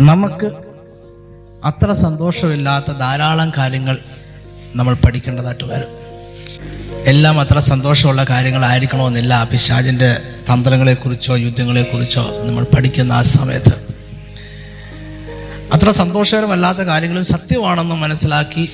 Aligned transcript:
നമുക്ക് 0.00 0.52
അത്ര 1.64 1.92
സന്തോഷമില്ലാത്ത 1.92 2.92
ധാരാളം 2.92 3.52
കാര്യങ്ങൾ 3.58 3.98
നമ്മൾ 4.74 4.94
പഠിക്കേണ്ടതായിട്ട് 4.94 5.64
വരും. 5.64 5.98
എല്ലാം 7.04 7.40
അത്ര 7.40 7.58
സന്തോഷമുള്ള 7.58 8.26
കാര്യങ്ങളായിരിക്കണമെന്നില്ല. 8.30 9.48
പിശാജിന്റെ 9.52 10.18
തന്ത്രങ്ങളെക്കുറിച്ചോ 10.52 11.36
യുദ്ധങ്ങളെക്കുറിച്ചോ 11.36 12.42
നമ്മൾ 12.44 12.64
പഠിക്കുന്ന 12.64 13.12
ആ 13.12 13.22
സമയത്ത്. 13.22 13.96
അത്ര 15.72 15.90
സന്തോഷകരമല്ലാത്ത 15.90 16.78
കാര്യങ്ങളും 16.78 17.24
സത്യമാണെന്ന് 17.24 17.94
മനസ്സിലാക്കി 17.94 18.70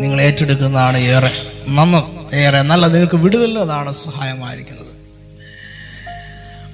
നിങ്ങൾ 0.00 0.20
ഏറ്റെടുക്കുന്നതാണ് 0.20 0.98
ഏറെ. 0.98 1.30
നന്ന് 1.68 2.34
ഏറെ. 2.36 2.62
നല്ല 2.62 2.86
നിങ്ങൾക്ക് 2.86 3.16
വിടുതലതാണ് 3.16 3.92
സഹായമായിരിക്കുന്നത്. 3.92 4.87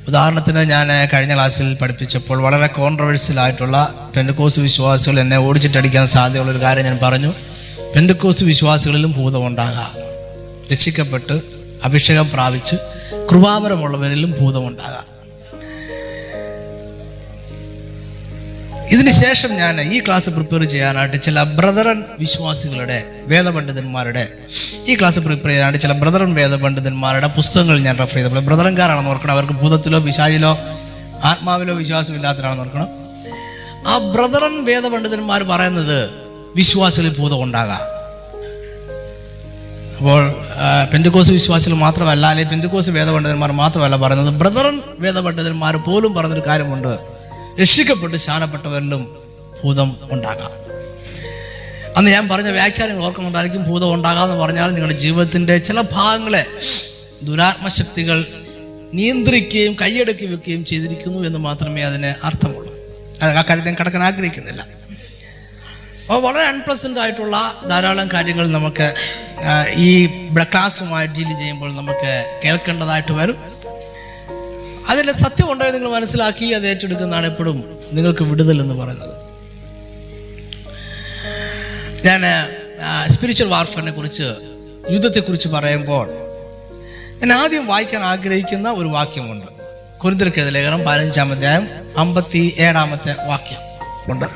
ഉദാഹരണത്തിന് 0.08 0.58
ഞാൻ 0.58 1.08
കഴിഞ്ഞ 1.12 1.34
ക്ലാസ്സിൽ 1.34 1.76
പഠിപ്പിച്ചപ്പോൾ 1.82 2.42
വളരെ 2.42 2.66
കോൺട്രവേഴ്സ്യൽ 2.66 3.40
ആയിട്ടുള്ള 3.40 3.94
പെൻഡക്കോസ് 4.16 4.60
വിശ്വാസികൾ 4.60 5.20
എന്നെ 5.20 5.38
ഓടിച്ചിട്ടടിക്കാൻ 5.38 6.06
സാധ്യതയുള്ള 6.06 6.52
ഒരു 6.52 6.58
കാര്യം 6.58 6.84
ഞാൻ 6.84 6.98
പറഞ്ഞു. 7.02 7.32
പെൻഡക്കോസ് 7.96 8.44
വിശ്വാസികളിലും 8.44 9.12
ഭൂതമുണ്ടാകാം 9.12 9.92
രക്ഷിക്കപ്പെട്ട് 10.72 11.40
അഭിഷേകം 11.84 12.30
പ്രാപിച്ച് 12.30 12.76
കൃപാപരമുള്ളവരിലും 13.30 14.34
ഭൂതമുണ്ടാകാം 14.40 15.13
ഇതിന് 18.92 19.10
ശേഷം 19.10 19.56
ഞാൻ 19.56 19.80
ഈ 19.80 20.00
ക്ലാസ് 20.00 20.30
പ്രിപ്പയർ 20.30 20.64
ചെയ്യാനായിട്ട് 20.64 21.22
ചില 21.22 21.42
ബ്രദറൻ 21.42 22.04
വിശ്വാസികളുടെ 22.18 23.04
വേദപണ്ഡിതന്മാരുടെ 23.26 24.28
ഈ 24.88 24.94
ക്ലാസ് 24.94 25.18
പ്രിപ്പയർ 25.18 25.48
ചെയ്യാനായിട്ട് 25.48 25.80
ചില 25.80 25.92
ബ്രദറൻ 25.92 26.34
വേദപണ്ഡിതന്മാരുടെ 26.34 27.26
പുസ്തകങ്ങൾ 27.26 27.78
ഞാൻ 27.78 27.98
റെഫർ 27.98 28.14
ചെയ്തപ്പോൾ 28.14 28.40
ബ്രദറൻകാരാണെന്ന് 28.40 29.10
ഓർക്കണം. 29.10 29.32
അവർക്ക് 29.32 29.52
ഭൂതത്തിലോ 29.52 29.98
വിശാലിലോ 29.98 30.58
ആത്മാവിലോ 31.24 31.74
വിശ്വാസമില്ലാത്തവരാണെന്ന് 31.74 32.62
ഓർക്കണം. 32.62 32.88
ആ 33.86 33.98
ബ്രദറൻ 33.98 34.64
വേദപണ്ഡിതന്മാർ 34.64 35.42
പറയുന്നത് 35.42 36.10
വിശ്വാസികളിൽ 36.56 37.16
ഭൂതം 37.18 37.42
ഉണ്ടാകാം. 37.42 37.80
അപ്പോൾ 39.96 40.34
പെന്തുക്കോസ് 40.92 41.30
വിശ്വാസികൾ 41.30 41.74
മാത്രമല്ല 41.74 42.26
അല്ലെങ്കിൽ 42.26 42.52
പെന്തുക്കോസ് 42.52 42.90
വേദപണ്ഡിതന്മാർ 42.90 43.52
മാത്രമല്ല 43.52 43.96
പറയുന്നത് 43.96 44.34
ബ്രദറൻ 44.34 44.80
വേദപണ്ഡിതന്മാർ 45.00 45.76
പോലും 45.76 46.14
പറഞ്ഞൊരു 46.14 46.42
കാര്യമുണ്ട്. 46.46 47.13
രക്ഷിക്കപ്പെട്ട് 47.60 48.16
ശാനപ്പെട്ടവരിലും 48.16 49.24
ഭൂതം 49.64 49.98
ഉണ്ടാകാം. 50.10 50.50
അന്ന് 51.96 52.10
ഞാൻ 52.10 52.28
പറഞ്ഞ 52.28 52.48
വ്യാഖ്യാനങ്ങൾ 52.48 53.04
ഓർക്കുന്നുണ്ടായിരിക്കും 53.04 53.64
ഭൂതം 53.64 53.94
ഉണ്ടാകാമെന്ന് 53.94 54.36
പറഞ്ഞാൽ 54.36 54.70
നിങ്ങളുടെ 54.70 54.98
ജീവിതത്തിന്റെ 54.98 55.58
ചില 55.58 55.80
ഭാഗങ്ങളെ 55.80 56.46
ദുരാത്മശക്തികൾ 57.22 58.26
നിയന്ത്രിക്കുകയും 58.94 59.76
കൈയടക്കി 59.82 60.26
വെക്കുകയും 60.26 60.64
ചെയ്തിരിക്കുന്നു 60.64 61.26
എന്ന് 61.26 61.38
മാത്രമേ 61.38 61.82
അതിന് 61.82 62.14
അർത്ഥമുള്ളൂ. 62.24 62.74
അത് 63.22 63.36
ആ 63.38 63.42
കാര്യത്തിൽ 63.42 63.70
ഞാൻ 63.70 63.76
കിടക്കാൻ 63.78 64.02
ആഗ്രഹിക്കുന്നില്ല. 64.02 64.66
അപ്പോൾ 66.02 66.22
വളരെ 66.22 66.48
അൺപ്ലസന്റ് 66.48 67.00
ആയിട്ടുള്ള 67.00 67.36
ധാരാളം 67.68 68.08
കാര്യങ്ങൾ 68.12 68.48
നമുക്ക് 68.52 68.94
ഈ 69.76 70.06
ക്ലാസ്സുമായി 70.42 71.06
ഡീൽ 71.06 71.30
ചെയ്യുമ്പോൾ 71.38 71.76
നമുക്ക് 71.76 72.40
കേൾക്കേണ്ടതായിട്ട് 72.44 73.12
വരും. 73.12 73.53
അതിൽ 74.94 75.12
സത്യമുണ്ടോ 75.12 75.66
എന്ന് 75.66 75.78
നിങ്ങൾ 75.78 75.92
മനസ്സിലാക്കി 75.94 76.46
അത് 76.46 76.66
ഏറ്റെടുക്കുന്നതാണ് 76.66 77.26
എപ്പോഴും 77.26 77.78
നിങ്ങൾക്ക് 77.92 78.22
വിടുതൽ 78.22 78.60
എന്ന് 78.60 78.74
പറയുന്നത്. 78.74 79.14
ഞാൻ 82.06 82.22
സ്പിരിച്വൽ 83.08 83.48
വാർഫറിനെ 83.48 83.92
കുറിച്ച് 83.92 84.34
യുദ്ധത്തെക്കുറിച്ച് 84.90 85.48
പറയുമ്പോൾ 85.48 86.06
ഞാൻ 87.20 87.32
ആദ്യം 87.32 87.66
വായിക്കാൻ 87.66 88.02
ആഗ്രഹിക്കുന്ന 88.02 88.70
ഒരു 88.70 88.88
വാക്യമുണ്ട്. 88.88 89.46
കുരുന്തർക്കെഴുത 90.02 90.48
ലേഖനം 90.48 90.80
പതിനഞ്ചാം 90.86 91.32
അധ്യായം 91.32 91.68
അമ്പത്തി 91.96 92.54
ഏഴാമത്തെ 92.58 93.14
വാക്യം 93.28 93.60
ഉണ്ട്. 94.12 94.26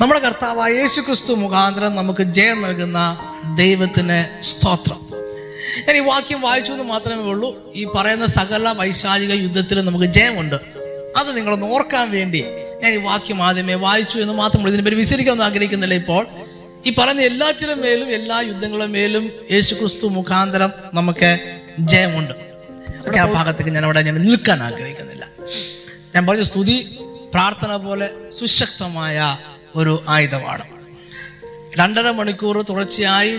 നമ്മുടെ 0.00 0.20
കർത്താവായ 0.20 0.72
യേശു 0.72 1.00
ക്രിസ്തു 1.00 1.32
മുഖാന്തരം 1.32 1.96
നമുക്ക് 1.96 2.22
ജയം 2.22 2.62
നൽകുന്ന 2.62 3.18
ദൈവത്തിന് 3.56 4.18
സ്തോത്രം. 4.44 5.07
ഞാൻ 5.86 5.96
ഈ 5.96 6.00
വാക്യം 6.00 6.40
വായിച്ചു 6.40 6.72
എന്ന് 6.72 6.84
മാത്രമേ 6.84 7.22
ഉള്ളൂ. 7.22 7.72
ഈ 7.74 7.84
പറയുന്ന 7.84 8.26
സകല 8.26 8.68
വൈശാചിക 8.68 9.32
യുദ്ധത്തിലും 9.32 9.86
നമുക്ക് 9.86 10.04
ജയമുണ്ട്. 10.04 10.54
അത് 11.16 11.36
നിങ്ങളൊന്ന് 11.36 11.66
ഓർക്കാൻ 11.66 12.10
വേണ്ടി 12.10 12.44
ഞാൻ 12.82 12.92
ഈ 12.92 12.96
വാക്യം 12.96 13.42
ആദ്യമേ 13.42 13.74
വായിച്ചു 13.74 14.18
എന്ന് 14.18 14.34
മാത്രമേ 14.34 14.68
ഇതിനെ 14.68 14.82
പേര് 14.82 14.96
വിശദീകരിക്കാനൊന്നും 14.96 15.46
ആഗ്രഹിക്കുന്നില്ല 15.46 15.94
ഇപ്പോൾ. 15.94 16.26
ഈ 16.86 16.94
പറഞ്ഞ 16.98 17.20
എല്ലാറ്റിലും 17.20 17.80
മേലും 17.80 18.10
എല്ലാ 18.10 18.40
യുദ്ധങ്ങളും 18.40 18.92
മേലും 18.92 19.32
യേശു 19.50 19.74
ക്രിസ്തു 19.74 20.06
മുഖാന്തരം 20.06 20.72
നമുക്ക് 20.94 21.56
ജയമുണ്ട്. 21.78 22.34
ആ 23.18 23.24
ഭാഗത്തേക്ക് 23.24 23.70
ഞാൻ 23.70 23.84
അവിടെ 23.84 24.02
ഞാൻ 24.02 24.14
നിൽക്കാൻ 24.14 24.62
ആഗ്രഹിക്കുന്നില്ല. 24.62 25.28
ഞാൻ 26.14 26.26
പറഞ്ഞ 26.26 26.42
സ്തുതി 26.42 26.98
പ്രാർത്ഥന 27.34 27.76
പോലെ 27.76 28.10
സുശക്തമായ 28.38 29.38
ഒരു 29.76 30.04
ആയുധമാണ്. 30.08 30.64
രണ്ടര 31.78 32.10
മണിക്കൂർ 32.10 32.62
തുടർച്ചയായി 32.62 33.38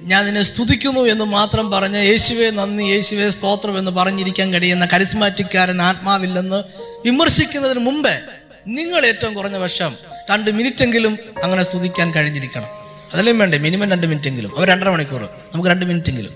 ഞാൻ 0.00 0.24
നിന്നെ 0.24 0.42
സ്തുതിക്കുന്നു 0.42 1.00
എന്ന് 1.00 1.24
മാത്രം 1.24 1.70
പറഞ്ഞ് 1.70 2.04
യേശുവെ 2.04 2.50
നന്ദി 2.50 2.82
യേശുവെ 2.82 3.28
സ്തോത്രം 3.28 3.78
എന്ന് 3.78 3.90
പറഞ്ഞിരിക്കാൻ 3.90 4.52
കഴിയുന്ന 4.52 4.88
കരിസ്മാറ്റിക്കാരൻ 4.92 5.82
ആത്മാവില്ലെന്ന് 5.82 6.62
വിമർശിക്കുന്നതിന് 7.04 7.78
മുമ്പേ 7.78 8.18
നിങ്ങൾ 8.66 9.06
ഏറ്റവും 9.06 9.34
കുറഞ്ഞ 9.34 9.56
വർഷം 9.56 9.96
രണ്ട് 10.30 10.50
മിനിറ്റെങ്കിലും 10.50 11.18
അങ്ങനെ 11.42 11.62
സ്തുതിക്കാൻ 11.62 12.14
കഴിഞ്ഞിരിക്കണം. 12.14 12.66
അതല്ലേ 13.14 13.32
വേണ്ടേ? 13.32 13.58
മിനിമം 13.58 13.90
രണ്ട് 13.90 14.06
മിനിറ്റെങ്കിലും. 14.06 14.58
അവർ 14.58 14.68
രണ്ടര 14.68 14.88
മണിക്കൂർ. 14.88 15.22
നമുക്ക് 15.22 15.68
രണ്ട് 15.68 15.86
മിനിറ്റെങ്കിലും. 15.86 16.30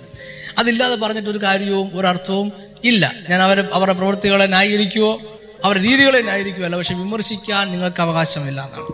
അതില്ലാതെ 0.58 0.96
പറഞ്ഞിട്ട് 0.96 1.28
ഒരു 1.28 1.38
കാര്യവും 1.42 1.90
ഒരു 1.94 2.06
അർത്ഥവും 2.06 2.52
ഇല്ല. 2.84 3.12
ഞാൻ 3.30 3.42
അവരെ 3.42 3.64
അവരുടെ 3.72 3.92
പ്രവൃത്തികളെ 3.92 4.46
ന്യായീകരിക്കുവോ? 4.46 5.20
അവരുടെ 5.64 5.84
രീതികളെ 5.84 6.22
ന്യായീകരിക്കുകയല്ല 6.22 6.76
പക്ഷെ 6.76 6.94
വിമർശിക്കാൻ 6.94 7.70
നിങ്ങൾക്ക് 7.70 8.00
അവകാശമില്ല 8.00 8.60
എന്നാണ്. 8.60 8.88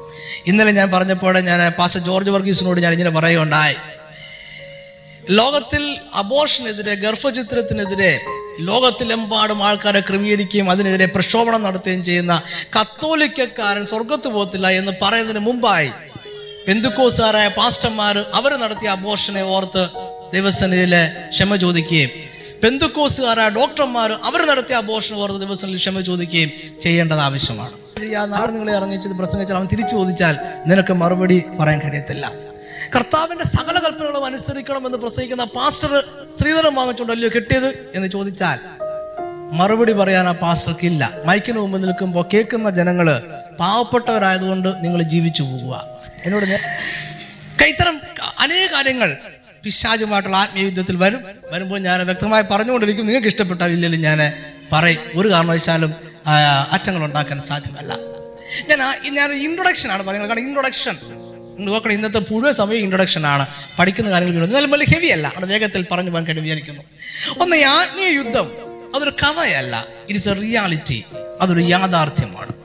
ഇന്നലെ 0.46 0.70
ഞാൻ 0.70 0.90
പറഞ്ഞപ്പോൾ 0.90 1.40
ഞാൻ 1.40 1.72
പാസ്റ്റർ 1.72 2.00
ജോർജ് 2.00 2.30
വർഗീസിനോട് 2.30 2.80
ഞാൻ 2.80 2.92
ഇങ്ങനെ 2.92 3.10
പറയുകയുണ്ടായി. 3.10 3.74
ലോകത്തിൽ 5.28 5.98
അബോഷനെതിരെ 6.14 6.94
ഗർഭചിത്രത്തിനെതിരെ 6.94 8.20
ലോകത്തിലെമ്പാടും 8.60 9.62
ആൾക്കാരെ 9.62 10.00
ക്രമീകരിക്കുകയും 10.00 10.70
അതിനെതിരെ 10.70 11.06
പ്രക്ഷോഭണം 11.06 11.62
നടത്തുകയും 11.62 12.04
ചെയ്യുന്ന 12.04 12.42
കത്തോലിക്കക്കാരൻ 12.76 13.86
സ്വർഗത്ത് 13.86 14.28
പോകത്തില്ല 14.28 14.68
എന്ന് 14.70 14.92
പറയുന്നതിന് 15.02 15.38
മുമ്പായി 15.38 15.90
ബന്ധുക്കോസാരായ 16.68 17.48
പാസ്റ്റർമാർ 17.48 18.24
അവർ 18.34 18.56
നടത്തിയ 18.56 18.88
അബോഷനെ 18.88 19.42
ഓർത്ത് 19.42 19.88
ദൈവസന്നിധിയിലെ 20.32 21.02
ക്ഷമ 21.30 21.56
ചോദിക്കുകയും 21.56 22.10
ബന്ധുക്കോസുകാരായ 22.62 23.48
ഡോക്ടർമാർ 23.48 24.12
അവർ 24.12 24.46
നടത്തിയ 24.46 24.76
അബോഷനെ 24.76 25.18
ഓർത്ത് 25.18 25.40
ദിവസങ്ങളിൽ 25.40 25.78
ക്ഷമ 25.78 26.00
ചോദിക്കുകയും 26.00 26.50
ചെയ്യേണ്ടത് 26.82 27.18
ആവശ്യമാണ്. 27.18 27.74
ആ 28.20 28.24
നാളെ 28.26 28.50
നിങ്ങളെ 28.52 28.76
ഇറങ്ങിച്ചത് 28.76 29.14
പ്രസംഗിച്ചാൽ 29.18 29.56
അവൻ 29.56 29.66
തിരിച്ചു 29.66 29.96
ചോദിച്ചാൽ 29.96 30.38
നിനക്ക് 30.66 30.92
മറുപടി 30.92 31.44
പറയാൻ 31.60 31.80
കഴിയത്തില്ല. 31.84 32.45
കർത്താവിന്റെ 32.96 33.44
സകല 33.44 33.76
കൽപ്പനകളും 33.78 34.24
അനുസരിക്കണമെന്ന് 34.24 34.98
പ്രസംഗിക്കുന്ന 34.98 35.44
പാസ്റ്റർ 35.44 35.92
ശ്രീധരൻ 36.40 36.74
വാങ്ങിച്ചുണ്ടല്ലോ 36.74 37.28
കിട്ടിയത് 37.34 37.92
എന്ന് 37.94 38.08
ചോദിച്ചാൽ 38.08 38.58
മറുപടി 39.58 39.92
പറയാൻ 39.92 40.28
ആ 40.28 40.32
പാസ്റ്റർക്ക് 40.32 40.86
ഇല്ല. 40.86 41.02
മൈക്കിന് 41.24 41.58
മുമ്പ് 41.58 41.82
നിൽക്കുമ്പോൾ 41.82 42.24
കേൾക്കുന്ന 42.34 42.70
ജനങ്ങൾ 42.78 43.08
പാവപ്പെട്ടവരായതുകൊണ്ട് 43.60 44.68
നിങ്ങൾ 44.84 45.02
ജീവിച്ചു 45.02 45.42
പോവുക. 45.42 45.74
എന്നോട് 46.24 46.46
കൈത്തരം 47.62 48.00
അനേക 48.38 48.64
കാര്യങ്ങൾ 48.72 49.16
പിശാചുമായിട്ടുള്ള 49.64 50.36
ആത്മീയയുദ്ധത്തിൽ 50.36 50.96
വരും. 50.96 51.20
വരുമ്പോൾ 51.52 51.78
ഞാൻ 51.88 52.06
വ്യക്തമായി 52.06 52.44
പറഞ്ഞുകൊണ്ടിരിക്കും. 52.50 53.06
നിങ്ങൾക്ക് 53.06 53.28
ഇഷ്ടപ്പെട്ട 53.28 53.62
ഇല്ലെങ്കിലും 53.62 54.02
ഞാൻ 54.08 54.20
പറയും. 54.72 55.02
ഒരു 55.16 55.28
കാരണവശാലും 55.28 55.94
അറ്റങ്ങൾ 56.72 57.04
ഉണ്ടാക്കാൻ 57.04 57.40
സാധ്യമല്ല. 57.50 57.92
ഞാൻ 58.70 58.80
ഞാൻ 59.18 59.32
ഇൻട്രൊഡക്ഷൻ 59.46 59.90
ആണ് 59.92 60.02
പറയുന്നത്. 60.02 60.30
കാരണം 60.30 60.46
ഇൻട്രൊഡക്ഷൻ 60.48 60.96
നോക്കണം. 61.58 61.92
ഇന്നത്തെ 61.92 62.22
മുഴുവൻ 62.30 62.52
സമയം 62.52 62.76
ഇൻട്രൊഡക്ഷൻ 62.76 63.26
ആണ്. 63.26 63.46
പഠിക്കുന്ന 63.78 64.10
കാര്യങ്ങൾ 64.10 64.44
എന്നാലും 64.44 64.70
വലിയ 64.70 64.86
ഹെവി 64.94 65.06
അല്ല. 65.06 65.26
അവിടെ 65.26 65.46
വേഗത്തിൽ 65.46 65.86
പറഞ്ഞു 65.90 66.10
പോകാൻ 66.10 66.26
കഴിഞ്ഞ് 66.26 66.42
വിചാരിക്കുന്നു. 66.42 66.82
ഒന്ന് 67.40 67.56
ആത്മീയ 67.56 68.06
യുദ്ധം. 68.06 68.50
അതൊരു 68.94 69.10
കഥയല്ല. 69.10 69.86
ഇറ്റ്സ് 70.08 70.28
എ 70.28 70.32
റിയാലിറ്റി 70.32 71.04
അതൊരു 71.40 71.60
യാഥാർത്ഥ്യമാണ്. 71.60 72.56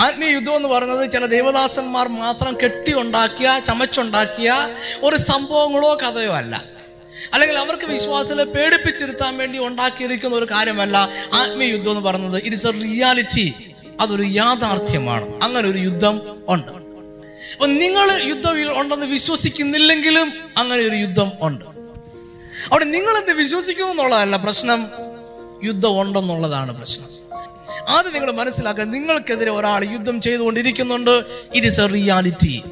ആത്മീയ 0.00 0.28
യുദ്ധം 0.28 0.56
എന്ന് 0.56 0.68
പറയുന്നത് 0.68 1.12
ചില 1.12 1.26
ദേവദാസന്മാർ 1.26 2.08
മാത്രം 2.08 2.56
കെട്ടി 2.64 2.94
ഉണ്ടാക്കിയ 2.94 3.60
ചമച്ചുണ്ടാക്കിയ 3.66 4.54
ഒരു 5.02 5.16
സംഭവങ്ങളോ 5.16 5.94
കഥയോ 5.94 6.32
അല്ല. 6.32 6.62
അല്ലെങ്കിൽ 7.34 7.58
അവർക്ക് 7.58 7.86
വിശ്വാസത്തെ 7.86 8.44
പേടിപ്പിച്ചിരുത്താൻ 8.44 9.38
വേണ്ടി 9.38 9.58
ഉണ്ടാക്കിയിരിക്കുന്ന 9.58 10.36
ഒരു 10.36 10.44
കാര്യമല്ല 10.44 11.08
ആത്മീയ 11.32 11.68
യുദ്ധം 11.68 11.90
എന്ന് 11.90 12.02
പറയുന്നത്. 12.02 12.42
ഇറ്റ്സ് 12.44 12.66
എ 12.66 12.70
റിയാലിറ്റി 12.70 13.54
അതൊരു 14.00 14.22
യാഥാർത്ഥ്യമാണ്. 14.22 15.42
അങ്ങനെ 15.42 15.68
ഒരു 15.68 15.78
യുദ്ധം 15.78 16.22
ഉണ്ട്. 16.48 16.85
അപ്പൊ 17.56 17.66
നിങ്ങൾ 17.66 18.28
യുദ്ധം 18.28 18.80
ഉണ്ടെന്ന് 18.80 19.06
വിശ്വസിക്കുന്നില്ലെങ്കിലും 19.06 20.32
അങ്ങനെ 20.56 20.82
ഒരു 20.82 20.96
യുദ്ധം 20.96 21.32
ഉണ്ട്. 21.42 21.64
അവിടെ 22.72 22.84
നിങ്ങൾ 22.84 23.16
എന്ത് 23.16 23.32
വിശ്വസിക്കുന്നു 23.32 23.90
എന്നുള്ളതല്ല 23.90 24.36
പ്രശ്നം. 24.36 24.88
യുദ്ധം 25.64 26.00
ഉണ്ടെന്നുള്ളതാണ് 26.00 26.78
പ്രശ്നം. 26.78 27.08
ആദ്യം 27.88 28.12
നിങ്ങൾ 28.12 28.32
മനസ്സിലാക്കുക 28.32 28.84
നിങ്ങൾക്കെതിരെ 28.84 29.50
ഒരാൾ 29.50 29.84
യുദ്ധം 29.84 30.20
ചെയ്തുകൊണ്ടിരിക്കുന്നുണ്ട്. 30.20 31.24
ഇറ്റ് 31.54 31.66
ഇസ് 31.66 31.80
എ 31.80 31.86
റിയാലിറ്റി 31.86 32.62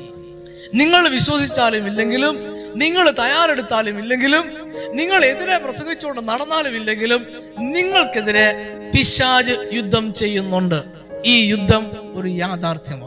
നിങ്ങൾ 0.75 1.09
വിശ്വസിച്ചാലും 1.09 1.87
ഇല്ലെങ്കിലും 1.87 2.35
നിങ്ങൾ 2.77 3.11
തയ്യാറെടുത്താലും 3.11 3.99
ഇല്ലെങ്കിലും 3.99 4.45
നിങ്ങൾ 4.93 5.25
എതിരെ 5.25 5.59
പ്രസംഗിച്ചുകൊണ്ട് 5.59 6.29
നടന്നാലും 6.29 6.77
ഇല്ലെങ്കിലും 6.77 7.27
നിങ്ങൾക്കെതിരെ 7.59 8.47
പിശാജ് 8.95 9.69
യുദ്ധം 9.73 10.15
ചെയ്യുന്നുണ്ട്. 10.15 10.83
ഈ 11.25 11.47
യുദ്ധം 11.47 11.91
ഒരു 12.15 12.29
യാഥാർത്ഥ്യമാണ്. 12.29 13.04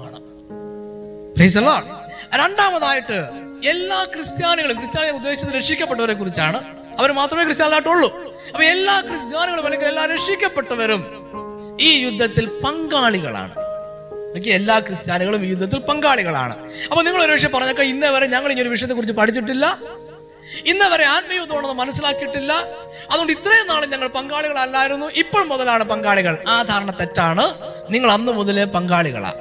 രണ്ടാമതായിട്ട് 1.37 3.27
എല്ലാ 3.67 4.03
ക്രിസ്ത്യാനികളും 4.03 4.77
ക്രിസ്ത്യാനികൾ 4.77 5.15
ഉദ്ദേശിച്ചത് 5.15 5.55
രക്ഷിക്കപ്പെട്ടവരെ 5.55 6.13
കുറിച്ചാണ് 6.13 6.57
അവർ 6.99 7.11
മാത്രമേ 7.11 7.43
ക്രിസ്ത്യാനായിട്ടുള്ളൂ 7.43 8.33
അപ്പൊ 8.47 8.63
എല്ലാ 8.63 9.01
ക്രിസ്ത്യാനികളും 9.01 9.65
അല്ലെങ്കിൽ 9.65 9.87
എല്ലാ 9.87 10.05
രക്ഷിക്കപ്പെട്ടവരും 10.05 11.27
ഈ 11.81 11.99
യുദ്ധത്തിൽ 11.99 12.45
പങ്കാളികളാണ്. 12.45 13.55
നോക്കി 14.35 14.49
എല്ലാ 14.49 14.79
ക്രിസ്ത്യാനികളും 14.79 15.45
ഈ 15.45 15.49
യുദ്ധത്തിൽ 15.49 15.79
പങ്കാളികളാണ്. 15.79 16.57
അപ്പൊ 16.89 17.01
നിങ്ങൾ 17.01 17.23
ഒരു 17.23 17.31
വിഷയം 17.31 17.51
പറഞ്ഞൊക്കെ 17.51 17.81
ഇന്നേ 17.81 18.09
വരെ 18.09 18.27
ഞങ്ങൾ 18.27 18.51
ഈ 18.53 18.61
ഒരു 18.61 18.69
വിഷയത്തെ 18.69 18.93
കുറിച്ച് 18.93 19.13
പഠിച്ചിട്ടില്ല. 19.13 19.77
ഇന്നേ 20.65 20.87
വരെ 20.87 21.03
ആത്മീയുദ്ധമാണെന്ന് 21.03 21.73
മനസ്സിലാക്കിയിട്ടില്ല. 21.73 22.53
അതുകൊണ്ട് 23.11 23.33
ഇത്രയും 23.33 23.67
നാളും 23.67 23.89
ഞങ്ങൾ 23.89 24.07
പങ്കാളികളല്ലായിരുന്നു. 24.07 25.05
ഇപ്പോൾ 25.15 25.45
മുതലാണ് 25.45 25.83
പങ്കാളികൾ. 25.83 26.37
ആ 26.47 26.61
ധാരണ 26.61 26.91
തെറ്റാണ്. 26.91 27.53
നിങ്ങൾ 27.89 28.11
അന്ന് 28.11 28.31
മുതലേ 28.31 28.63
പങ്കാളികളാ. 28.63 29.33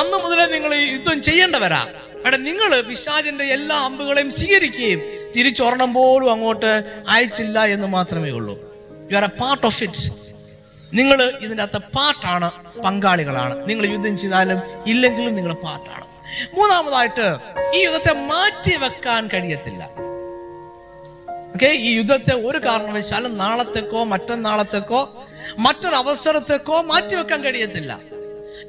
അന്ന് 0.00 0.16
മുതലേ 0.24 0.46
നിങ്ങൾ 0.54 0.72
യുദ്ധം 0.74 1.22
ചെയ്യേണ്ടവരാ. 1.22 1.82
അവിടെ 2.24 2.36
നിങ്ങൾ 2.36 2.70
പിശാചിന്റെ 2.88 3.44
എല്ലാ 3.56 3.76
അമ്പുകളെയും 3.88 4.30
സ്വീകരിക്കുകയും 4.38 5.00
തിരിച്ചൊരെണ്ണം 5.34 5.90
പോലും 5.94 6.30
അങ്ങോട്ട് 6.32 6.72
അയച്ചില്ല 7.14 7.64
എന്ന് 7.74 7.88
മാത്രമേ 7.96 8.30
ഉള്ളൂ. 8.38 8.54
You 9.10 9.16
are 9.16 9.24
a 9.24 9.32
part 9.42 9.66
of 9.66 9.82
it 9.86 10.04
നിങ്ങൾ 10.98 11.18
ഇതിന്റെ 11.44 11.62
അകത്ത് 11.62 11.80
പാർട്ടാണ് 11.96 12.48
പങ്കാളികളാണ്. 12.84 13.54
നിങ്ങൾ 13.68 13.84
യുദ്ധം 13.94 14.18
ചെയ്താലും 14.18 14.60
ഇല്ലെങ്കിലും 14.92 15.34
നിങ്ങൾ 15.38 15.52
പാർട്ടാണ് 15.66 16.04
മൂന്നാമതായിട്ട് 16.56 17.26
ഈ 17.76 17.80
യുദ്ധത്തെ 17.84 18.14
മാറ്റി 18.30 18.74
വെക്കാൻ 18.84 19.22
കഴിയത്തില്ല. 19.34 19.82
ഓക്കെ 21.54 21.70
ഈ 21.86 21.90
യുദ്ധത്തെ 21.98 22.34
ഒരു 22.48 22.58
കാരണവശാലും 22.58 23.38
നാളത്തേക്കോ 23.38 24.04
മറ്റന്നാളത്തേക്കോ 24.04 25.00
മറ്റൊരു 25.66 25.94
അവസരത്തേക്കോ 25.94 26.82
മാറ്റിവെക്കാൻ 26.82 27.44
കഴിയത്തില്ല. 27.44 27.92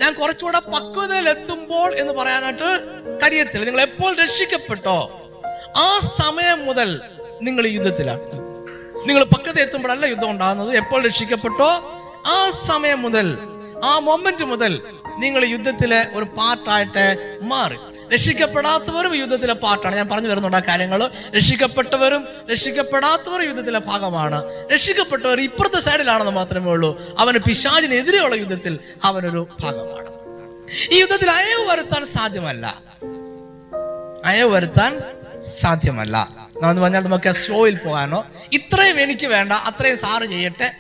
ഞാൻ 0.01 0.11
കുറച്ചുകൂടെ 0.19 0.59
പക്വതയിൽ 0.73 1.25
എത്തുമ്പോൾ 1.35 1.89
എന്ന് 2.01 2.13
പറയാനായിട്ട് 2.19 2.69
കഴിയത്തില്ല 3.21 3.65
നിങ്ങൾ 3.69 3.83
എപ്പോൾ 3.89 4.11
രക്ഷിക്കപ്പെട്ടോ 4.23 4.97
ആ 5.87 5.89
സമയം 6.19 6.59
മുതൽ 6.67 6.89
നിങ്ങൾ 7.47 7.63
യുദ്ധത്തിലാണ്. 7.77 8.23
നിങ്ങൾ 9.07 9.23
പക്വത 9.33 9.57
എത്തുമ്പോഴല്ല 9.65 10.05
യുദ്ധം 10.13 10.29
ഉണ്ടാകുന്നത്. 10.33 10.71
എപ്പോൾ 10.81 10.99
രക്ഷിക്കപ്പെട്ടോ 11.07 11.69
ആ 12.37 12.39
സമയം 12.69 12.99
മുതൽ 13.05 13.27
ആ 13.89 13.91
മൊമെന്റ് 14.07 14.45
മുതൽ 14.53 14.73
നിങ്ങൾ 15.23 15.41
യുദ്ധത്തിലെ 15.53 15.99
ഒരു 16.17 16.25
പാർട്ടായിട്ട് 16.37 17.05
മാറി. 17.51 17.77
രക്ഷിക്കപ്പെടാത്തവരും 18.13 19.15
യുദ്ധത്തിലെ 19.15 19.53
പാർട്ടാണ്. 19.53 19.95
ഞാൻ 19.95 20.09
പറഞ്ഞു 20.09 20.27
വരുന്നുണ്ട് 20.27 20.57
ആ 20.57 20.61
കാര്യങ്ങൾ 20.67 21.09
രക്ഷിക്കപ്പെട്ടവരും 21.35 22.27
രക്ഷിക്കപ്പെടാത്തവരും 22.51 23.47
യുദ്ധത്തിലെ 23.47 23.79
ഭാഗമാണ്. 23.79 24.67
രക്ഷിക്കപ്പെട്ടവർ 24.73 25.41
ഇപ്പുറത്തെ 25.41 25.79
സൈഡിലാണെന്ന് 25.79 26.31
മാത്രമേ 26.31 26.71
ഉള്ളൂ. 26.71 27.15
അവന് 27.19 27.37
പിശാചിനെതിരെയുള്ള 27.37 28.35
യുദ്ധത്തിൽ 28.35 28.79
അവനൊരു 29.03 29.47
ഭാഗമാണ്. 29.59 30.09
ഈ 30.91 30.99
യുദ്ധത്തിൽ 30.99 31.31
അയവ് 31.31 31.71
വരുത്താൻ 31.71 32.05
സാധ്യമല്ല. 32.05 32.81
അയവ് 34.25 34.49
വരുത്താൻ 34.49 35.01
സാധ്യമല്ല. 35.61 36.29
എന്ന് 36.63 36.81
പറഞ്ഞാൽ 36.81 37.01
നമുക്ക് 37.01 37.31
സ്ലോയിൽ 37.31 37.75
പോകാനോ 37.75 38.25
ഇത്രയും 38.53 38.99
എനിക്ക് 38.99 39.27
വേണ്ട 39.27 39.53
അത്രയും 39.53 39.97
സാറ് 39.97 40.23
ചെയ്യട്ടെ 40.23 40.71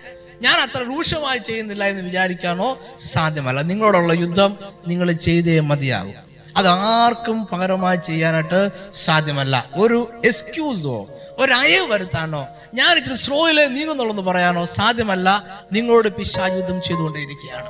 ഞാൻ 0.41 0.59
അത്ര 0.59 0.83
രൂക്ഷമായി 0.83 1.37
ചെയ്യുന്നില്ല 1.37 1.83
എന്ന് 1.83 2.01
വിചാരിക്കാനോ 2.01 2.79
സാധ്യമല്ല. 2.99 3.61
നിങ്ങളോടുള്ള 3.61 4.13
യുദ്ധം 4.13 4.57
നിങ്ങൾ 4.87 5.11
ചെയ്തേ 5.11 5.59
മതിയാകും. 5.59 6.28
അത് 6.59 6.67
ആർക്കും 6.67 7.45
പകരമായി 7.45 7.97
ചെയ്യാനായിട്ട് 7.97 8.69
സാധ്യമല്ല. 8.93 9.65
ഒരു 9.75 10.21
എക്സ്ക്യൂസോ 10.25 11.07
ഒരു 11.37 11.51
അയവ് 11.51 11.91
വരുത്താനോ 11.91 12.47
ഞാൻ 12.73 12.97
ഇച്ചിരി 12.97 13.15
സ്ലോയിലെ 13.15 13.67
നീങ്ങുന്നുള്ളൂ 13.67 14.23
പറയാനോ 14.23 14.65
സാധ്യമല്ല. 14.65 15.43
നിങ്ങളോട് 15.73 16.09
പിശാചിതം 16.09 16.81
ചെയ്തുകൊണ്ടേയിരിക്കുകയാണ്. 16.81 17.69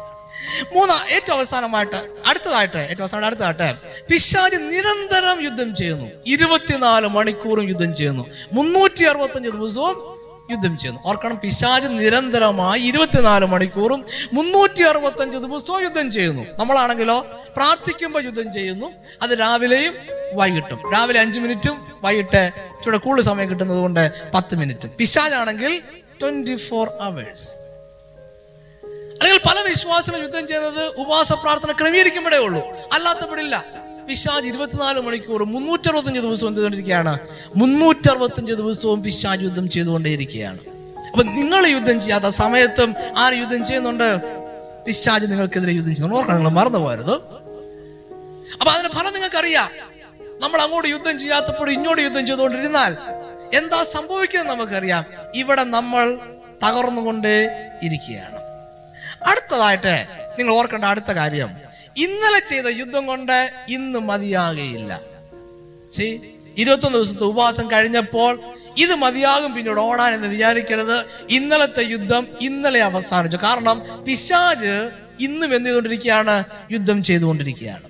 മൂന്നാ 0.76 1.06
ഏറ്റവും 1.10 1.38
അവസാനമായിട്ട് 1.38 2.00
അടുത്തതായിട്ട് 2.28 2.78
ഏറ്റവും 2.78 3.02
അവസാനം 3.02 3.26
അടുത്തതായിട്ട് 3.26 3.76
പിശാജ് 4.12 4.56
നിരന്തരം 4.56 5.44
യുദ്ധം 5.44 5.76
ചെയ്യുന്നു. 5.76 6.06
ഇരുപത്തിനാല് 6.26 7.08
മണിക്കൂറും 7.08 7.70
യുദ്ധം 7.70 7.96
ചെയ്യുന്നു. 7.96 8.26
മുന്നൂറ്റി 8.54 9.04
അറുപത്തഞ്ച് 9.04 9.50
ദിവസവും 9.50 10.19
യുദ്ധം 10.52 10.78
ചെയ്യുന്നു. 10.78 11.02
ഓർക്കണം 11.06 11.40
പിശാജ് 11.40 11.88
നിരന്തരമായി 11.90 12.82
ഇരുപത്തിനാല് 12.82 13.46
മണിക്കൂറും 13.46 14.06
മുന്നൂറ്റി 14.34 14.84
അറുപത്തഞ്ച് 14.84 15.38
ദിവസവും 15.38 15.84
യുദ്ധം 15.84 16.12
ചെയ്യുന്നു. 16.12 16.42
നമ്മളാണെങ്കിലോ 16.60 17.28
പ്രാർത്ഥിക്കുമ്പോൾ 17.56 18.24
യുദ്ധം 18.26 18.54
ചെയ്യുന്നു. 18.54 18.92
അത് 19.22 19.40
രാവിലെയും 19.40 19.94
വൈകിട്ടും. 20.34 20.94
രാവിലെ 20.94 21.20
അഞ്ച് 21.20 21.40
മിനിറ്റും 21.40 21.88
വൈകിട്ട് 22.04 22.52
ചൂടെ 22.86 22.98
കൂടുതൽ 22.98 23.26
സമയം 23.26 23.50
കിട്ടുന്നത് 23.50 23.78
കൊണ്ട് 23.78 24.32
പത്ത് 24.34 24.56
മിനിറ്റ്. 24.56 24.90
പിശാജാണെങ്കിൽ 24.90 25.82
ട്വന്റി 26.22 26.56
ഫോർ 26.56 26.90
അവേഴ്സ് 27.02 27.50
അല്ലെങ്കിൽ 29.22 29.42
പല 29.50 29.70
വിശ്വാസികളും 29.70 30.22
യുദ്ധം 30.22 30.48
ചെയ്യുന്നത് 30.48 30.96
ഉപവാസ 30.98 31.34
പ്രാർത്ഥന 31.34 31.72
ക്രമീകരിക്കുമ്പോഴേ 31.72 32.38
ഉള്ളൂ. 32.38 32.62
അല്ലാത്തപ്പോഴില്ല 32.94 33.89
പിശാജ് 34.10 34.48
ഇരുപത്തിനാല് 34.52 35.00
മണിക്കൂർ 35.08 35.42
മുന്നൂറ്ററുപത്തഞ്ച് 35.54 36.22
ദിവസം 36.26 36.48
എന്ത് 36.50 36.60
ചെയ്തുകൊണ്ടിരിക്കുകയാണ്? 36.60 37.14
മുന്നൂറ്ററുപത്തഞ്ച് 37.62 38.54
ദിവസവും 38.62 39.00
പിശാജ് 39.06 39.44
യുദ്ധം 39.48 39.66
ചെയ്തുകൊണ്ടേയിരിക്കുകയാണ്. 39.76 40.60
അപ്പൊ 41.12 41.24
നിങ്ങൾ 41.40 41.62
യുദ്ധം 41.76 41.98
ചെയ്യാത്ത 42.04 42.30
സമയത്തും 42.42 42.90
ആര് 43.24 43.36
യുദ്ധം 43.42 43.62
ചെയ്യുന്നുണ്ട്? 43.70 44.10
പിശാജ് 44.86 45.26
നിങ്ങൾക്കെതിരെ 45.32 45.74
യുദ്ധം 45.80 45.94
ചെയ്യുന്നു 45.96 46.18
ഓർക്കണം 46.20 46.38
നിങ്ങൾ 46.40 46.54
മറന്നു 46.60 46.80
പോരുത് 46.86 47.16
അപ്പൊ 48.60 48.70
അതിന് 48.76 48.90
ഫലം 48.98 49.14
നിങ്ങൾക്കറിയാം. 49.18 49.70
നമ്മൾ 50.44 50.60
അങ്ങോട്ട് 50.66 50.90
യുദ്ധം 50.96 51.16
ചെയ്യാത്തപ്പോൾ 51.22 51.70
ഇങ്ങോട്ട് 51.78 52.02
യുദ്ധം 52.08 52.24
ചെയ്തുകൊണ്ടിരുന്നാൽ 52.28 52.92
എന്താ 53.60 53.80
സംഭവിക്കുന്നത് 53.96 54.52
നമുക്കറിയാം. 54.54 55.04
ഇവിടെ 55.42 55.64
നമ്മൾ 55.78 56.06
തകർന്നുകൊണ്ടേ 56.64 57.38
ഇരിക്കുകയാണ് 57.88 58.38
അടുത്തതായിട്ട് 59.30 59.96
നിങ്ങൾ 60.38 60.52
ഓർക്കേണ്ട 60.60 60.86
അടുത്ത 60.94 61.12
കാര്യം. 61.22 61.50
ഇന്നലെ 62.00 62.40
ചെയ്ത 62.50 62.66
യുദ്ധം 62.66 63.06
കൊണ്ട് 63.06 63.52
ഇന്ന് 63.70 64.00
മതിയാകയില്ല. 64.00 65.02
ശരി 65.94 66.20
ഇരുപത്തൊന്ന് 66.58 66.98
ദിവസത്തെ 66.98 67.24
ഉപവാസം 67.24 67.72
കഴിഞ്ഞപ്പോൾ 67.72 68.40
ഇത് 68.78 68.96
മതിയാകും 68.96 69.56
പിന്നീട് 69.56 69.80
ഓടാൻ 69.80 70.14
എന്ന് 70.14 70.28
വിചാരിക്കരുത്. 70.28 71.06
ഇന്നലത്തെ 71.30 71.84
യുദ്ധം 71.84 72.28
ഇന്നലെ 72.42 72.82
അവസാനിച്ചു. 72.82 73.38
കാരണം 73.38 73.82
പിശാജ് 74.06 74.90
ഇന്നും 75.20 75.56
എന്ത് 75.56 75.68
ചെയ്തുകൊണ്ടിരിക്കുകയാണ്? 75.68 76.44
യുദ്ധം 76.72 77.04
ചെയ്തുകൊണ്ടിരിക്കുകയാണ്. 77.04 77.84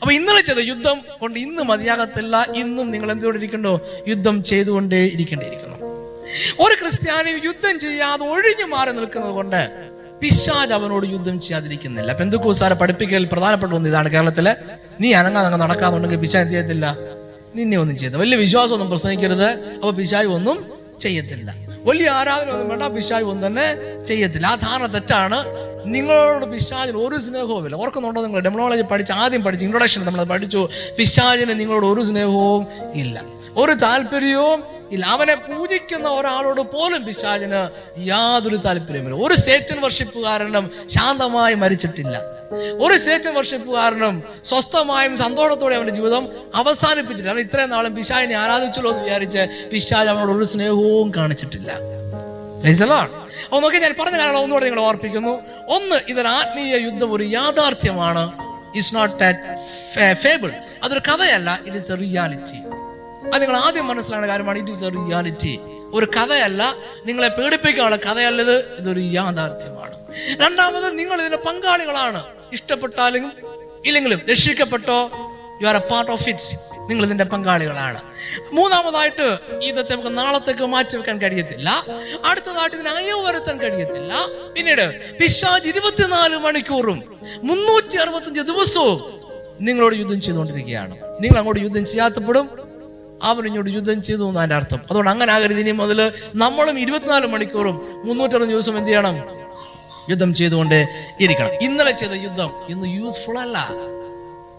അപ്പൊ 0.00 0.12
ഇന്നലെ 0.12 0.40
ചെയ്ത 0.40 0.58
യുദ്ധം 0.58 1.00
കൊണ്ട് 1.20 1.38
ഇന്ന് 1.38 1.62
മതിയാകത്തില്ല. 1.62 2.46
ഇന്നും 2.56 2.90
നിങ്ങൾ 2.90 3.12
എന്തുകൊണ്ടിരിക്കണ്ടോ 3.12 4.04
യുദ്ധം 4.08 4.44
ചെയ്തുകൊണ്ടേ 4.44 5.04
ഇരിക്കേണ്ടിയിരിക്കുന്നു 5.06 5.74
ഒരു 6.58 6.74
ക്രിസ്ത്യാനി 6.74 7.30
യുദ്ധം 7.44 7.78
ചെയ്യാതെ 7.78 8.24
ഒഴിഞ്ഞു 8.24 8.64
മാറി 8.64 8.90
നിൽക്കുന്നത് 8.90 9.30
കൊണ്ട് 9.30 9.93
പിശാജ് 10.22 10.72
അവനോട് 10.72 11.06
യുദ്ധം 11.06 11.40
ചെയ്യാതിരിക്കുന്നില്ല. 11.40 12.12
പെന്തുക്കൂസാരെ 12.12 12.74
പഠിപ്പിക്കൽ 12.74 13.24
പ്രധാനപ്പെട്ട 13.32 13.72
ഒന്ന് 13.72 13.88
ഇതാണ് 13.88 14.08
കേരളത്തിലെ. 14.10 14.56
നീ 15.00 15.12
അനങ്ങാതെ 15.12 15.46
അങ്ങ് 15.46 15.60
നടക്കാന്നുണ്ടെങ്കിൽ 15.60 16.16
പിശാജ് 16.16 16.42
എന്ത് 16.42 16.52
ചെയ്യത്തില്ല? 16.52 16.96
നിന്നെ 17.56 17.76
ഒന്നും 17.76 17.98
ചെയ്ത 17.98 18.14
വലിയ 18.14 18.36
വിശ്വാസമൊന്നും 18.36 18.90
പ്രസംഗിക്കരുത്. 18.90 19.46
അപ്പൊ 19.74 19.90
പിശാജ് 19.90 20.26
ഒന്നും 20.26 20.64
ചെയ്യത്തില്ല. 21.00 21.54
വലിയ 21.84 22.08
ആരാധന 22.08 22.50
ഒന്നും 22.50 22.68
വേണ്ട 22.68 22.82
പിശാജ് 22.82 23.24
ഒന്നും 23.24 23.46
തന്നെ 23.46 23.76
ചെയ്യത്തില്ല. 24.06 24.46
ആ 24.46 24.54
ധാരണ 24.54 24.86
തെറ്റാണ്. 24.86 25.44
നിങ്ങളോട് 25.86 26.44
പിശാചിന് 26.44 26.96
ഒരു 26.96 27.20
സ്നേഹവും 27.20 27.64
ഇല്ല 27.64 27.76
ഓർക്കുന്നുണ്ടോ 27.76 28.22
നിങ്ങൾ? 28.22 28.40
ഡെമോളജി 28.40 28.82
പഠിച്ച് 28.82 29.12
ആദ്യം 29.12 29.42
പഠിച്ചു 29.42 29.64
ഇൻട്രൊഡക്ഷൻ 29.64 30.04
നമ്മൾ 30.04 30.24
പഠിച്ചു. 30.24 30.68
പിശാചിന് 30.98 31.60
നിങ്ങളോട് 31.60 31.86
ഒരു 31.86 32.02
സ്നേഹവും 32.02 32.66
ഇല്ല. 32.94 33.24
ഒരു 33.56 33.72
താല്പര്യവും 33.72 34.73
ഇല്ല 34.92 35.06
അവനെ 35.06 35.34
പൂജിക്കുന്ന 35.34 36.08
ഒരാളോട് 36.08 36.60
പോലും 36.60 37.06
പിശാചിന് 37.06 37.68
യാതൊരു 37.98 38.56
താല്പര്യമില്ല 38.56 39.26
ഒരു 39.26 39.34
സേറ്റൻ 39.34 39.80
വർഷിപ്പുകാരനും 39.80 40.70
ശാന്തമായി 40.86 41.54
മരിച്ചിട്ടില്ല. 41.54 42.20
ഒരു 42.80 42.98
സേറ്റൻ 42.98 43.34
വർഷിപ്പുകാരനും 43.34 44.22
സ്വസ്ഥമായും 44.44 45.18
സന്തോഷത്തോടെ 45.18 45.74
അവന്റെ 45.74 45.94
ജീവിതം 45.94 46.28
അവസാനിപ്പിച്ചിട്ടില്ല. 46.54 47.30
അവൻ 47.30 47.40
ഇത്രയും 47.40 47.70
നാളും 47.70 47.96
പിശാചിനെ 47.96 48.34
ആരാധിച്ചല്ലോ 48.34 48.90
എന്ന് 48.90 49.02
വിചാരിച്ച് 49.02 49.70
പിശാജ് 49.72 50.08
അവനോട് 50.08 50.32
ഒരു 50.32 50.44
സ്നേഹവും 50.44 51.12
കാണിച്ചിട്ടില്ല. 51.16 51.72
അപ്പൊ 53.44 53.60
നോക്കി 53.60 53.76
ഞാൻ 53.76 53.94
പറഞ്ഞ 54.00 54.18
കാരണം 54.18 54.38
ഒന്നുകൂടെ 54.38 54.64
നിങ്ങൾ 54.64 54.80
ഓർപ്പിക്കുന്നു. 54.80 55.40
ഒന്ന് 55.68 56.00
ഇതൊരു 56.08 56.28
ആത്മീയ 56.28 56.76
യുദ്ധം 56.76 57.12
ഒരു 57.12 57.24
യാഥാർത്ഥ്യമാണ്. 57.24 58.32
ഇറ്റ്സ് 58.74 58.94
നോട്ട് 58.94 59.34
ഫേബിൾ 60.22 60.52
അതൊരു 60.84 61.00
കഥയല്ല 61.08 61.60
ഇറ്റ് 61.66 61.76
ഇസ് 61.76 61.92
എ 61.92 61.94
റിയാലിറ്റി 61.94 62.58
അത് 63.32 63.42
നിങ്ങൾ 63.42 63.56
ആദ്യം 63.56 63.86
മനസ്സിലാണ് 63.86 64.26
കാര്യമാണ് 64.26 64.58
ഇറ്റ് 64.58 64.70
ഇസ് 64.70 64.84
എ 64.84 64.88
റിയാലിറ്റി 64.88 65.60
ഒരു 65.96 66.06
കഥയല്ല 66.16 66.62
നിങ്ങളെ 67.06 67.28
പേടിപ്പിക്കാനുള്ള 67.28 67.96
കഥയല്ല 67.96 68.42
ഇത് 68.42 68.56
ഇതൊരു 68.80 69.00
യാഥാർത്ഥ്യമാണ്. 69.00 69.94
രണ്ടാമത് 70.42 70.98
നിങ്ങൾ 70.98 71.18
ഇതിന്റെ 71.20 71.40
പങ്കാളികളാണ്. 71.46 72.24
ഇഷ്ടപ്പെട്ടാലും 72.52 73.32
ഇല്ലെങ്കിലും 73.86 74.20
രക്ഷിക്കപ്പെട്ടോ 74.30 74.98
you 75.62 75.66
are 75.66 75.76
a 75.76 75.84
part 75.92 76.12
of 76.12 76.28
it 76.28 76.56
നിങ്ങൾ 76.90 77.04
ഇതിന്റെ 77.04 77.24
പങ്കാളികളാണ്. 77.24 78.00
മൂന്നാമതായിട്ട് 78.52 79.38
യുദ്ധത്തെ 79.66 79.92
നമുക്ക് 79.94 80.18
നാളത്തേക്ക് 80.18 80.62
മാറ്റി 80.62 80.96
വെക്കാൻ 80.96 81.18
കഴിയത്തില്ല. 81.22 81.84
അടുത്തതായിട്ട് 82.24 82.76
ഇതിന് 82.76 82.88
അയവ് 82.88 83.26
വരുത്താൻ 83.26 83.56
കഴിയത്തില്ല. 83.60 84.12
പിന്നീട് 84.54 85.16
പിശാജ് 85.18 85.68
ഇരുപത്തിനാല് 85.68 86.36
മണിക്കൂറും 86.36 86.98
മുന്നൂറ്റി 87.42 87.96
അറുപത്തഞ്ച് 87.96 88.40
ദിവസവും 88.40 88.98
നിങ്ങളോട് 89.60 89.94
യുദ്ധം 89.94 90.20
ചെയ്തുകൊണ്ടിരിക്കുകയാണ്. 90.20 90.94
നിങ്ങൾ 91.20 91.38
അങ്ങോട്ട് 91.38 91.62
യുദ്ധം 91.62 91.86
ചെയ്യാത്തപ്പോഴും 91.86 92.63
ഇങ്ങോട്ട് 93.30 93.70
യുദ്ധം 93.70 94.02
ചെയ്തു 94.02 94.28
എന്നതിന്റെ 94.28 94.56
അർത്ഥം. 94.56 94.76
അതുകൊണ്ട് 94.76 95.10
അങ്ങനെ 95.10 95.32
ആകരുത്. 95.32 95.60
ഇനി 95.60 95.70
മുതൽ 95.70 96.12
നമ്മളും 96.34 96.78
ഇരുപത്തിനാല് 96.78 97.26
മണിക്കൂറും 97.26 98.02
മുന്നൂറ്ററുപത് 98.04 98.48
ദിവസം 98.48 98.78
എന്ത് 98.78 98.88
ചെയ്യണം? 98.88 99.16
യുദ്ധം 100.10 100.34
ചെയ്തുകൊണ്ട് 100.34 100.86
ഇരിക്കണം. 101.20 101.52
ഇന്നലെ 101.52 101.92
ചെയ്ത 101.92 102.12
യുദ്ധം 102.12 102.50
ഇന്ന് 102.68 102.88
യൂസ്ഫുൾ 102.88 103.38
അല്ല. 103.38 103.58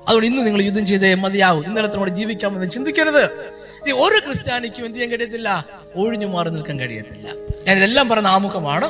അതുകൊണ്ട് 0.08 0.26
ഇന്ന് 0.26 0.46
നിങ്ങൾ 0.46 0.62
യുദ്ധം 0.62 0.86
ചെയ്തേ 0.86 1.14
മതിയാവും. 1.14 1.66
ഇന്നലത്തിനോട് 1.66 2.10
ജീവിക്കാമെന്ന് 2.10 2.72
ചിന്തിക്കരുത്. 2.72 3.56
ഒരു 3.94 4.20
ക്രിസ്ത്യാനിക്കും 4.20 4.86
എന്ത് 4.86 4.98
ചെയ്യാൻ 4.98 5.12
കഴിയത്തില്ല? 5.12 5.66
ഒഴിഞ്ഞു 5.96 6.28
മാറി 6.28 6.50
നിൽക്കാൻ 6.50 6.80
കഴിയത്തില്ല. 6.80 7.30
ഞാൻ 7.68 7.78
ഇതെല്ലാം 7.78 8.10
പറയുന്ന 8.10 8.28
ആമുഖമാണ്. 8.28 8.86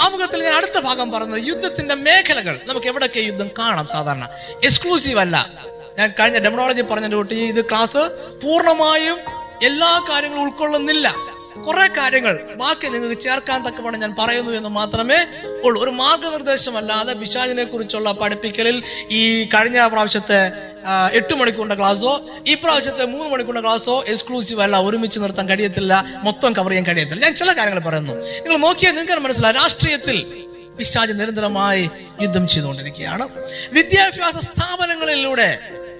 ആമുഖത്തിൽ 0.00 0.42
ഞാൻ 0.42 0.54
അടുത്ത 0.54 0.80
ഭാഗം 0.80 1.10
പറഞ്ഞത് 1.10 1.42
യുദ്ധത്തിന്റെ 1.42 1.94
മേഖലകൾ. 1.94 2.60
നമുക്ക് 2.66 2.86
എവിടെയൊക്കെ 2.86 3.20
യുദ്ധം 3.20 3.50
കാണാം 3.58 3.86
സാധാരണ. 3.86 4.28
എക്സ്ക്ലൂസീവ് 4.64 5.18
അല്ല. 5.18 5.48
ഞാൻ 5.98 6.12
കഴിഞ്ഞ 6.20 6.38
ഡെമണോളജി 6.38 6.82
പറഞ്ഞു 6.82 7.16
കൂട്ടി. 7.16 7.36
ഇത് 7.52 7.64
ക്ലാസ് 7.64 8.02
പൂർണമായും 8.42 9.18
എല്ലാ 9.62 10.06
കാര്യങ്ങളും 10.10 10.42
ഉൾക്കൊള്ളുന്നില്ല. 10.42 11.14
കുറെ 11.66 11.86
കാര്യങ്ങൾ 11.86 12.34
ബാക്കി 12.56 12.86
നിങ്ങൾക്ക് 12.88 13.22
ചേർക്കാൻ 13.22 13.66
തക്കവണ്ണം 13.66 14.00
ഞാൻ 14.00 14.14
പറയുന്നു 14.18 14.52
എന്ന് 14.52 14.68
മാത്രമേ 14.68 15.18
ഉള്ളൂ. 15.64 15.82
ഒരു 15.84 15.90
മാർഗനിർദ്ദേശമല്ലാതെ 15.90 17.12
പിശാചിനെ 17.12 17.64
കുറിച്ചുള്ള 17.64 18.12
പഠിപ്പിക്കലിൽ 18.12 18.82
ഈ 19.10 19.44
കഴിഞ്ഞ 19.44 19.86
പ്രാവശ്യത്തെ 19.86 20.40
എട്ട് 21.12 21.34
മണിക്കൂറിന്റെ 21.34 21.74
ക്ലാസ്സോ 21.74 22.12
ഈ 22.46 22.54
പ്രാവശ്യത്തെ 22.54 23.04
മൂന്ന് 23.04 23.28
മണിക്കൂറിന്റെ 23.30 23.68
ക്ലാസ്സോ 23.68 24.04
എക്സ്ക്ലൂസീവ് 24.06 24.62
അല്ല 24.62 24.76
ഒരുമിച്ച് 24.80 25.20
നിർത്താൻ 25.20 25.48
കഴിയത്തില്ല 25.48 26.04
മൊത്തം 26.24 26.52
കവർ 26.52 26.70
ചെയ്യാൻ 26.70 26.86
കഴിയത്തില്ല. 26.86 27.24
ഞാൻ 27.24 27.34
ചില 27.34 27.52
കാര്യങ്ങൾ 27.52 27.82
പറയുന്നു. 27.88 28.12
നിങ്ങൾ 28.12 28.56
നോക്കിയാൽ 28.56 28.94
നിങ്ങൾക്ക് 28.94 29.22
മനസ്സിലായി 29.22 29.54
രാഷ്ട്രീയത്തിൽ 29.54 30.46
പിശാജ് 30.78 31.12
നിരന്തരമായി 31.20 31.90
യുദ്ധം 32.22 32.48
ചെയ്തുകൊണ്ടിരിക്കുകയാണ്. 32.48 33.28
വിദ്യാഭ്യാസ 33.72 34.36
സ്ഥാപനങ്ങളിലൂടെ 34.36 35.48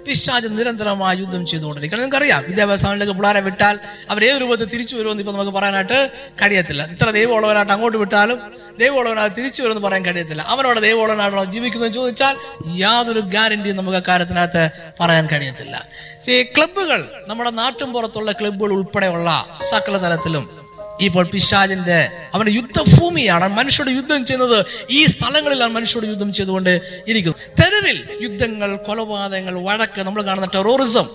പിശാജ് 0.06 0.46
നിരന്തരമായി 0.58 1.18
യുദ്ധം 1.18 1.46
ചെയ്തുകൊണ്ടിരിക്കണം 1.46 2.00
നിങ്ങൾക്കറിയാം 2.00 2.44
വിദ്യാഭ്യാസ 2.48 2.80
സ്ഥാപനത്തിലേക്ക് 2.80 3.16
പിള്ളേരെ 3.20 3.40
വിട്ടാൽ 3.40 3.78
അവർ 4.10 4.24
ഏത് 4.24 4.40
രൂപത്തിൽ 4.40 4.68
തിരിച്ചു 4.68 4.96
വരുമെന്ന് 4.96 5.22
ഇപ്പൊ 5.22 5.32
നമുക്ക് 5.32 5.50
പറയാനായിട്ട് 5.50 6.10
കഴിയത്തില്ല. 6.42 6.90
ഇത്ര 6.90 7.10
ദൈവമുള്ളവരായിട്ട് 7.10 7.72
അങ്ങോട്ട് 7.72 7.98
വിട്ടാലും 7.98 8.38
ദൈവമുള്ളവനായി 8.78 9.28
തിരിച്ചു 9.28 9.62
വരുമെന്ന് 9.62 9.86
പറയാൻ 9.86 10.04
കഴിയത്തില്ല. 10.04 10.42
അവനോട് 10.42 10.80
ദൈവമുള്ളവനാണോ 10.80 11.44
ജീവിക്കുന്നത് 11.44 11.92
ചോദിച്ചാൽ 11.92 12.36
യാതൊരു 12.76 13.20
ഗ്യാരണ്ടിയും 13.20 13.76
നമുക്ക് 13.76 13.98
അക്കാര്യത്തിനകത്ത് 13.98 14.70
പറയാൻ 15.00 15.26
കഴിയത്തില്ല. 15.26 15.86
ഈ 16.28 16.42
ക്ലബ്ബുകൾ 16.42 17.24
നമ്മുടെ 17.26 17.50
നാട്ടിൻ 17.50 17.92
പുറത്തുള്ള 17.92 18.32
ക്ലബ്ബുകൾ 18.32 18.72
ഉൾപ്പെടെയുള്ള 18.72 19.48
സകല 19.52 19.96
തലത്തിലും 19.96 20.60
ഇപ്പോൾ 21.00 21.26
പിശാജിന്റെ 21.26 22.10
അവന്റെ 22.34 22.52
യുദ്ധഭൂമിയാണ്. 22.52 23.48
മനുഷ്യരുടെ 23.48 23.94
യുദ്ധം 23.94 24.26
ചെയ്യുന്നത് 24.26 24.66
ഈ 24.90 25.06
സ്ഥലങ്ങളിലാണ് 25.06 25.72
മനുഷ്യരുടെ 25.72 26.08
യുദ്ധം 26.08 26.32
ചെയ്തുകൊണ്ട് 26.32 26.80
ഇരിക്കുന്നത്. 27.06 27.62
തെരുവിൽ 27.62 28.18
യുദ്ധങ്ങൾ 28.22 28.76
കൊലപാതകങ്ങൾ 28.76 29.64
വഴക്ക് 29.64 30.00
നമ്മൾ 30.00 30.22
കാണുന്ന 30.22 30.48
ടെറോറിസം 30.54 31.08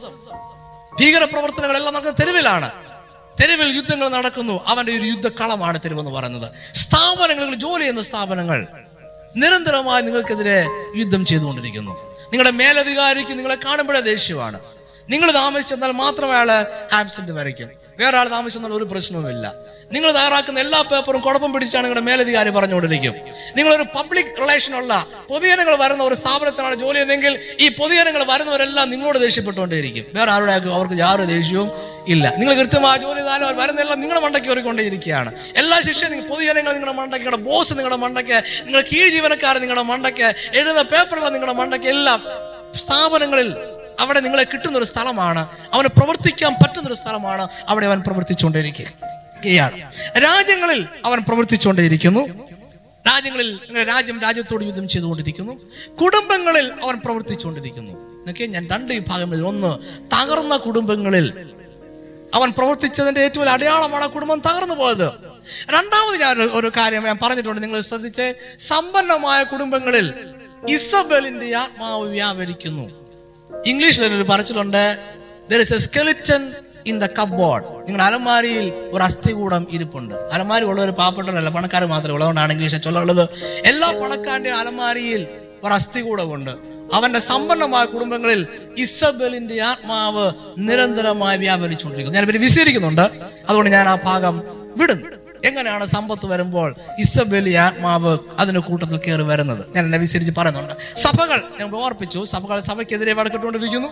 ഭീകര 1.00 1.24
പ്രവർത്തനങ്ങളെല്ലാം 1.24 1.94
നടക്കുന്ന 1.94 2.26
തെരുവിലാണ്. 2.26 2.72
തെരുവിൽ 3.42 3.76
യുദ്ധങ്ങൾ 3.76 4.10
നടക്കുന്നു. 4.10 4.64
അവന്റെ 4.68 4.96
ഒരു 4.96 5.06
യുദ്ധക്കളമാണ് 5.06 5.80
തെരുവെന്ന് 5.80 6.12
പറയുന്നത്. 6.12 6.52
സ്ഥാപനങ്ങളിൽ 6.74 7.56
ജോലി 7.56 7.82
ചെയ്യുന്ന 7.82 8.02
സ്ഥാപനങ്ങൾ 8.02 8.68
നിരന്തരമായി 9.36 10.02
നിങ്ങൾക്കെതിരെ 10.02 10.66
യുദ്ധം 10.96 11.26
ചെയ്തുകൊണ്ടിരിക്കുന്നു. 11.26 11.92
നിങ്ങളുടെ 12.26 12.52
മേലധികാരിക്ക് 12.52 13.32
നിങ്ങളെ 13.32 13.56
കാണുമ്പോഴേ 13.56 14.00
ദേഷ്യമാണ്. 14.00 14.60
നിങ്ങൾ 15.10 15.32
താമസിച്ചെന്നാൽ 15.32 15.92
മാത്രമേ 15.92 16.32
അയാൾ 16.32 16.52
ആബ്സെന്റ് 16.94 17.32
വരയ്ക്കും. 17.32 17.70
വേറെ 18.00 18.18
ആൾ 18.18 18.30
താമസിച്ചെന്നാൽ 18.30 18.72
ഒരു 18.72 18.84
പ്രശ്നവുമില്ല. 18.84 19.54
നിങ്ങൾ 19.94 20.12
തയ്യാറാക്കുന്ന 20.12 20.60
എല്ലാ 20.60 20.82
പേപ്പറും 20.82 21.22
കുഴപ്പം 21.22 21.54
പിടിച്ചാണ് 21.54 21.86
നിങ്ങളുടെ 21.86 22.06
മേലധികാരി 22.06 22.50
പറഞ്ഞുകൊണ്ടിരിക്കും. 22.50 23.14
നിങ്ങളൊരു 23.58 23.86
പബ്ലിക് 23.96 24.42
റിലേഷൻ 24.42 24.76
ഉള്ള 24.76 25.08
പൊതുജനങ്ങൾ 25.30 25.76
വരുന്ന 25.76 26.04
ഒരു 26.04 26.16
സ്ഥാപനത്തിനാണ് 26.16 26.76
ജോലി 26.76 27.00
എന്നെങ്കിൽ 27.00 27.40
ഈ 27.60 27.70
പൊതുജനങ്ങൾ 27.70 28.24
വരുന്നവരെല്ലാം 28.24 28.90
നിങ്ങളോട് 28.90 29.20
ദേഷ്യപ്പെട്ടുകൊണ്ടേയിരിക്കും. 29.20 30.06
വേറെ 30.14 30.32
ആരുടെ 30.32 30.52
അവർക്ക് 30.52 30.94
യാതൊരു 30.94 31.28
ദേഷ്യവും 31.28 31.72
ഇല്ല. 32.08 32.34
നിങ്ങൾ 32.38 32.54
കൃത്യമായ 32.54 32.98
ജോലി 32.98 33.20
ചെയ്താലും 33.20 33.46
അവർ 33.46 33.56
വരുന്നതെല്ലാം 33.58 34.02
നിങ്ങളുടെ 34.02 34.26
മണ്ടയ്ക്ക് 34.26 34.48
കയറിക്കൊണ്ടേയിരിക്കുകയാണ് 34.48 35.32
എല്ലാ 35.56 35.82
ശിക്ഷയും 35.82 36.12
നിങ്ങൾ 36.12 36.28
പൊതുജനങ്ങൾ 36.28 36.74
നിങ്ങളുടെ 36.74 36.98
മണ്ടയ്ക്ക് 36.98 37.28
നിങ്ങളുടെ 37.28 37.50
ബോസ് 37.50 37.74
നിങ്ങളുടെ 37.74 37.96
മണ്ടയ്ക്ക് 37.96 38.44
നിങ്ങളുടെ 38.66 38.88
കീഴ് 38.94 39.10
ജീവനക്കാർ 39.10 39.58
നിങ്ങളുടെ 39.58 39.82
മണ്ടയ്ക്ക് 39.82 40.34
എഴുതുന്ന 40.58 40.82
പേപ്പറുകൾ 40.82 41.30
നിങ്ങളുടെ 41.30 41.54
മണ്ടയ്ക്ക് 41.54 41.86
എല്ലാം 41.86 42.22
സ്ഥാപനങ്ങളിൽ 42.76 43.56
അവിടെ 44.00 44.20
നിങ്ങളെ 44.20 44.44
കിട്ടുന്ന 44.44 44.78
ഒരു 44.78 44.86
സ്ഥലമാണ്. 44.86 45.48
അവന് 45.74 45.88
പ്രവർത്തിക്കാൻ 45.88 46.54
പറ്റുന്ന 46.54 46.88
ഒരു 46.88 46.94
സ്ഥലമാണ് 46.94 47.48
അവിടെ 47.68 47.86
അവൻ 47.86 48.02
പ്രവർത്തിച്ചുകൊണ്ടിരിക്കുകയാണ് 49.54 50.24
രാജ്യങ്ങളിൽ 50.24 50.86
അവൻ 51.06 51.20
പ്രവർത്തിച്ചുകൊണ്ടേയിരിക്കുന്നു. 51.20 52.20
രാജ്യങ്ങളിൽ 53.08 53.60
രാജ്യം 53.88 54.22
രാജ്യത്തോട് 54.22 54.64
യുദ്ധം 54.64 54.88
ചെയ്തുകൊണ്ടിരിക്കുന്നു. 54.88 55.54
കുടുംബങ്ങളിൽ 56.02 56.72
അവൻ 56.84 56.96
പ്രവർത്തിച്ചുകൊണ്ടിരിക്കുന്നു. 57.06 57.92
എന്നൊക്കെ 57.92 58.46
ഞാൻ 58.46 58.68
രണ്ട് 58.72 58.94
വിഭാഗങ്ങളിൽ 58.94 59.46
ഒന്ന് 59.46 59.80
തകർന്ന 60.16 60.58
കുടുംബങ്ങളിൽ. 60.58 61.50
അവൻ 62.34 62.52
പ്രവർത്തിച്ചതിന്റെ 62.58 63.22
ഏറ്റവും 63.22 63.50
അടയാളമാണ് 63.50 64.08
കുടുംബം 64.08 64.40
തകർന്നു 64.40 64.76
പോയത്. 64.76 65.08
രണ്ടാമത് 65.70 66.20
ഞാൻ 66.22 66.42
ഒരു 66.42 66.72
കാര്യം 66.78 67.04
ഞാൻ 67.04 67.18
പറഞ്ഞിട്ടുണ്ട് 67.22 67.64
നിങ്ങൾ 67.64 67.82
ശ്രദ്ധിച്ച്. 67.82 68.34
സമ്പന്നമായ 68.60 69.44
കുടുംബങ്ങളിൽ 69.44 70.14
ഇസബലിന്റെ 70.70 71.56
ആത്മാവ് 71.56 72.10
വ്യാപരിക്കുന്നു. 72.10 73.06
ഇംഗ്ലീഷിൽ 73.66 74.06
ഒരു 74.06 74.24
പറച്ചിലുണ്ട് 74.24 74.98
there 75.52 75.60
is 75.60 75.74
a 75.74 75.78
skeleton 75.78 76.54
in 76.88 77.00
the 77.00 77.06
cupboard 77.20 77.66
നിങ്ങളുടെ 77.66 78.04
അലമാരിയിൽ 78.04 78.74
ഒരു 78.92 79.04
അസ്ഥികൂടം 79.04 79.68
ഇരിപ്പുണ്ട്. 79.72 80.16
അലമാരി 80.32 80.66
ഉള്ളവർ 80.66 80.90
പാവപ്പെട്ടവരല്ല 80.90 81.50
പണക്കാർ 81.50 81.86
മാത്രമേ 81.86 82.14
ഉള്ളതുകൊണ്ടാണ് 82.14 82.52
ഇംഗ്ലീഷ് 82.54 82.84
ചൊല്ലുള്ളത്. 82.84 83.30
എല്ലാ 83.66 83.92
പണക്കാരന്റെ 84.02 84.52
അലമാരിയിൽ 84.52 85.28
ഒരു 85.64 85.74
അസ്ഥികൂടമുണ്ട്. 85.74 86.52
അവന്റെ 86.94 87.20
സമ്പന്നമായ 87.20 87.86
കുടുംബങ്ങളിൽ 87.86 88.48
ഇസബലിന്റെ 88.78 89.62
ആത്മാവ് 89.62 90.26
നിരന്തരമായി 90.58 91.38
വ്യാപരിച്ചുകൊണ്ടിരിക്കുന്നു. 91.38 92.20
ഞാൻ 92.20 92.42
വിശദീകരിക്കുന്നുണ്ട് 92.42 93.06
അതുകൊണ്ട് 93.50 93.72
ഞാൻ 93.72 93.90
ആ 93.90 93.96
ഭാഗം 94.04 94.42
വിടുന്നു. 94.78 95.08
എങ്ങനെയാണ് 95.44 95.86
സമ്പത്ത് 95.86 96.26
വരുമ്പോൾ 96.26 96.76
ഇസബലി 97.00 97.54
ആത്മാവ് 97.54 98.18
അതിന് 98.40 98.60
കൂട്ടത്തിൽ 98.60 98.98
കയറി 98.98 99.22
വരുന്നത്? 99.22 99.66
ഞാൻ 99.76 99.86
എന്നെ 99.86 99.98
വിസരിച്ച് 99.98 100.34
പറയുന്നുണ്ട്. 100.38 100.74
സഭകൾ 100.96 101.44
ഞാൻ 101.60 101.76
ഓർപ്പിച്ചു 101.76 102.24
സഭകൾ 102.24 102.60
സഭയ്ക്കെതിരെ 102.60 103.14
വടക്കിട്ടുകൊണ്ടിരിക്കുന്നു 103.14 103.88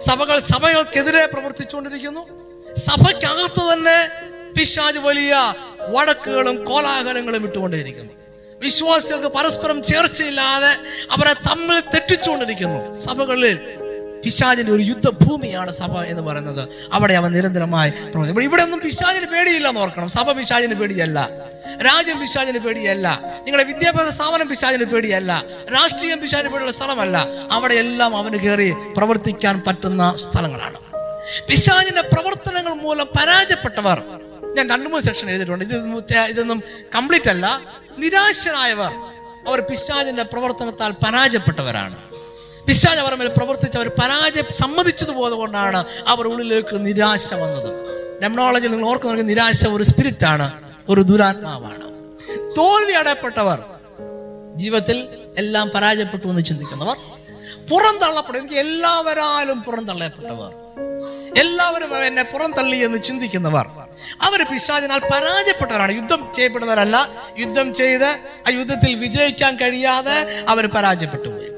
സഭകൾ 0.00 0.38
സഭകൾക്കെതിരെ 0.38 1.26
പ്രവർത്തിച്ചുകൊണ്ടിരിക്കുന്നു. 1.26 2.20
സഭയ്ക്കകത്ത് 2.74 3.72
തന്നെ 3.72 4.08
പിശാജ് 4.56 4.98
വലിയ 4.98 5.54
വടക്കുകളും 5.90 6.64
കോലാഹലങ്ങളും 6.64 7.44
ഇട്ടുകൊണ്ടിരിക്കുന്നു. 7.44 8.12
വിശ്വാസികൾക്ക് 8.60 9.36
പരസ്പരം 9.36 9.82
ചേർച്ചയില്ലാതെ 9.82 10.76
അവരെ 11.10 11.32
തമ്മിൽ 11.32 11.80
തെറ്റിച്ചുകൊണ്ടിരിക്കുന്നു. 11.80 12.94
സഭകളിൽ 12.94 13.58
പിശാചിന്റെ 14.24 14.72
ഒരു 14.72 14.82
യുദ്ധഭൂമിയാണ് 14.82 15.72
സഭ 15.72 15.98
എന്ന് 15.98 16.22
പറയുന്നത്. 16.22 16.68
അവിടെ 16.92 17.14
അവൻ 17.14 17.32
നിരന്തരമായി 17.32 17.90
പ്രവർത്തിക്കും 17.90 18.42
ഇവിടെ 18.42 18.62
ഒന്നും 18.62 18.80
പിശാചിന് 18.80 19.26
പേടിയില്ല 19.26 19.68
എന്ന് 19.68 19.80
ഓർക്കണം. 19.80 20.08
സഭ 20.08 20.32
പിശാചിന് 20.32 20.74
പേടിയല്ല. 20.74 21.30
രാജ്യം 21.86 22.20
പിശാചിന് 22.20 22.58
പേടിയല്ല. 22.58 23.20
നിങ്ങളുടെ 23.44 23.64
വിദ്യാഭ്യാസ 23.64 24.14
സ്ഥാപനം 24.14 24.48
പിശാചിന് 24.48 24.84
പേടിയല്ല. 24.84 25.44
രാഷ്ട്രീയം 25.74 26.20
പിശാചിന് 26.20 26.48
പേടിയുള്ള 26.48 26.72
സ്ഥലമല്ല. 26.72 27.26
അവിടെ 27.50 27.74
എല്ലാം 27.74 28.16
അവന് 28.16 28.36
കയറി 28.36 28.74
പ്രവർത്തിക്കാൻ 28.96 29.62
പറ്റുന്ന 29.66 30.14
സ്ഥലങ്ങളാണ്. 30.16 30.78
പിശാചിന്റെ 31.48 32.00
പ്രവർത്തനങ്ങൾ 32.00 32.72
മൂലം 32.74 33.06
പരാജയപ്പെട്ടവർ 33.06 34.02
ഞാൻ 34.56 34.70
രണ്ടു 34.70 34.88
മൂന്ന് 34.88 35.06
സെക്ഷൻ 35.06 35.28
എഴുതിയിട്ടുണ്ട്. 35.28 35.64
ഇത് 35.64 36.18
ഇതൊന്നും 36.18 36.62
കംപ്ലീറ്റ് 36.94 37.30
അല്ല. 37.30 37.60
നിരാശരായവർ 37.98 38.90
അവർ 39.48 39.60
പിശാചിന്റെ 39.60 40.22
പ്രവർത്തനത്താൽ 40.22 40.90
പരാജയപ്പെട്ടവരാണ്. 40.90 41.96
പിശാജ് 42.66 42.98
അവർ 42.98 43.14
മേൽ 43.14 43.28
പ്രവർത്തിച്ച് 43.28 43.78
അവർ 43.78 43.88
പരാജയം 43.88 44.44
സമ്മതിച്ചതുപോലെ 44.52 45.34
കൊണ്ടാണ് 45.34 45.84
അവർ 46.06 46.26
ഉള്ളിലേക്ക് 46.26 46.86
നിരാശ 46.86 47.34
വന്നത്. 47.34 47.70
ഡെമണോളജിയിൽ 48.22 48.72
നിങ്ങൾ 48.72 48.88
ഓർക്കുന്ന 48.88 49.22
നിരാശ 49.22 49.66
ഒരു 49.66 49.82
സ്പിരിറ്റ് 49.82 50.26
ആണ് 50.26 50.60
ഒരു 50.88 51.00
ദുരാത്മാവാണ്. 51.00 51.84
തോൽവി 52.58 52.92
അടയപ്പെട്ടവർ 52.92 53.64
ജീവിതത്തിൽ 54.56 55.08
എല്ലാം 55.38 55.70
പരാജയപ്പെട്ടു 55.74 56.28
എന്ന് 56.28 56.42
ചിന്തിക്കുന്നവർ 56.42 56.96
പുറന്തള്ളപ്പെടും 57.70 58.40
എനിക്ക് 58.40 58.54
എല്ലാവരാലും 58.54 59.62
പുറന്തള്ളപ്പെട്ടവർ 59.62 60.52
എല്ലാവരും 61.38 62.06
എന്നെ 62.06 62.22
പുറന്തള്ളി 62.22 62.76
എന്ന് 62.76 62.98
ചിന്തിക്കുന്നവർ 63.02 63.66
അവർ 64.22 64.42
പിശാചിനാൽ 64.42 64.98
പരാജയപ്പെട്ടവരാണ്. 64.98 65.92
യുദ്ധം 65.92 66.28
ചെയ്യപ്പെടുന്നവരല്ല. 66.36 67.08
യുദ്ധം 67.38 67.74
ചെയ്ത് 67.74 68.18
ആ 68.46 68.50
യുദ്ധത്തിൽ 68.50 68.94
വിജയിക്കാൻ 68.94 69.56
കഴിയാതെ 69.56 70.44
അവർ 70.48 70.66
പരാജയപ്പെട്ടു 70.66 71.28
പോയി. 71.28 71.53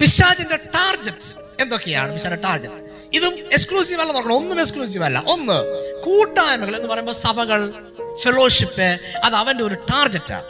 പിശാചിന്റെ 0.00 0.56
ടാർജറ്റ്. 0.56 1.62
എന്തൊക്കെയാണ് 1.62 2.12
പിശാജിന്റെ 2.12 2.48
ടാർജറ്റ്? 2.48 2.90
ഇതും 3.12 3.34
എക്സ്ക്ലൂസീവ് 3.52 4.00
അല്ല 4.00 4.12
നോക്കണം. 4.12 4.36
ഒന്നും 4.36 4.60
എക്സ്ക്ലൂസീവ് 4.60 5.04
അല്ല. 5.04 5.24
ഒന്ന് 5.26 5.58
കൂട്ടായ്മകൾ 6.02 6.76
എന്ന് 6.76 6.88
പറയുമ്പോൾ 6.88 7.12
സഭകൾ 7.12 7.74
ഫെലോഷിപ്പ് 8.22 8.98
അത് 9.24 9.34
അവന്റെ 9.34 9.64
ഒരു 9.64 9.74
ടാർജറ്റാണ് 9.74 10.44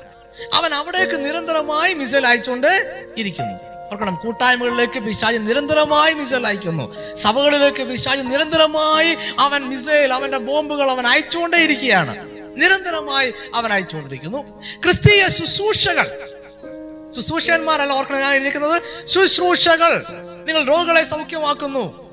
അവൻ 0.52 0.74
അവിടേക്ക് 0.74 1.24
നിരന്തരമായി 1.24 1.94
മിസൈൽ 1.94 2.26
അയച്ചുകൊണ്ട് 2.26 3.04
ഇരിക്കുന്നു. 3.16 3.58
ഓർക്കണം 3.92 4.14
കൂട്ടായ്മകളിലേക്ക് 4.14 4.98
പിശാജ് 4.98 5.36
നിരന്തരമായി 5.36 6.14
മിസൈൽ 6.14 6.46
അയക്കുന്നു. 6.46 7.14
സഭകളിലേക്ക് 7.14 7.82
പിശാജ് 7.82 8.20
നിരന്തരമായി 8.20 9.16
അവൻ 9.38 9.62
മിസൈൽ 9.62 10.12
അവന്റെ 10.12 10.38
ബോംബുകൾ 10.38 10.90
അവൻ 10.90 11.06
അയച്ചുകൊണ്ടേ 11.06 11.58
ഇരിക്കുകയാണ്. 11.58 12.30
നിരന്തരമായി 12.56 13.34
അവൻ 13.54 13.72
അയച്ചുകൊണ്ടിരിക്കുന്നു. 13.72 14.62
ക്രിസ്തീയ 14.84 15.28
ശുശ്രൂഷകൾ. 15.28 16.39
ശുശ്രൂഷന്മാരല്ല 17.16 17.92
ഓർക്കണം 17.92 18.20
ഞാൻ 18.20 18.34
എഴുതിക്കുന്നത് 18.34 18.82
ശുശ്രൂഷകൾ. 19.06 20.04
നിങ്ങൾ 20.44 20.64
രോഗികളെ 20.64 21.02
സൗഖ്യമാക്കുന്നു. 21.02 22.10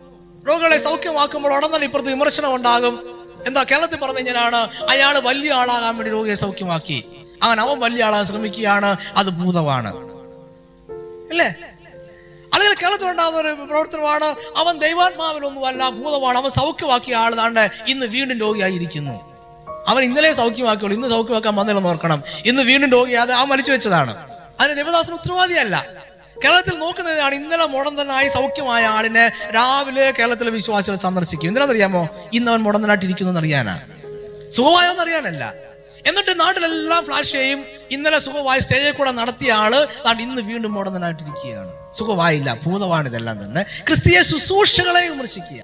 രോഗികളെ 0.50 0.84
സൗഖ്യമാക്കുമ്പോൾ 0.84 1.54
ഉടൻ 1.54 1.76
തന്നെ 1.76 1.86
ഇപ്പുറത്ത് 1.86 2.10
വിമർശനം 2.10 2.56
ഉണ്ടാകും. 2.56 3.18
എന്താ 3.48 3.64
കേരളത്തിൽ 3.64 3.98
പറഞ്ഞു 3.98 4.18
കഴിഞ്ഞാണ് 4.18 4.56
അയാൾ 4.90 5.20
വലിയ 5.20 5.54
ആളാകാൻ 5.54 5.98
വേണ്ടി 5.98 6.12
രോഗിയെ 6.12 6.36
സൗഖ്യമാക്കി. 6.36 7.06
അങ്ങനെ 7.44 7.62
അവൻ 7.62 7.80
വലിയ 7.80 8.04
ആളാകാൻ 8.04 8.26
ശ്രമിക്കുകയാണ് 8.26 8.98
അത് 9.18 9.30
ഭൂതമാണ്. 9.30 9.96
അല്ലേ? 11.30 11.46
അല്ലെങ്കിൽ 12.54 12.78
കേരളത്തിൽ 12.82 13.10
ഉണ്ടാകുന്ന 13.10 13.40
ഒരു 13.40 13.62
പ്രവർത്തനമാണ് 13.62 14.36
അവൻ 14.58 14.78
ദൈവാത്മാവിലൊന്നുമല്ല 14.78 15.90
ഭൂതമാണ് 15.90 16.38
അവൻ 16.38 16.50
സൗഖ്യമാക്കിയ 16.50 17.16
ആളാണ്ട് 17.16 17.70
ഇന്ന് 17.88 18.06
വീണ്ടും 18.06 18.40
രോഗിയായിരിക്കുന്നു. 18.40 19.38
അവൻ 19.88 20.04
ഇന്നലെ 20.04 20.34
സൗഖ്യമാക്കിയുള്ളൂ 20.34 20.96
ഇന്ന് 20.96 21.08
സൗഖ്യമാക്കാൻ 21.08 21.56
വന്നില്ലെന്ന് 21.56 21.90
ഓർക്കണം. 21.90 22.24
ഇന്ന് 22.46 22.62
വീണ്ടും 22.62 22.90
രോഗിയാതെ 22.90 23.34
ആ 23.34 23.44
മരിച്ചു 23.44 23.72
വെച്ചതാണ്. 23.72 24.37
അതിന് 24.60 24.78
ദേവദാസൻ 24.78 25.14
ഉത്തരവാദിയല്ല. 25.14 25.86
കേരളത്തിൽ 26.44 26.80
നോക്കുന്നതാണ് 26.80 27.36
ഇന്നലെ 27.36 27.66
മുടന്തനായി 27.66 28.28
സൗഖ്യമായ 28.28 28.86
ആളിനെ 28.86 29.32
രാവിലെ 29.56 30.12
കേരളത്തിലെ 30.12 30.52
വിശ്വാസികൾ 30.52 30.96
സന്ദർശിക്കും. 30.96 31.48
എന്തിനാണെന്നറിയാമോ? 31.48 32.10
ഇന്ന് 32.34 32.52
അവൻ 32.52 32.60
മുടന്തനായിട്ടിരിക്കുന്നു 32.60 33.32
എന്നറിയാനാണ് 33.32 33.84
സുഖമായോ 34.52 34.92
എന്നറിയാനല്ല 34.92 35.54
എന്നിട്ട് 36.06 36.40
നാട്ടിലെല്ലാം 36.40 37.06
ഫ്ലാഷ് 37.06 37.32
ചെയ്യും. 37.32 37.66
ഇന്നലെ 37.92 38.20
സുഖമായി 38.20 38.60
സ്റ്റേജിൽ 38.60 38.92
കൂടെ 38.92 39.12
നടത്തിയ 39.12 39.52
ആൾ 39.54 39.88
താണ്ട് 40.06 40.24
ഇന്ന് 40.24 40.42
വീണ്ടും 40.42 40.74
മുടന്തനായിട്ടിരിക്കുകയാണ് 40.74 41.72
സുഖമായില്ല 41.98 42.58
ഭൂതമാണ് 42.66 43.08
ഇതെല്ലാം 43.10 43.44
തന്നെ. 43.44 43.62
ക്രിസ്തീയ 43.88 44.22
ശുശ്രൂഷകളെ 44.22 45.10
വിമർശിക്കുക. 45.10 45.62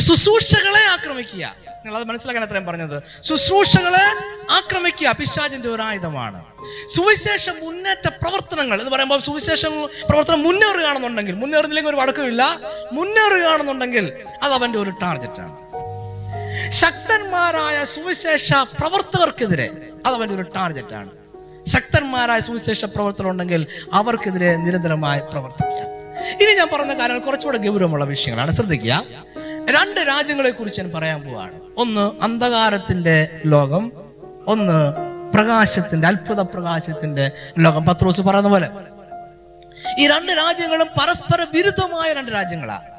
ശുശ്രൂഷകളെ 0.00 0.82
ആക്രമിക്കുക. 0.92 1.69
നിങ്ങൾ 1.84 1.96
അത് 1.98 2.06
മനസ്സിലാക്കാൻ 2.08 2.44
അത്രയും 2.44 2.66
പറഞ്ഞത്. 2.66 3.02
ശുശ്രൂഷകളെ 3.22 4.06
ആക്രമിക്കുക 4.50 5.12
പിശാചിന്റെ 5.18 5.68
ഒരു 5.68 5.82
ആയുധമാണ് 5.82 6.44
സുവിശേഷ 6.94 7.50
മുന്നേറ്റ 7.50 8.08
പ്രവർത്തനങ്ങൾ 8.22 8.78
എന്ന് 8.80 8.90
പറയുമ്പോൾ 8.90 9.20
സുവിശേഷ 9.20 9.66
പ്രവർത്തനം 10.08 10.42
മുന്നേറുകയാണെന്നുണ്ടെങ്കിൽ 10.42 11.34
മുന്നേറുന്നില്ലെങ്കിൽ 11.34 11.90
ഒരു 11.90 12.00
വടക്കമില്ല 12.00 12.42
മുന്നേറുകയാണെന്നുണ്ടെങ്കിൽ 12.92 14.12
അത് 14.42 14.52
അവന്റെ 14.52 14.78
ഒരു 14.78 14.92
ടാർഗറ്റാണ് 15.02 15.56
ശക്തന്മാരായ 16.70 17.84
സുവിശേഷ 17.84 18.52
പ്രവർത്തകർക്കെതിരെ 18.52 19.68
അത് 20.06 20.14
അവന്റെ 20.14 20.34
ഒരു 20.34 20.42
ടാർഗറ്റാണ് 20.42 21.10
ശക്തന്മാരായ 21.66 22.40
സുവിശേഷ 22.40 22.84
പ്രവർത്തനം 22.84 23.30
ഉണ്ടെങ്കിൽ 23.30 23.66
അവർക്കെതിരെ 23.92 24.56
നിരന്തരമായി 24.56 25.20
പ്രവർത്തിക്കുക. 25.20 25.80
ഇനി 26.42 26.52
ഞാൻ 26.54 26.68
പറഞ്ഞ 26.72 26.92
കാര്യങ്ങൾ 26.98 27.22
കുറച്ചുകൂടെ 27.24 27.58
ഗൗരവമുള്ള 27.58 28.04
വിഷയങ്ങളാണ്. 28.04 28.52
ശ്രദ്ധിക്കുക. 28.52 29.02
രണ്ട് 29.70 30.00
രാജ്യങ്ങളെ 30.00 30.50
കുറിച്ച് 30.50 30.80
ഞാൻ 30.82 30.90
പറയാൻ 30.90 31.22
പോവാണ്. 31.22 31.60
ഒന്ന് 31.76 32.22
അന്ധകാരത്തിന്റെ 32.22 33.40
ലോകം 33.46 33.92
ഒന്ന് 34.46 34.92
പ്രകാശത്തിന്റെ 35.32 36.08
അത്ഭുത 36.08 36.40
പ്രകാശത്തിന്റെ 36.40 37.30
ലോകം. 37.58 37.84
പത്രോസ് 37.84 38.20
പറയുന്ന 38.20 38.48
പോലെ 38.48 38.68
ഈ 39.98 40.08
രണ്ട് 40.08 40.32
രാജ്യങ്ങളും 40.32 40.86
പരസ്പര 40.86 41.46
വിരുദ്ധമായ 41.54 42.12
രണ്ട് 42.12 42.32
രാജ്യങ്ങളാണ് 42.32 42.90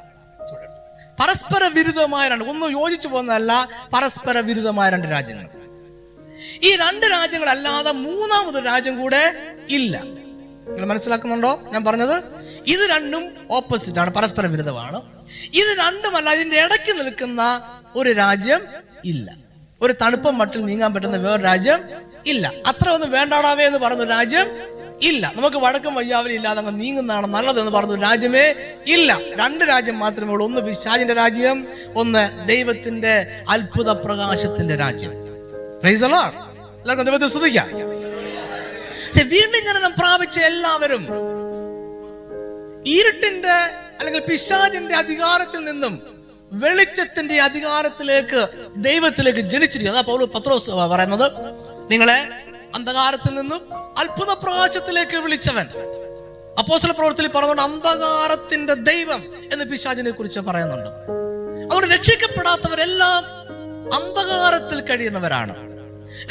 പരസ്പര 1.19 1.63
വിരുദ്ധമായ 1.63 2.29
രണ്ട് 2.29 2.45
ഒന്നും 2.45 2.81
യോജിച്ചു 2.81 3.07
പോകുന്നതല്ല 3.07 3.67
പരസ്പര 3.93 4.37
വിരുദ്ധമായ 4.39 4.89
രണ്ട് 4.89 5.07
രാജ്യങ്ങൾ. 5.07 5.47
ഈ 6.63 6.75
രണ്ട് 6.75 7.05
രാജ്യങ്ങളല്ലാതെ 7.05 7.91
മൂന്നാമത് 7.91 8.65
രാജ്യം 8.65 9.01
കൂടെ 9.01 9.35
ഇല്ല. 9.69 10.01
നിങ്ങൾ 10.01 10.85
മനസ്സിലാക്കുന്നുണ്ടോ? 10.85 11.59
ഞാൻ 11.71 11.85
പറഞ്ഞത്? 11.85 12.23
ഇത് 12.67 12.89
രണ്ടും 12.89 13.33
ഓപ്പോസിറ്റ് 13.51 13.99
ആണ് 13.99 14.09
പരസ്പര 14.09 14.45
വിരുദ്ധമാണ്. 14.47 15.01
ഇത് 15.43 15.77
രണ്ടുമല്ല 15.77 16.33
ഇതിന്റെ 16.33 16.55
ഇടയ്ക്ക് 16.55 16.99
നിൽക്കുന്ന 16.99 17.61
ഒരു 17.95 18.11
രാജ്യം 18.13 18.61
ഇല്ല. 19.05 19.37
ഒരു 19.81 19.93
തണുപ്പം 20.01 20.37
മട്ടിൽ 20.37 20.65
നീങ്ങാൻ 20.65 20.93
പറ്റുന്ന 20.93 21.17
വേറൊരു 21.17 21.41
രാജ്യം 21.41 21.79
ഇല്ല. 22.25 22.51
അത്ര 22.65 22.89
ഒന്നും 22.89 23.11
വേണ്ടാടാവേ 23.11 23.63
എന്ന് 23.63 23.79
പറഞ്ഞ 23.79 24.03
രാജ്യം 24.03 24.47
ഇല്ല. 25.01 25.33
നമുക്ക് 25.35 25.57
വടക്കും 25.57 25.95
വയ്യാവലി 25.95 26.33
ഇല്ലാതെ 26.33 26.59
അങ്ങ് 26.59 26.81
നീങ്ങുന്നതാണ് 26.81 27.27
നല്ലതെന്ന് 27.27 27.71
പറഞ്ഞു 27.71 27.95
രാജ്യമേ 27.95 28.55
ഇല്ല. 28.87 29.19
രണ്ട് 29.35 29.65
രാജ്യം 29.65 29.99
മാത്രമേ 29.99 30.33
ഉള്ളൂ. 30.33 30.45
ഒന്ന് 30.45 30.61
പിശാചിന്റെ 30.61 31.13
രാജ്യം 31.13 31.67
ഒന്ന് 31.95 32.47
ദൈവത്തിന്റെ 32.47 33.43
അത്ഭുത 33.49 33.91
പ്രകാശത്തിന്റെ 33.91 34.75
രാജ്യം. 34.75 35.11
എല്ലാവർക്കും 36.81 37.05
ദൈവത്തെ 37.05 37.27
ശ്രദ്ധിക്കാം 37.27 37.91
വീണ്ടും 39.27 39.65
ജനനം 39.65 39.91
പ്രാപിച്ച 39.99 40.39
എല്ലാവരും 40.39 41.07
ഇരുട്ടിന്റെ 42.85 43.55
അല്ലെങ്കിൽ 44.01 44.29
പിശാചിന്റെ 44.29 44.95
അധികാരത്തിൽ 44.95 45.57
നിന്നും 45.57 46.01
വെളിച്ചത്തിന്റെ 46.51 47.41
അധികാരത്തിലേക്ക് 47.41 48.47
ദൈവത്തിലേക്ക് 48.75 49.39
ജനിച്ചിരിക്കും 49.39 49.91
അതാ 49.91 50.01
പൗലോ 50.01 50.25
പത്രോസ് 50.25 50.71
പറയുന്നത്. 50.71 51.31
നിങ്ങളെ 51.91 52.27
അന്ധകാരത്തിൽ 52.75 53.33
നിന്നും 53.33 53.73
അത്ഭുത 53.97 54.33
പ്രകാശത്തിലേക്ക് 54.43 55.17
വിളിച്ചവൻ. 55.17 55.65
അപ്പോസല 56.59 56.91
പ്രവർത്തി 56.91 57.27
പറഞ്ഞുകൊണ്ട് 57.27 57.61
അന്ധകാരത്തിന്റെ 57.61 58.73
ദൈവം 58.73 59.49
എന്ന് 59.53 59.65
പിശാചിനെ 59.65 60.11
കുറിച്ച് 60.11 60.39
പറയുന്നുണ്ട്. 60.39 60.89
അതുകൊണ്ട് 61.65 61.93
രക്ഷിക്കപ്പെടാത്തവരെല്ലാം 61.93 63.25
അന്ധകാരത്തിൽ 63.93 64.81
കഴിയുന്നവരാണ്. 64.81 65.55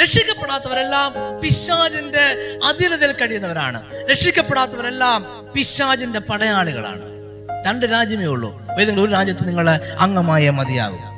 രക്ഷിക്കപ്പെടാത്തവരെല്ലാം 0.03 1.41
പിശാചിന്റെ 1.41 2.59
അധീനതയിൽ 2.65 3.13
കഴിയുന്നവരാണ്. 3.13 4.11
രക്ഷിക്കപ്പെടാത്തവരെല്ലാം 4.11 5.49
പിശാചിന്റെ 5.55 6.19
പടയാളികളാണ്. 6.19 7.20
രണ്ട് 7.67 7.87
രാജ്യമേ 7.87 8.25
ഉള്ളൂ. 8.25 8.63
ഏതെങ്കിലും 8.73 9.05
ഒരു 9.05 9.11
രാജ്യത്ത് 9.11 9.49
നിങ്ങൾ 9.49 9.71
അംഗമായ 9.99 10.51
മതിയാകും. 10.51 11.11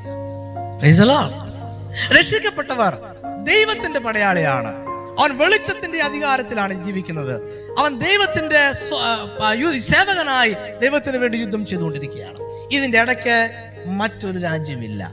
രക്ഷിക്കപ്പെട്ടവർ 2.18 2.98
ദൈവത്തിന്റെ 3.44 4.00
പടയാളിയാണ്. 4.00 4.68
അവൻ 5.20 5.38
വെളിച്ചത്തിന്റെ 5.38 6.00
അധികാരത്തിലാണ് 6.00 6.84
ജീവിക്കുന്നത്. 6.84 7.34
അവൻ 7.78 7.98
ദൈവത്തിന്റെ 7.98 8.72
സേവകനായി 9.78 10.56
ദൈവത്തിന് 10.80 11.16
വേണ്ടി 11.16 11.36
യുദ്ധം 11.36 11.66
ചെയ്തുകൊണ്ടിരിക്കുകയാണ്. 11.66 12.36
ഇതിന്റെ 12.72 13.00
ഇടയ്ക്ക് 13.00 13.50
മറ്റൊരു 13.86 14.38
രാജ്യമില്ല. 14.38 15.12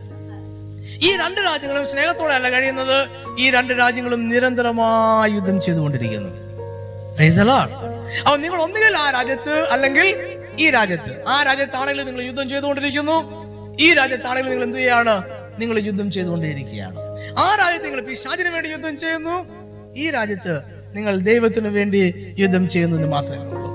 ഈ 1.02 1.18
രണ്ട് 1.18 1.42
രാജ്യങ്ങളും 1.42 1.90
സ്നേഹത്തോടെ 1.90 2.34
അല്ല 2.34 2.50
കഴിയുന്നത്. 2.50 3.08
ഈ 3.40 3.52
രണ്ട് 3.52 3.74
രാജ്യങ്ങളും 3.74 4.30
നിരന്തരമായി 4.30 5.32
യുദ്ധം 5.32 5.62
ചെയ്തുകൊണ്ടിരിക്കുന്നു. 5.62 6.30
അപ്പോൾ 8.26 8.38
നിങ്ങൾ 8.38 8.62
ഒന്നുകിൽ 8.62 8.98
ആ 8.98 9.12
രാജ്യത്ത് 9.12 9.70
അല്ലെങ്കിൽ 9.70 10.29
ഈ 10.60 10.70
രാജ്യത്ത് 10.70 11.24
ആ 11.28 11.44
രാജ്യത്താണെങ്കിലും 11.44 12.08
നിങ്ങൾ 12.08 12.22
യുദ്ധം 12.22 12.50
ചെയ്തുകൊണ്ടിരിക്കുന്നു. 12.50 13.18
ഈ 13.80 13.94
രാജ്യത്താണെങ്കിലും 13.94 14.52
നിങ്ങൾ 14.52 14.64
എന്ത് 14.64 14.78
ചെയ്യാണ് 14.78 15.16
നിങ്ങൾ 15.62 15.80
യുദ്ധം 15.80 16.12
ചെയ്തുകൊണ്ടേയിരിക്കുകയാണ്. 16.12 17.00
ആ 17.40 17.56
രാജ്യത്ത് 17.62 17.86
നിങ്ങൾ 17.86 18.02
പിശാചിന് 18.02 18.50
വേണ്ടി 18.50 18.70
യുദ്ധം 18.70 18.98
ചെയ്യുന്നു. 18.98 19.36
ഈ 19.98 20.12
രാജ്യത്ത് 20.12 20.54
നിങ്ങൾ 20.96 21.18
ദൈവത്തിന് 21.20 21.68
വേണ്ടി 21.68 22.02
യുദ്ധം 22.40 22.70
ചെയ്യുന്നു 22.70 22.96
എന്ന് 22.96 23.08
മാത്രമേ 23.08 23.44
ഉള്ളൂ. 23.46 23.70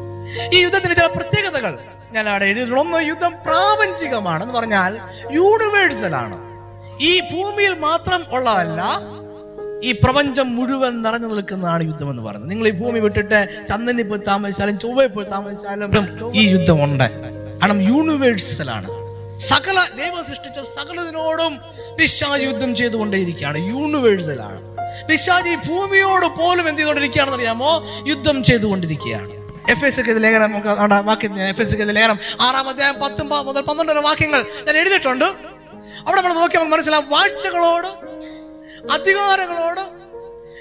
ഈ 0.55 0.61
യുദ്ധത്തിന് 0.62 0.94
ചില 0.94 1.07
പ്രത്യേകതകൾ 1.07 1.79
ഞാൻ 2.12 2.29
അവിടെ 2.29 2.44
എഴുതിയിട്ടുള്ള 2.44 2.81
ഒന്ന് 2.81 3.01
യുദ്ധം 3.09 3.33
പ്രാപഞ്ചികമാണെന്ന് 3.47 4.55
പറഞ്ഞാൽ 4.55 4.92
യൂണിവേഴ്സൽ 5.33 6.14
ആണ്. 6.16 6.37
ഈ 7.01 7.12
ഭൂമിയിൽ 7.20 7.75
മാത്രം 7.79 8.20
ഉള്ളതല്ല 8.31 8.83
ഈ 9.82 9.92
പ്രപഞ്ചം 9.92 10.56
മുഴുവൻ 10.56 11.02
നിറഞ്ഞു 11.02 11.26
നിൽക്കുന്നതാണ് 11.26 11.84
യുദ്ധം 11.84 12.10
എന്ന് 12.10 12.22
പറയുന്നത്. 12.22 12.50
നിങ്ങൾ 12.50 12.68
ഈ 12.68 12.70
ഭൂമി 12.70 12.98
വിട്ടിട്ട് 12.98 13.66
ചന്ദ്രനിൽ 13.68 14.08
പോയി 14.08 14.20
താമസിച്ചാലും 14.28 14.78
ചൊവ്വയിൽ 14.78 15.08
പോയി 15.08 15.26
താമസിച്ചാലും 15.26 15.90
ഈ 16.34 16.48
യുദ്ധം 16.48 16.84
ഉണ്ട്. 16.84 17.10
കാരണം 17.60 17.80
യൂണിവേഴ്സലാണ് 17.82 18.88
സകല 19.40 19.78
ദൈവം 19.98 20.24
സൃഷ്ടിച്ച 20.24 20.58
സകലതിനോടും 20.58 21.60
പിശാജ് 21.98 22.42
യുദ്ധം 22.42 22.76
ചെയ്തുകൊണ്ടേയിരിക്കുകയാണ്. 22.76 23.58
യൂണിവേഴ്സലാണ് 23.58 24.60
പിശാജി 25.08 25.54
ഭൂമിയോട് 25.68 26.26
പോലും 26.26 26.68
എന്ത് 26.68 26.80
ചെയ്തുകൊണ്ടിരിക്കുകയാണെന്ന് 26.80 27.38
അറിയാമോ 27.38 27.72
യുദ്ധം 28.08 28.44
ചെയ്തുകൊണ്ടിരിക്കുകയാണ്. 28.44 29.30
എഫ് 29.72 29.84
എസ് 29.84 30.00
ലേഖനം 30.24 30.52
നമുക്ക് 30.52 30.68
വാക്യം 31.06 31.40
എഫ് 31.48 31.60
എസ് 31.60 31.76
ലേഖനം 31.96 32.18
ആറാം 32.40 32.68
അധ്യായം 32.68 33.00
പത്തും 33.00 33.28
മുതൽ 33.28 33.60
പന്ത്രണ്ടര 33.60 33.98
വാക്യങ്ങൾ 33.98 34.40
ഞാൻ 34.66 34.76
എഴുതിയിട്ടുണ്ട്. 34.76 35.24
അവിടെ 36.06 36.20
നമ്മൾ 36.20 36.34
നോക്കിയാൽ 36.40 36.68
മനസ്സിലാവും. 36.68 37.06
വാഴ്ചകളോട് 37.10 37.90
അധികാരങ്ങളോട് 38.90 39.81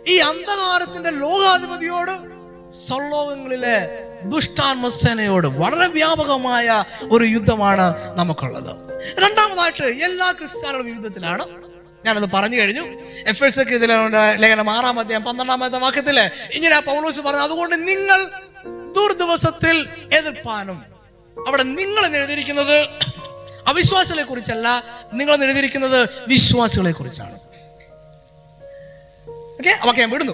ഈ 0.10 0.18
അന്ധകാരത്തിന്റെ 0.18 1.10
ലോകാധിപതിയോട് 1.10 2.34
സർലോകങ്ങളിലെ 2.88 3.78
ദുഷ്ടാത്മസേനയോട് 4.24 5.48
വളരെ 5.48 5.88
വ്യാപകമായ 5.88 6.86
ഒരു 7.12 7.24
യുദ്ധമാണ് 7.26 8.16
നമുക്കുള്ളത്. 8.16 8.72
രണ്ടാമതായിട്ട് 9.20 9.84
എല്ലാ 9.84 10.32
ക്രിസ്ത്യാനികളും 10.32 10.90
യുദ്ധത്തിലാണ്. 10.90 11.44
ഞാനത് 12.06 12.32
പറഞ്ഞു 12.34 12.58
കഴിഞ്ഞു. 12.62 12.86
എഫ് 13.28 13.44
എസ് 13.44 13.60
ലേഖനം 14.38 14.70
ആറാം 14.70 15.00
അധ്യായം 15.00 15.24
പന്ത്രണ്ടാമത്തെ 15.24 15.78
വാക്യത്തിൽ 15.78 16.20
ഇങ്ങനെ 16.54 16.80
പൗലോസ് 16.80 17.20
പറഞ്ഞു 17.20 17.42
അതുകൊണ്ട് 17.42 17.88
നിങ്ങൾ 17.88 18.32
ദുർദിവസത്തിൽ 18.98 19.88
എതിർപ്പാനും 20.14 20.84
അവിടെ 21.48 21.64
നിങ്ങൾ 21.64 22.16
എഴുതിയിരിക്കുന്നത് 22.16 22.88
അവിശ്വാസികളെ 23.68 24.24
കുറിച്ചല്ല 24.24 24.84
നിങ്ങൾ 25.14 25.44
എഴുതിയിരിക്കുന്നത് 25.44 26.10
വിശ്വാസികളെ 26.28 26.92
കുറിച്ചാണ് 26.92 27.53
ഓക്കെ? 29.64 29.88
ഓക്കെ 29.88 30.00
ഞാൻ 30.00 30.10
വിടുന്നു. 30.10 30.34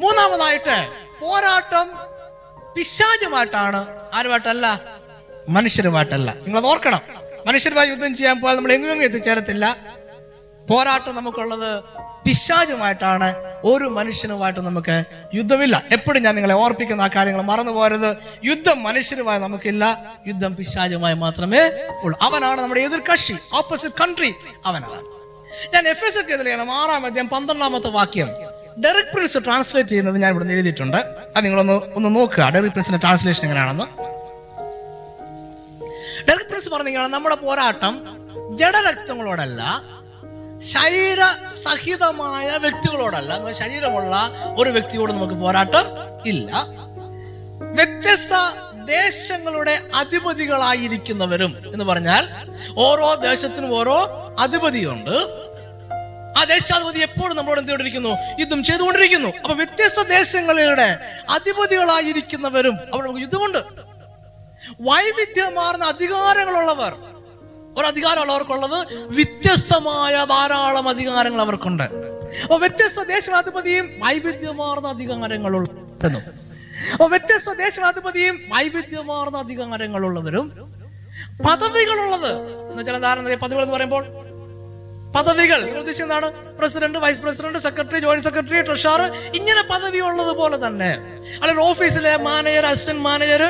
മൂന്നാമതായിട്ട് 0.00 0.88
പോരാട്ടം 1.20 1.90
പിശാചുമായിട്ടാണ്. 2.74 3.86
ആരുമായിട്ടല്ല? 4.14 4.80
മനുഷ്യരുമായിട്ടല്ല. 5.48 6.34
നിങ്ങൾ 6.34 6.66
ഓർക്കണം. 6.66 7.00
മനുഷ്യരുമായി 7.46 7.88
യുദ്ധം 7.88 8.14
ചെയ്യാൻ 8.14 8.40
പോയാൽ 8.40 8.56
നമ്മൾ 8.56 8.72
എങ്ങും 8.72 9.02
എത്തിച്ചേരത്തില്ല. 9.02 9.76
പോരാട്ടം 10.70 11.16
നമുക്കുള്ളത് 11.16 11.84
പിശാചുമായിട്ടാണ്. 12.24 13.34
ഒരു 13.64 13.84
മനുഷ്യനുമായിട്ട് 13.84 14.60
നമുക്ക് 14.60 15.04
യുദ്ധമില്ല. 15.34 15.82
എപ്പോഴും 15.90 16.22
ഞാൻ 16.22 16.34
നിങ്ങളെ 16.34 16.54
ഓർപ്പിക്കുന്ന 16.54 17.02
ആ 17.02 17.08
കാര്യങ്ങൾ 17.16 17.42
മറന്നു 17.42 17.72
പോരുത് 17.72 18.16
യുദ്ധം 18.44 18.82
മനുഷ്യരുമായി 18.82 19.38
നമുക്കില്ല. 19.38 20.14
യുദ്ധം 20.26 20.56
പിശാചുമായി 20.56 21.14
മാത്രമേ 21.14 21.60
ഉള്ളൂ. 22.02 22.18
അവനാണ് 22.22 22.60
നമ്മുടെ 22.60 22.80
എതിർ 22.80 23.00
കക്ഷി 23.00 23.36
ഓപ്പോസിറ്റ് 23.52 23.94
കൺട്രി 24.02 24.34
അവനാണ് 24.66 25.20
ഞാൻ 25.74 25.88
എഫ് 25.88 26.04
എസ് 26.04 26.18
ഒക്കെ 26.18 26.32
ആറാം 26.72 27.06
അധ്യായം 27.06 27.28
പന്ത്രണ്ടാമത്തെ 27.28 27.88
വാക്യം. 27.88 28.28
ഡെറിക് 28.78 29.12
പ്രിൻസ് 29.14 29.38
ട്രാൻസ്ലേറ്റ് 29.44 29.90
ചെയ്യുന്നത് 29.90 30.18
ഞാൻ 30.18 30.30
ഇവിടെ 30.30 30.44
എഴുതിയിട്ടുണ്ട്. 30.44 30.96
അത് 31.36 31.44
നിങ്ങളൊന്ന് 31.44 31.72
ഒന്ന് 31.72 32.16
നോക്കുക. 32.16 32.44
ഡയറക്ട് 32.44 32.68
പ്രിൻസിന്റെ 32.68 32.98
ട്രാൻസ്ലേഷൻ 32.98 33.42
എങ്ങനെയാണെന്ന്. 33.42 33.84
ഡയറക്ട് 36.28 36.48
പ്രിൻസ് 36.48 36.68
പറഞ്ഞാൽ 36.68 37.06
നമ്മുടെ 37.06 37.34
പോരാട്ടം 37.34 38.20
ജഡരക്തങ്ങളോടല്ല 38.56 39.82
ശരീര 40.58 41.20
സഹിതമായ 41.64 42.56
വ്യക്തികളോടല്ല 42.56 43.52
ശരീരമുള്ള 43.52 44.30
ഒരു 44.56 44.70
വ്യക്തിയോട് 44.70 45.12
നമുക്ക് 45.12 45.34
പോരാട്ടം 45.34 45.84
ഇല്ല. 46.26 46.50
വ്യത്യസ്ത 47.62 48.34
ദേശങ്ങളുടെ 48.84 49.80
അധിപതികളായിരിക്കുന്നവരും 49.94 51.56
എന്ന് 51.72 51.84
പറഞ്ഞാൽ 51.84 52.28
ഓരോ 52.76 53.14
ദേശത്തിനും 53.14 53.74
ഓരോ 53.74 53.96
അധിപതിയുണ്ട്. 54.38 55.40
ആ 56.40 56.44
ദേശാധിപതി 56.44 57.00
എപ്പോഴും 57.00 57.36
നമ്മളോട് 57.36 57.60
എന്തുകൊണ്ടിരിക്കുന്നു? 57.60 58.16
യുദ്ധം 58.40 58.64
ചെയ്തുകൊണ്ടിരിക്കുന്നു. 58.64 59.28
അപ്പൊ 59.28 59.54
വ്യത്യസ്ത 59.54 60.02
ദേശങ്ങളിലൂടെ 60.02 60.98
അധിപതികളായിരിക്കുന്നവരും 61.30 62.78
അവിടെ 62.92 63.06
നമുക്ക് 63.06 63.20
യുദ്ധമുണ്ട്. 63.20 63.58
വൈവിധ്യമാർന്ന 64.80 65.84
അധികാരങ്ങളുള്ളവർ. 65.84 66.92
ഒരു 67.78 67.86
അധികാരമുള്ളവർക്കുള്ളത് 67.86 68.94
വ്യത്യസ്തമായ 68.94 70.24
ധാരാളം 70.24 70.88
അധികാരങ്ങൾ 70.88 71.40
അവർക്കുണ്ട്. 71.40 71.82
അപ്പൊ 72.42 72.56
വ്യത്യസ്ത 72.56 73.00
ദേശാധിപതിയും 73.00 73.90
വൈവിധ്യമാർന്ന 73.98 74.88
അധികാരങ്ങളുള്ള 74.88 75.66
വ്യത്യസ്ത 77.06 77.50
ദേശാധിപതിയും 77.52 78.40
വൈവിധ്യമാർന്ന 78.48 79.38
അധികാരങ്ങളുള്ളവരും 79.38 80.70
പദവികളുള്ളത് 81.48 82.32
എന്ന് 82.70 82.78
വെച്ചാൽ 82.78 82.98
ധാരണ 82.98 83.34
പദവികൾ 83.34 83.62
എന്ന് 83.62 83.74
പറയുമ്പോൾ 83.74 84.29
പദവികൾ. 85.14 85.60
എന്താണ്? 86.02 86.32
President 86.58 86.98
vice 86.98 87.18
president 87.18 87.58
secretary 87.58 87.98
joint 87.98 88.24
secretary 88.24 88.60
treasurer 88.60 89.12
ഇങ്ങനെ 89.34 89.62
പദവി 89.70 89.98
ഉള്ളത് 89.98 90.36
പോലെ 90.36 90.66
തന്നെ. 90.66 90.90
അല്ലെങ്കിൽ 91.40 91.60
ഓഫീസിലെ 91.60 92.16
മാനേജർ 92.16 92.66
അസിസ്റ്റന്റ് 92.66 93.02
മാനേജർ 93.02 93.42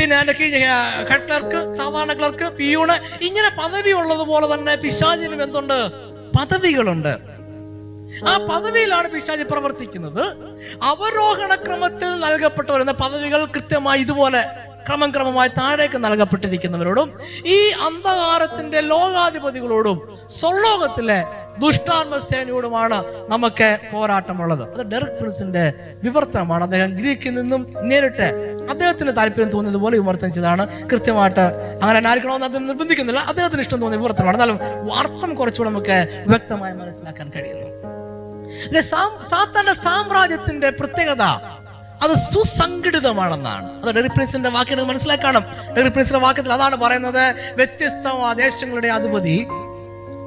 പിന്നെ 0.00 0.16
അതിന്റെ 0.16 0.32
കീഴ് 0.32 0.60
ഹെഡ് 1.10 1.28
ക്ലർക്ക് 1.28 1.76
സാധാരണ 1.76 2.12
ക്ലർക്ക് 2.18 2.44
പിയൂണ് 2.44 3.24
ഇങ്ങനെ 3.24 3.48
പദവി 3.48 3.90
ഉള്ളത് 3.90 4.26
പോലെ 4.26 4.54
തന്നെ 4.54 4.76
പിശാചിനും 4.76 5.42
എന്തുണ്ട്? 5.42 5.90
പദവികളുണ്ട്. 6.38 7.18
ആ 8.28 8.36
പദവിയിലാണ് 8.36 9.08
പിശാചി 9.08 9.42
പ്രവർത്തിക്കുന്നത്. 9.42 10.24
അവരോഹണ 10.82 11.54
ക്രമത്തിൽ 11.54 12.18
നൽകപ്പെട്ടവർ 12.18 12.80
എന്ന 12.80 12.92
പദവികൾ 12.92 13.44
കൃത്യമായി 13.44 14.00
ഇതുപോലെ 14.00 14.44
ക്രമം 14.88 15.10
ക്രമമായി 15.10 15.48
താഴേക്ക് 15.48 15.98
നൽകപ്പെട്ടിരിക്കുന്നവരോടും 16.04 17.12
ഈ 17.46 17.70
അന്ധകാരത്തിന്റെ 17.70 18.80
ലോകാധിപതികളോടും 18.80 20.19
സ്വർലോകത്തിലെ 20.30 21.24
ദുഷ്ടാത്മ 21.58 22.18
സേനയോടുമാണ് 22.18 23.04
നമുക്ക് 23.28 23.78
പോരാട്ടമുള്ളത്. 23.92 24.74
അത് 24.74 24.86
ഡെറിക് 24.86 25.18
പ്രിൻസിന്റെ 25.18 25.72
വിവർത്തനമാണ്. 26.02 26.64
അദ്ദേഹം 26.64 26.90
ഗ്രീക്കിൽ 26.90 27.34
നിന്നും 27.34 27.74
നേരിട്ട് 27.80 28.56
അദ്ദേഹത്തിന് 28.70 29.16
താല്പര്യം 29.16 29.50
തോന്നിയത് 29.50 29.76
പോലെ 29.76 29.98
വിവർത്തനം 29.98 30.32
ചെയ്താണ് 30.32 30.90
കൃത്യമായിട്ട് 30.90 31.40
അങ്ങനെ 31.82 32.08
ആയിരിക്കണമെന്ന് 32.08 32.46
അദ്ദേഹം 32.46 32.66
നിർബന്ധിക്കുന്നില്ല. 32.66 33.20
അദ്ദേഹത്തിന് 33.20 33.60
ഇഷ്ടം 33.60 33.80
തോന്നിയ 33.80 34.00
വിവർത്തനമാണ്. 34.00 34.36
എന്നാലും 34.36 34.58
അർത്ഥം 34.94 35.34
കുറച്ചുകൂടെ 35.34 35.70
നമുക്ക് 35.70 36.24
വ്യക്തമായി 36.26 36.72
മനസ്സിലാക്കാൻ 36.72 37.30
കഴിയുന്നു. 37.36 37.70
സാത്താന്റെ 39.22 39.72
സാമ്രാജ്യത്തിന്റെ 39.72 40.70
പ്രത്യേകത 40.70 41.22
അത് 42.02 42.10
സുസംഘടിതമാണെന്നാണ്. 42.10 43.82
അത് 43.82 43.94
ഡെറിപ്രിൻസിന്റെ 43.94 44.50
വാക്കിന് 44.50 44.82
മനസ്സിലാക്കണം. 44.82 45.44
ഡെറിപ്രിൻസിന്റെ 45.76 46.20
വാക്യത്തിൽ 46.20 46.52
അതാണ് 46.52 46.76
പറയുന്നത് 46.76 47.34
വ്യത്യസ്ത 47.56 48.32
ദേശങ്ങളുടെ 48.32 48.88
അധിപതി 48.88 49.46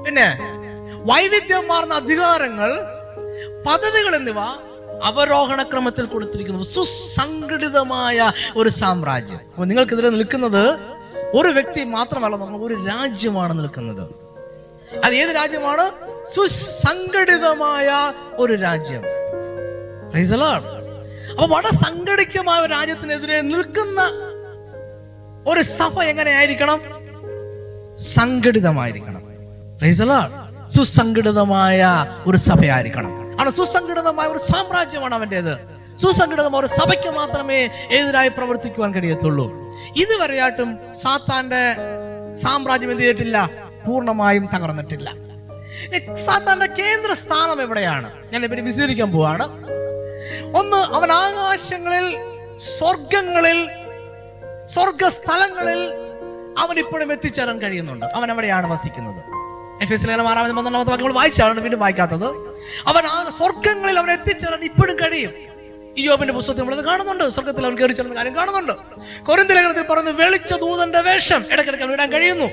പിന്നെ 0.05 0.37
വൈവിധ്യമാർന്ന 1.03 1.93
അധികാരങ്ങൾ 1.93 2.71
പദ്ധതികൾ 3.67 4.15
എന്നിവ 4.15 4.39
അവരോഹണ 5.03 5.63
ക്രമത്തിൽ 5.63 6.05
കൊടുത്തിരിക്കുന്നു. 6.05 6.63
സുസംഘടിതമായ 6.63 8.31
ഒരു 8.57 8.69
സാമ്രാജ്യം. 8.69 9.37
അപ്പൊ 9.37 9.65
നിങ്ങൾക്കെതിരെ 9.65 10.09
നിൽക്കുന്നത് 10.09 10.79
ഒരു 11.33 11.47
വ്യക്തി 11.47 11.83
മാത്രമല്ല 11.83 12.35
നമ്മൾ 12.35 12.59
ഒരു 12.59 12.85
രാജ്യമാണ് 12.87 13.59
നിൽക്കുന്നത്. 13.59 14.23
അത് 15.05 15.15
ഏത് 15.15 15.29
രാജ്യമാണ്? 15.29 15.91
സുസംഘടിതമായ 16.25 17.89
ഒരു 18.35 18.53
രാജ്യം. 18.53 19.01
അപ്പൊ 21.31 21.45
വളരെ 21.45 21.75
സംഘടിതമായ 21.75 22.59
ഒരു 22.59 22.73
രാജ്യത്തിനെതിരെ 22.73 23.41
നിൽക്കുന്ന 23.41 24.01
ഒരു 25.47 25.61
സഭ 25.61 26.01
എങ്ങനെയായിരിക്കണം 26.01 26.81
സംഘടിതമായിരിക്കണം. 27.99 29.22
സുസംഘടിതമായ 30.69 32.05
ഒരു 32.27 32.37
സഭയായിരിക്കണം. 32.37 33.41
ആണ് 33.41 33.51
സുസംഘടിതമായ 33.51 34.27
ഒരു 34.27 34.37
സാമ്രാജ്യമാണ് 34.37 35.15
അവന്റെത്. 35.15 35.57
സുസംഘടിതമായ 35.97 36.59
ഒരു 36.59 36.67
സഭയ്ക്ക് 36.67 37.09
മാത്രമേ 37.09 37.69
എതിരായി 37.91 38.27
പ്രവർത്തിക്കുവാൻ 38.27 38.93
കഴിയത്തുള്ളൂ. 38.93 39.51
ഇതുവരെയായിട്ടും 39.97 40.79
സാത്താന്റെ 40.95 41.75
സാമ്രാജ്യം 42.35 42.91
എന്ത് 42.91 43.03
ചെയ്തിട്ടില്ല? 43.03 43.49
പൂർണമായും 43.87 44.49
തകർന്നിട്ടില്ല. 44.55 45.11
സാത്താന്റെ 46.15 46.65
കേന്ദ്ര 46.65 47.13
സ്ഥാനം 47.13 47.61
എവിടെയാണ്? 47.61 48.11
ഞാൻ 48.33 48.43
ഇവർ 48.43 48.65
വിശദീകരിക്കാൻ 48.65 49.11
പോവാണ്. 49.11 49.43
ഒന്ന് 50.57 50.77
അവൻ 50.77 51.11
ആകാശങ്ങളിൽ 51.11 52.17
സ്വർഗങ്ങളിൽ 52.77 53.69
സ്വർഗസ്ഥലങ്ങളിൽ 54.65 55.93
അവൻ 56.59 56.79
ഇപ്പോഴും 56.79 57.11
എത്തിച്ചേരാൻ 57.11 57.61
കഴിയുന്നുണ്ട്. 57.61 58.05
അവൻ 58.05 58.31
എവിടെയാണ് 58.31 58.71
വസിക്കുന്നത്? 58.71 59.42
എഫ് 59.83 59.93
എസ് 59.93 60.07
ലേഖനം 60.07 60.27
ആറാമത് 60.29 60.51
പന്ത്രണ്ടാമത്തെ 60.51 60.91
വാക്യങ്ങൾ 60.91 61.13
വായിച്ചാണ് 61.13 61.59
വീണ്ടും 61.59 61.79
വായിക്കാത്തത്. 61.79 62.27
അവൻ 62.87 63.05
ആ 63.05 63.17
സ്വർഗങ്ങളിൽ 63.37 63.99
അവൻ 63.99 64.11
എത്തിച്ചേരാൻ 64.11 64.63
ഇപ്പോഴും 64.63 64.95
കഴിയും. 64.95 65.33
ഈ 65.97 66.03
യോബിന്റെ 66.05 66.33
പുസ്തകത്തിൽ 66.33 66.61
നമ്മളത് 66.61 66.85
കാണുന്നുണ്ട്. 66.85 67.29
സ്വർഗത്തിൽ 67.29 67.65
അവൻ 67.65 67.75
കയറി 67.77 67.91
ചെല്ലുന്ന 67.91 68.17
കാര്യം 68.17 68.35
കാണുന്നുണ്ട്. 68.35 68.71
കൊരന്തലേഖനത്തിൽ 69.23 70.11
വെളിച്ച 70.11 70.53
ദൂതന്റെ 70.53 71.01
വേഷം 71.01 71.41
ഇടയ്ക്കിടയ്ക്ക് 71.51 71.83
അവൻ 71.83 71.93
ഇടാൻ 71.93 72.11
കഴിയുന്നു. 72.11 72.47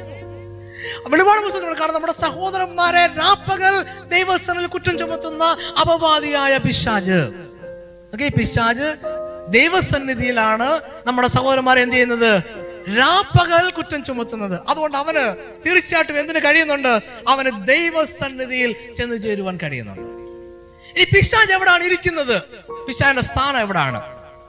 വെളിപാട് 1.13 1.41
നമ്മൾ 1.41 1.75
കാണുന്ന 1.75 1.93
നമ്മുടെ 1.93 2.13
സഹോദരന്മാരെ 2.21 3.07
രാപ്പകൽ 3.07 3.75
ദൈവസ്ഥാനിൽ 4.09 4.67
കുറ്റം 4.67 4.99
ചുമത്തുന്ന 4.99 5.45
അപവാദിയായ 5.81 6.57
പിശാജ്. 6.57 7.21
ഓക്കെ 8.15 8.29
പിശാജ് 8.39 8.89
ദൈവസന്നിധിയിലാണ് 9.49 10.69
നമ്മുടെ 11.07 11.29
സഹോദരന്മാരെ 11.29 11.81
എന്ത് 11.83 11.95
ചെയ്യുന്നത്? 11.95 12.33
രാപ്പകൽ 12.99 13.71
കുറ്റം 13.71 14.05
ചുമത്തുന്നത്. 14.05 14.61
അതുകൊണ്ട് 14.69 14.99
അവന് 14.99 15.37
തീർച്ചയായിട്ടും 15.67 16.21
എന്തിനു 16.21 16.39
കഴിയുന്നുണ്ട്? 16.39 17.01
അവന് 17.29 17.67
ദൈവസന്നിധിയിൽ 17.69 18.95
ചെന്ന് 18.99 19.23
ചേരുവാൻ 19.23 19.59
കഴിയുന്നുണ്ട്. 19.63 20.21
ഈ 21.01 21.05
പിശാജ് 21.05 21.53
എവിടാണ് 21.53 21.85
ഇരിക്കുന്നത്? 21.85 22.43
പിശാജിന്റെ 22.87 23.23
സ്ഥാനം 23.23 23.61
എവിടാണ്? 23.61 24.01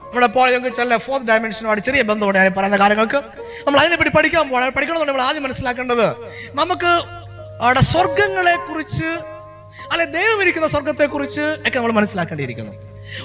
നമ്മുടെ 0.04 0.28
ഞങ്ങൾക്ക് 0.52 0.78
ചില 0.78 0.98
ഫോർത്ത് 0.98 1.28
ഡയമെൻഷനുമായിട്ട് 1.28 1.84
ചെറിയ 1.84 2.02
ബന്ധമുണ്ട് 2.02 2.40
ഞാൻ 2.40 2.54
പറയുന്ന 2.58 2.78
കാര്യങ്ങൾക്ക്. 2.78 3.18
നമ്മൾ 3.66 3.80
അതിനെപ്പറ്റി 3.80 4.10
പഠിക്കാൻ 4.10 4.50
പോകണം 4.50 4.72
പഠിക്കണമെന്ന് 4.72 5.08
നമ്മൾ 5.08 5.22
ആദ്യം 5.22 5.44
മനസ്സിലാക്കേണ്ടത് 5.44 6.08
നമുക്ക് 6.56 7.22
അവിടെ 7.62 7.80
സ്വർഗങ്ങളെ 7.80 8.56
കുറിച്ച് 8.56 9.06
അല്ലെ 9.92 10.06
ദൈവം 10.06 10.42
ഇരിക്കുന്ന 10.42 10.68
സ്വർഗത്തെ 10.68 11.06
കുറിച്ച് 11.06 11.42
ഒക്കെ 11.42 11.78
നമ്മൾ 11.78 11.92
മനസ്സിലാക്കേണ്ടിയിരിക്കുന്നു. 11.92 12.72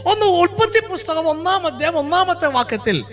ഒന്ന് 0.09 0.26
ഉൽപ്പത്തി 0.26 0.87
പുസ്തകം 0.87 1.29
ഒന്നാം 1.29 1.96
ഒന്നാമത്തെ 1.96 2.46
വാക്യത്തിൽ 2.46 3.05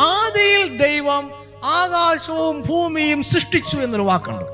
ആദിയിൽ 0.00 0.78
ദൈവം 0.78 1.39
ആകാശവും 1.64 2.62
ഭൂമിയും 2.62 3.22
സൃഷ്ടിച്ചു 3.22 3.76
എന്നൊരു 3.76 4.02
വാക്കുണ്ട്. 4.02 4.44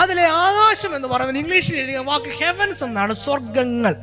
അതിലെ 0.00 0.28
ആകാശം 0.28 0.96
എന്ന് 0.96 1.08
പറയുന്നത് 1.08 1.38
ഇംഗ്ലീഷിൽ 1.38 1.76
എഴുതിയ 1.76 1.98
വാക്ക് 1.98 2.44
ഹെവൻസ് 2.44 2.84
എന്നാണ് 2.84 3.14
സ്വർഗങ്ങൾ 3.14 3.94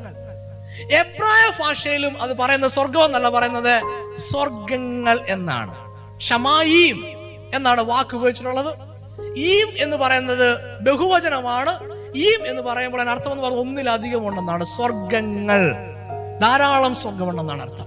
എബ്രായ 0.92 1.52
ഭാഷയിലും 1.60 2.22
അത് 2.22 2.38
പറയുന്നത് 2.38 2.72
സ്വർഗം 2.72 3.06
എന്നല്ല 3.06 3.30
പറയുന്നത് 3.30 3.82
സ്വർഗങ്ങൾ 4.18 5.26
എന്നാണ്. 5.28 5.76
ഷമായീം 6.20 7.06
എന്നാണ് 7.56 7.82
വാക്ക് 7.82 8.16
ഉപയോഗിച്ചിട്ടുള്ളത്. 8.16 8.76
ഈം 9.38 9.68
എന്ന് 9.78 9.98
പറയുന്നത് 9.98 10.80
ബഹുവചനമാണ്. 10.82 11.80
ഈം 12.16 12.48
എന്ന് 12.48 12.62
പറയുമ്പോൾ 12.62 13.10
അർത്ഥം 13.10 13.32
എന്ന് 13.32 13.44
പറഞ്ഞാൽ 13.44 13.62
ഒന്നിലധികം 13.62 14.28
ഉണ്ടെന്നാണ് 14.28 14.64
സ്വർഗങ്ങൾ 14.64 15.72
ധാരാളം 16.42 16.96
സ്വർഗമുണ്ടെന്നാണ് 16.96 17.62
അർത്ഥം. 17.62 17.86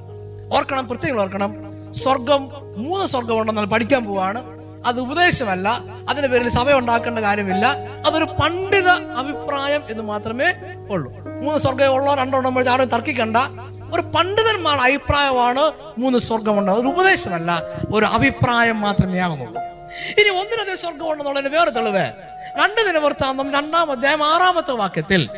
ഓർക്കണം 0.57 0.89
പ്രത്യേകം 0.89 1.21
ഓർക്കണം. 1.21 1.55
സ്വർഗം 1.95 2.60
മൂന്ന് 2.81 3.07
സ്വർഗം 3.07 3.41
ഉണ്ടെന്ന് 3.41 3.63
പഠിക്കാൻ 3.63 4.05
പോവാണ്. 4.05 4.43
അത് 4.87 5.01
ഉപദേശമല്ല. 5.01 5.69
അതിന്റെ 6.09 6.29
പേരിൽ 6.29 6.49
സഭ 6.49 6.71
ഉണ്ടാക്കേണ്ട 6.71 7.19
കാര്യമില്ല. 7.19 7.67
അതൊരു 8.07 8.25
പണ്ഡിത 8.25 8.89
അഭിപ്രായം 8.89 9.83
എന്ന് 9.91 10.03
മാത്രമേ 10.03 10.55
ഉള്ളൂ. 10.91 11.13
മൂന്ന് 11.43 11.59
സ്വർഗം 11.59 11.95
ഉള്ളോ 11.95 12.15
രണ്ടോ 12.15 12.39
ഉണ്ടോ 12.39 12.73
ആരും 12.73 12.89
തർക്കിക്കണ്ട. 12.89 13.37
ഒരു 13.95 14.03
പണ്ഡിതന്മാരുടെ 14.03 14.85
അഭിപ്രായമാണ് 14.85 15.73
മൂന്ന് 15.99 16.19
സ്വർഗമുണ്ട് 16.19 16.73
ഒരു 16.73 16.87
ഉപദേശമല്ല. 16.87 17.63
ഒരു 17.95 18.05
അഭിപ്രായം 18.05 18.81
മാത്രമേ 18.81 19.19
ആകുന്നുള്ളൂ. 19.19 19.63
ഇനി 20.19 20.29
ഒന്നിനധികം 20.29 20.77
സ്വർഗം 20.77 21.13
ഉണ്ടെന്നുള്ളതിന് 21.13 21.57
വേറെ 21.57 21.71
തെളിവ്. 21.71 22.13
രണ്ട് 22.63 22.87
ദിനവൃത്താന്തം 22.87 23.53
രണ്ടാം 23.53 23.91
അധ്യായം 23.91 24.27
ആറാമത്തെ 24.27 24.71
വാക്യത്തിൽ 24.71 25.29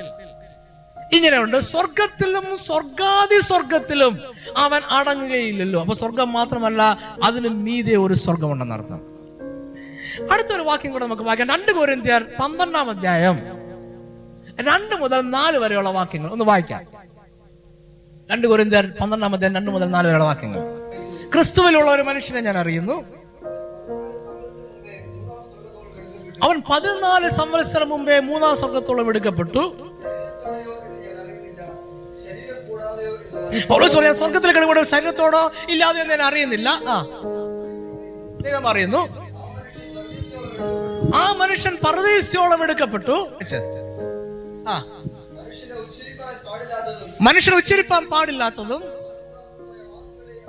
ഇങ്ങനെയുണ്ട്. 1.12 1.60
സ്വർഗത്തിലും 1.60 2.58
സ്വർഗാദി 2.58 3.40
സ്വർഗത്തിലും 3.40 4.18
അവൻ 4.56 4.80
അടങ്ങുകയില്ലല്ലോ. 4.90 5.80
അപ്പൊ 5.80 5.94
സ്വർഗം 5.94 6.32
മാത്രമല്ല 6.32 6.98
അതിന് 7.22 7.48
മീതെ 7.48 7.96
ഒരു 7.96 8.14
സ്വർഗമുണ്ടെന്നർത്ഥം 8.14 9.00
അടുത്തൊരു 10.32 10.62
വാക്യം 10.62 10.92
കൂടെ 10.92 11.04
നമുക്ക് 11.04 11.22
വായിക്കാം. 11.22 11.48
രണ്ട് 11.48 11.72
കോരിന്ത്യർ 11.72 12.22
പന്ത്രണ്ടാം 12.22 12.90
അധ്യായം. 12.90 13.38
രണ്ട് 14.60 14.96
മുതൽ 14.96 15.20
നാല് 15.20 15.58
വരെയുള്ള 15.58 15.88
വാക്യങ്ങൾ. 15.88 16.30
ഒന്ന് 16.30 16.44
വായിക്കാം. 16.44 16.80
രണ്ട് 18.30 18.46
കോരിന്ത്യർ 18.48 18.86
പന്ത്രണ്ടാം 19.00 19.34
അധ്യായം 19.34 19.54
രണ്ട് 19.54 19.70
മുതൽ 19.70 19.90
നാല് 19.90 20.06
വരെയുള്ള 20.06 20.24
വാക്യങ്ങൾ. 20.24 20.60
ക്രിസ്തുവിലുള്ള 21.32 21.90
ഒരു 21.90 22.02
മനുഷ്യനെ 22.02 22.40
ഞാൻ 22.40 22.58
അറിയുന്നു. 22.58 23.04
അവൻ 26.42 26.62
പതിനാല് 26.70 27.30
സംവത്സരം 27.30 27.88
മുമ്പേ 27.88 28.20
മൂന്നാം 28.20 28.56
സ്വർഗത്തോളം 28.56 29.08
എടുക്കപ്പെട്ടു. 29.08 29.91
പൗലോസ് 33.60 33.96
പറയാ 33.96 34.12
സ്വർഗത്തിൽ 34.12 34.52
കിടക്കുന്ന 34.52 34.82
ശരീരത്തോടോ 34.82 35.52
ഇല്ലാതെ 35.68 36.02
ഞാൻ 36.02 36.22
അറിയുന്നില്ല. 36.22 36.68
ആ. 36.88 37.06
ദൈവം 38.40 38.68
അറിയുന്നു 38.68 39.22
ആ 41.16 41.32
മനുഷ്യൻ 41.32 41.76
പരദേശിയോളം 41.86 42.62
എടുക്കപ്പെട്ടു. 42.62 43.28
ആ. 44.68 44.84
മനുഷ്യൻ 47.20 47.54
ഉച്ചരിപ്പാൻ 47.54 48.06
പാടില്ലാത്തതും 48.06 48.82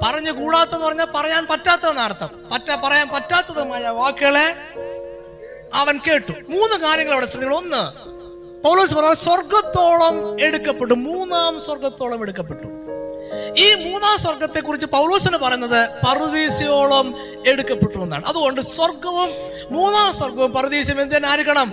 പറഞ്ഞു 0.04 0.32
കൂടാത്തെന്ന് 0.32 0.86
പറഞ്ഞാൽ 0.86 1.08
പറയാൻ 1.16 1.48
പറ്റാത്തതെന്ന് 1.50 2.02
അർത്ഥം. 2.02 2.30
പറ്റ 2.54 2.76
പറയാൻ 2.84 3.10
പറ്റാത്തതുമായ 3.10 3.88
വാക്കുകളെ 3.88 4.56
അവൻ 5.74 6.00
കേട്ടു. 6.08 6.32
മൂന്ന് 6.32 6.78
കാര്യങ്ങൾ 6.78 7.14
അവിടെ 7.14 7.26
ശ്രദ്ധിക്കണം. 7.26 7.58
ഒന്ന് 7.58 8.14
പൗലോസ് 8.64 8.94
പറഞ്ഞു 8.94 9.14
സ്വർഗത്തോളം 9.14 10.42
എടുക്കപ്പെട്ടു. 10.42 10.94
മൂന്നാം 10.94 11.62
സ്വർഗത്തോളം 11.62 12.22
എടുക്കപ്പെട്ടു. 12.22 12.83
ഈ 13.58 13.90
മൂന്നാം 13.90 14.20
സ്വർഗത്തെ 14.20 14.60
കുറിച്ച് 14.60 14.86
പൗലോസിന് 14.86 15.38
പറയുന്നത് 15.38 15.90
പറുദീസയോളം 16.08 17.16
എടുക്കപ്പെട്ടു 17.48 17.98
എന്നാണ്. 17.98 18.26
അതുകൊണ്ട് 18.26 18.62
സ്വർഗവും 18.62 19.30
മൂന്നാം 19.72 20.14
സ്വർഗവും 20.14 20.52
പറുദീസയും 20.52 21.02
എന്തിനായിരിക്കണം 21.02 21.70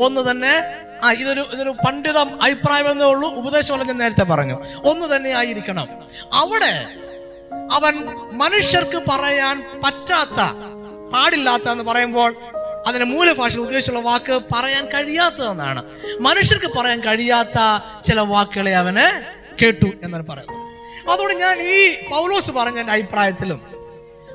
ഒന്ന് 0.00 0.30
തന്നെ 0.30 0.54
ആ 1.02 1.12
ഇതൊരു 1.12 1.46
ഇതൊരു 1.52 1.70
പണ്ഡിതം 1.70 2.42
അഭിപ്രായം 2.42 2.90
എന്നേ 2.90 3.06
ഉള്ളൂ. 3.06 3.28
ഉപദേശമല്ല 3.34 3.84
ഞാൻ 3.84 3.98
നേരത്തെ 3.98 4.24
പറഞ്ഞു. 4.24 4.56
ഒന്ന് 4.84 5.16
തന്നെ 5.16 5.30
ആയിരിക്കണം. 5.30 5.88
അവിടെ 6.32 6.86
അവൻ 7.72 7.94
മനുഷ്യർക്ക് 8.32 9.02
പറയാൻ 9.08 9.62
പറ്റാത്ത 9.84 10.40
പാടില്ലാത്ത 11.12 11.68
എന്ന് 11.68 11.84
പറയുമ്പോൾ 11.84 12.36
അതിന് 12.86 13.04
മൂലഭാഷ 13.04 13.56
ഉദ്ദേശിച്ചുള്ള 13.56 14.00
വാക്ക് 14.00 14.40
പറയാൻ 14.54 14.86
കഴിയാത്തതെന്നാണ് 14.86 15.82
മനുഷ്യർക്ക് 16.20 16.78
പറയാൻ 16.78 17.00
കഴിയാത്ത 17.00 17.58
ചില 18.04 18.20
വാക്കുകളെ 18.20 18.74
അവന് 18.74 19.06
കേട്ടു 19.62 19.86
എന്നാണ് 20.02 20.26
പറയുന്നത് 20.26 20.59
അതുകൊണ്ട് 21.08 21.34
ഞാൻ 21.34 21.62
ഈ 21.62 22.08
പൗലോസ് 22.10 22.50
പറഞ്ഞ 22.50 22.78
എന്റെ 22.78 22.92
അഭിപ്രായത്തിലും 22.92 23.70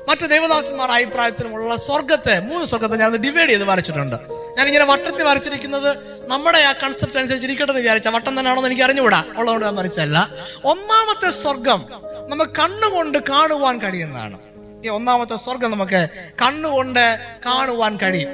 മറ്റു 0.08 0.26
ദേവദാസന്മാരുടെ 0.26 0.96
അഭിപ്രായത്തിലുമുള്ള 0.96 1.76
സ്വർഗത്തെ 1.76 2.40
മൂന്ന് 2.40 2.66
സ്വർഗത്തെ 2.66 2.96
ഞാൻ 2.96 3.16
ഡിവൈഡ് 3.16 3.50
ചെയ്ത് 3.50 3.64
വരച്ചിട്ടുണ്ട്. 3.64 4.16
ഞാൻ 4.58 4.66
ഇങ്ങനെ 4.66 4.84
വട്ടത്തിൽ 4.84 5.22
വരച്ചിരിക്കുന്നത് 5.22 5.90
നമ്മുടെ 6.30 6.58
ആ 6.58 6.72
കൺസെപ്റ്റ് 6.72 7.18
അനുസരിച്ച് 7.18 7.62
എന്ന് 7.62 7.72
വിചാരിച്ച 7.72 8.08
വട്ടം 8.08 8.38
തന്നെയാണെന്ന് 8.38 8.68
എനിക്ക് 8.68 8.82
അറിഞ്ഞുകൂടാ. 8.82 9.20
ഉള്ളതുകൊണ്ട് 9.28 9.66
ഞാൻ 9.66 9.76
വരച്ചല്ല 9.76 10.28
ഒന്നാമത്തെ 10.64 11.30
സ്വർഗം 11.30 11.84
നമുക്ക് 12.28 12.52
കണ്ണുകൊണ്ട് 12.52 13.18
കാണുവാൻ 13.18 13.78
കഴിയുന്നതാണ്. 13.78 14.38
ഈ 14.84 14.88
ഒന്നാമത്തെ 14.88 15.36
സ്വർഗം 15.36 15.70
നമുക്ക് 15.70 16.08
കണ്ണുകൊണ്ട് 16.42 17.18
കാണുവാൻ 17.46 17.96
കഴിയും. 17.96 18.30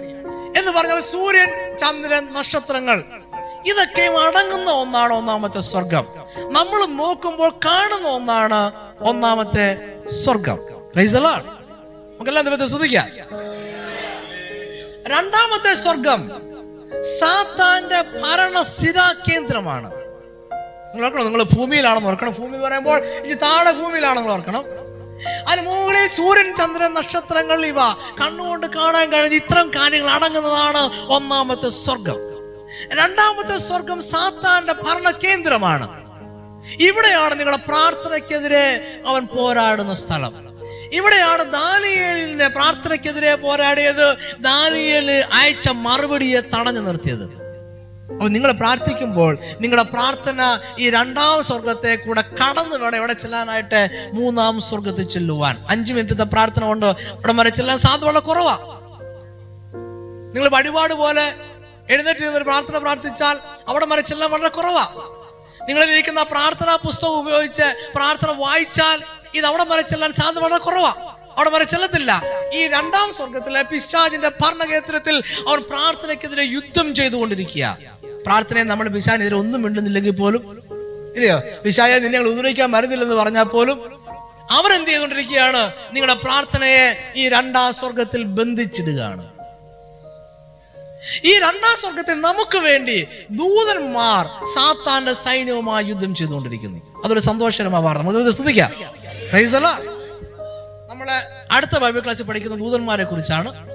എന്ന് 0.59 0.73
പറഞ്ഞാൽ 0.73 1.01
സൂര്യൻ 1.01 1.79
ചന്ദ്രൻ 1.79 2.29
നക്ഷത്രങ്ങൾ 2.33 3.05
ഇതൊക്കെ 3.66 4.03
അടങ്ങുന്ന 4.03 4.70
ഒന്നാണ് 4.70 5.12
ഒന്നാമത്തെ 5.12 5.61
സ്വർഗം. 5.61 6.07
നമ്മൾ 6.37 6.87
നോക്കുമ്പോൾ 6.87 7.51
കാണുന്ന 7.64 8.09
ഒന്നാണ് 8.09 8.72
ഒന്നാമത്തെ 9.01 9.79
സ്വർഗം. 10.25 10.59
നമുക്കെല്ലാം 12.14 12.44
ദൈവത്തെ 12.44 12.66
സ്തുതിക്കാം. 12.66 13.09
രണ്ടാമത്തെ 15.07 15.75
സ്വർഗം 15.75 16.29
സാത്താന്റെ 17.20 18.03
ഭരണ 18.03 18.62
കേന്ദ്രമാണ് 19.29 19.94
നിങ്ങൾ 19.94 21.05
ഓർക്കണം 21.05 21.25
നിങ്ങൾ 21.25 21.42
ഭൂമിയിലാണെന്ന് 21.42 22.09
ഓർക്കണം. 22.09 22.33
ഭൂമി 22.38 22.55
എന്ന് 22.55 22.66
പറയുമ്പോൾ 22.66 23.05
ഈ 23.27 23.35
താഴെ 23.35 23.72
ഭൂമിയിലാണെന്ന് 23.72 24.31
ഓർക്കണം. 24.31 24.64
അതിന് 25.48 25.66
മുകളിൽ 25.66 26.09
സൂര്യൻ 26.09 26.57
ചന്ദ്രൻ 26.57 26.94
നക്ഷത്രങ്ങൾ 26.94 27.66
ഇവ 27.66 27.77
കണ്ണുകൊണ്ട് 28.20 28.66
കാണാൻ 28.66 29.12
കഴിഞ്ഞ 29.12 29.35
ഇത്തരം 29.35 29.70
കാര്യങ്ങൾ 29.70 30.11
അടങ്ങുന്നതാണ് 30.11 31.07
ഒന്നാമത്തെ 31.09 31.68
സ്വർഗം. 31.68 32.32
രണ്ടാമത്തെ 32.92 33.58
സ്വർഗം 33.58 34.02
സാത്താന്റെ 34.02 34.72
ഭരണ 34.72 35.11
കേന്ദ്രമാണ് 35.11 36.02
ഇവിടെയാണ് 36.80 37.40
നിങ്ങളുടെ 37.40 37.62
പ്രാർത്ഥനയ്ക്കെതിരെ 37.68 39.00
അവൻ 39.06 39.26
പോരാടുന്ന 39.26 39.92
സ്ഥലം. 39.92 40.35
ഇവിടെയാണ് 40.92 41.44
ദാനിയേലിന്റെ 41.52 42.48
പ്രാർത്ഥനയ്ക്കെതിരെ 42.48 43.35
പോരാടിയത്. 43.35 44.16
ദാനിയേൽ 44.40 45.24
അയച്ച 45.32 45.68
മറുപടിയെ 45.68 46.40
തടഞ്ഞു 46.40 46.80
നിർത്തിയത്. 46.80 47.42
അപ്പൊ 48.12 48.28
നിങ്ങൾ 48.28 48.52
പ്രാർത്ഥിക്കുമ്പോൾ 48.52 49.38
നിങ്ങളുടെ 49.61 49.88
പ്രാർത്ഥന 49.92 50.58
ഈ 50.78 50.90
രണ്ടാം 50.90 51.44
സ്വർഗത്തെ 51.44 51.94
കൂടെ 51.94 52.20
കടന്നു 52.20 52.76
വേണം 52.76 52.96
എവിടെ 52.96 53.12
ചെല്ലാനായിട്ട്? 53.12 54.11
മൂന്നാം 54.14 54.61
സ്വർഗത്തിൽ 54.61 55.02
ചെല്ലുവാൻ. 55.02 55.64
അഞ്ചു 55.68 55.92
മിനിറ്റത്തെ 55.92 56.24
പ്രാർത്ഥന 56.24 56.64
കൊണ്ട് 56.64 56.87
അവിടെ 56.87 57.32
വരെ 57.32 57.50
ചെല്ലാൻ 57.50 57.78
സാധ്യത 57.78 58.04
വളരെ 58.04 58.20
കുറവാ. 58.20 58.58
നിങ്ങൾ 60.35 60.48
വഴിപാട് 60.48 60.94
പോലെ 60.94 61.35
എഴുന്നേറ്റ് 61.92 62.20
നിന്ന് 62.20 62.37
ഒരു 62.37 62.44
പ്രാർത്ഥന 62.44 62.78
പ്രാർത്ഥിച്ചാൽ 62.78 63.38
അവിടെ 63.68 63.87
മറിച്ചെല്ലാം 63.87 64.31
വളരെ 64.31 64.48
കുറവാ. 64.48 64.85
നിങ്ങളിലിരിക്കുന്ന 65.68 66.22
പ്രാർത്ഥനാ 66.22 66.76
പുസ്തകം 66.76 67.18
ഉപയോഗിച്ച് 67.18 67.92
പ്രാർത്ഥന 67.94 68.31
വായിച്ചാൽ 68.31 69.02
ഇത് 69.35 69.46
അവിടെ 69.46 69.64
വരെ 69.64 69.83
ചെല്ലാൻ 69.83 70.12
സാധ്യത 70.12 70.42
വളരെ 70.42 70.59
കുറവാ. 70.59 70.92
അവിടെ 71.37 71.50
വരെ 71.50 71.64
ചെല്ലത്തില്ല. 71.64 72.22
ഈ 72.55 72.68
രണ്ടാം 72.68 73.14
സ്വർഗത്തിലെ 73.14 73.62
പിശാജിന്റെ 73.62 74.28
ഭരണകേന്ദ്രത്തിൽ 74.28 75.22
അവർ 75.48 75.59
പ്രാർത്ഥനയ്ക്കെതിരെ 75.61 76.42
യുദ്ധം 76.42 76.94
ചെയ്തുകൊണ്ടിരിക്കുക 76.94 77.78
പ്രാർത്ഥനയെ 78.26 78.64
നമ്മൾ 78.64 78.88
പിശാജിനെതിരെ 78.88 79.37
ഒന്നും 79.37 79.62
മിണ്ടുന്നില്ലെങ്കിൽ 79.62 80.11
പോലും 80.11 80.42
ഇല്ലയോ? 81.16 81.40
പിശായെ 81.64 81.98
നിന്നെ 81.98 82.18
ഞങ്ങൾ 82.18 82.31
ഉപദ്രവിക്കാൻ 82.31 82.70
മരുന്നില്ലെന്ന് 82.70 83.14
പറഞ്ഞാൽ 83.14 83.42
പോലും 83.42 83.78
അവരെന്ത് 84.50 84.88
ചെയ്തുകൊണ്ടിരിക്കുകയാണ്? 84.88 85.72
നിങ്ങളുടെ 85.92 86.14
പ്രാർത്ഥനയെ 86.14 87.12
ഈ 87.16 87.28
രണ്ടാം 87.28 87.74
സ്വർഗത്തിൽ 87.74 88.22
ബന്ധിച്ചിടുകയാണ്. 88.22 89.32
ഈ 91.24 91.38
രണ്ടാം 91.38 91.76
സ്വർഗത്തിൽ 91.80 92.20
നമുക്ക് 92.20 92.58
വേണ്ടി 92.58 93.08
ദൂതന്മാർ 93.30 94.26
സാത്താന്റെ 94.26 95.12
സൈന്യവുമായി 95.12 95.84
യുദ്ധം 95.84 96.14
ചെയ്തുകൊണ്ടിരിക്കുന്നു. 96.14 97.02
അതൊരു 97.04 97.20
സന്തോഷകരമായ 97.20 97.82
വാർത്ത 97.82 98.02
നമുക്ക് 98.02 98.30
ശ്രദ്ധിക്കാം. 98.30 98.70
നമ്മളെ 100.88 101.46
അടുത്ത 101.50 101.78
ബൈബിൾ 101.78 102.00
ക്ലാസ്സിൽ 102.00 102.24
പഠിക്കുന്ന 102.24 102.56
ദൂതന്മാരെ 102.56 103.04
കുറിച്ചാണ്. 103.04 103.72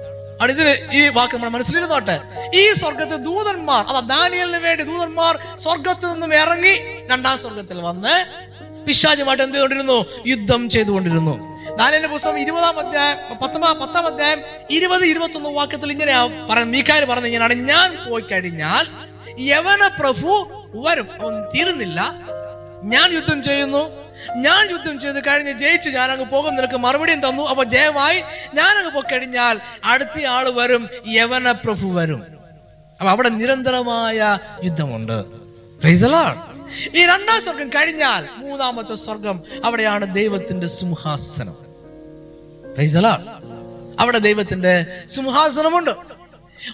ഇതിന് 0.50 0.92
ഈ 0.92 1.08
വാക്ക് 1.08 1.34
നമ്മൾ 1.34 1.48
മനസ്സിലിരുന്നോട്ടെ. 1.48 2.20
ഈ 2.54 2.72
സ്വർഗത്തിൽ 2.72 3.16
ദൂതന്മാർ 3.16 3.84
അതാ 3.84 4.00
ദാനിയലിന് 4.00 4.56
വേണ്ടി 4.56 4.84
ദൂതന്മാർ 4.84 5.38
സ്വർഗത്തിൽ 5.58 6.06
നിന്നും 6.06 6.34
ഇറങ്ങി 6.34 6.74
രണ്ടാം 7.10 7.38
സ്വർഗത്തിൽ 7.38 7.80
വന്ന് 7.80 8.14
പിശാചുമായിട്ട് 8.86 9.42
എന്ത് 9.42 9.54
ചെയ്തുകൊണ്ടിരുന്നു? 9.54 10.06
യുദ്ധം 10.26 10.70
ചെയ്തുകൊണ്ടിരുന്നു. 10.70 11.57
ദാനിയലിന്റെ 11.78 12.08
പുസ്തകം 12.08 12.38
ഇരുപതാം 12.38 12.78
അധ്യായം 12.78 13.38
പത്തൊമ്പതാം 13.38 13.78
പത്താം 13.80 14.06
അധ്യായം 14.06 14.40
ഇരുപത് 14.70 15.04
ഇരുപത്തൊന്ന് 15.04 15.48
വാക്യത്തിൽ 15.48 15.92
ഇങ്ങനെയാ 15.92 16.24
പറയുന്നത് 16.24 16.64
മീക്കാര് 16.64 17.04
പറഞ്ഞ 17.04 17.26
ഇങ്ങനെയാണ്. 17.26 17.54
ഞാൻ 17.54 18.10
പോയി 18.10 18.22
കഴിഞ്ഞാൽ 18.22 18.86
യവന 19.40 19.86
പ്രഭു 19.86 20.48
വരും. 20.74 21.08
അവൻ 21.20 21.44
തീരുന്നില്ല. 21.54 22.14
ഞാൻ 22.84 23.12
യുദ്ധം 23.12 23.42
ചെയ്യുന്നു. 23.42 23.90
ഞാൻ 24.36 24.70
യുദ്ധം 24.70 25.00
ചെയ്ത് 25.00 25.26
കഴിഞ്ഞ് 25.26 25.52
ജയിച്ച് 25.52 25.90
ഞാൻ 25.90 26.10
അങ്ങ് 26.10 26.24
പോകും. 26.24 26.56
നിനക്ക് 26.56 26.76
മറുപടിയും 26.76 27.28
തന്നു. 27.28 27.42
അപ്പൊ 27.42 27.64
ജയമായി 27.64 28.22
ഞാൻ 28.54 28.76
അങ്ങ് 28.78 28.90
പോയി 28.90 29.12
കഴിഞ്ഞാൽ 29.12 29.60
അടുത്ത 29.84 30.24
ആൾ 30.24 30.48
വരും. 30.48 30.88
യവന 31.06 31.52
പ്രഭു 31.52 31.86
വരും. 31.86 32.26
അപ്പൊ 33.00 33.10
അവിടെ 33.10 33.28
നിരന്തരമായ 33.28 34.38
യുദ്ധമുണ്ട്. 34.64 35.24
ഈ 36.94 37.06
രണ്ടാം 37.06 37.40
സ്വർഗം 37.42 37.68
കഴിഞ്ഞാൽ 37.68 38.26
മൂന്നാമത്തെ 38.36 38.94
സ്വർഗം 38.94 39.42
അവിടെയാണ് 39.64 40.14
ദൈവത്തിന്റെ 40.14 40.66
സിംഹാസനം. 40.66 41.67
അവിടെ 44.00 44.18
ദൈവത്തിന്റെ 44.18 45.04
സിംഹാസനമുണ്ട്. 45.08 45.90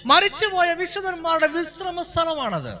മരിച്ചുപോയ 0.05 0.73
വിശുദ്ധന്മാരുടെ 0.73 1.47
വിശ്രമ 1.47 2.01
സ്ഥലമാണത്. 2.01 2.73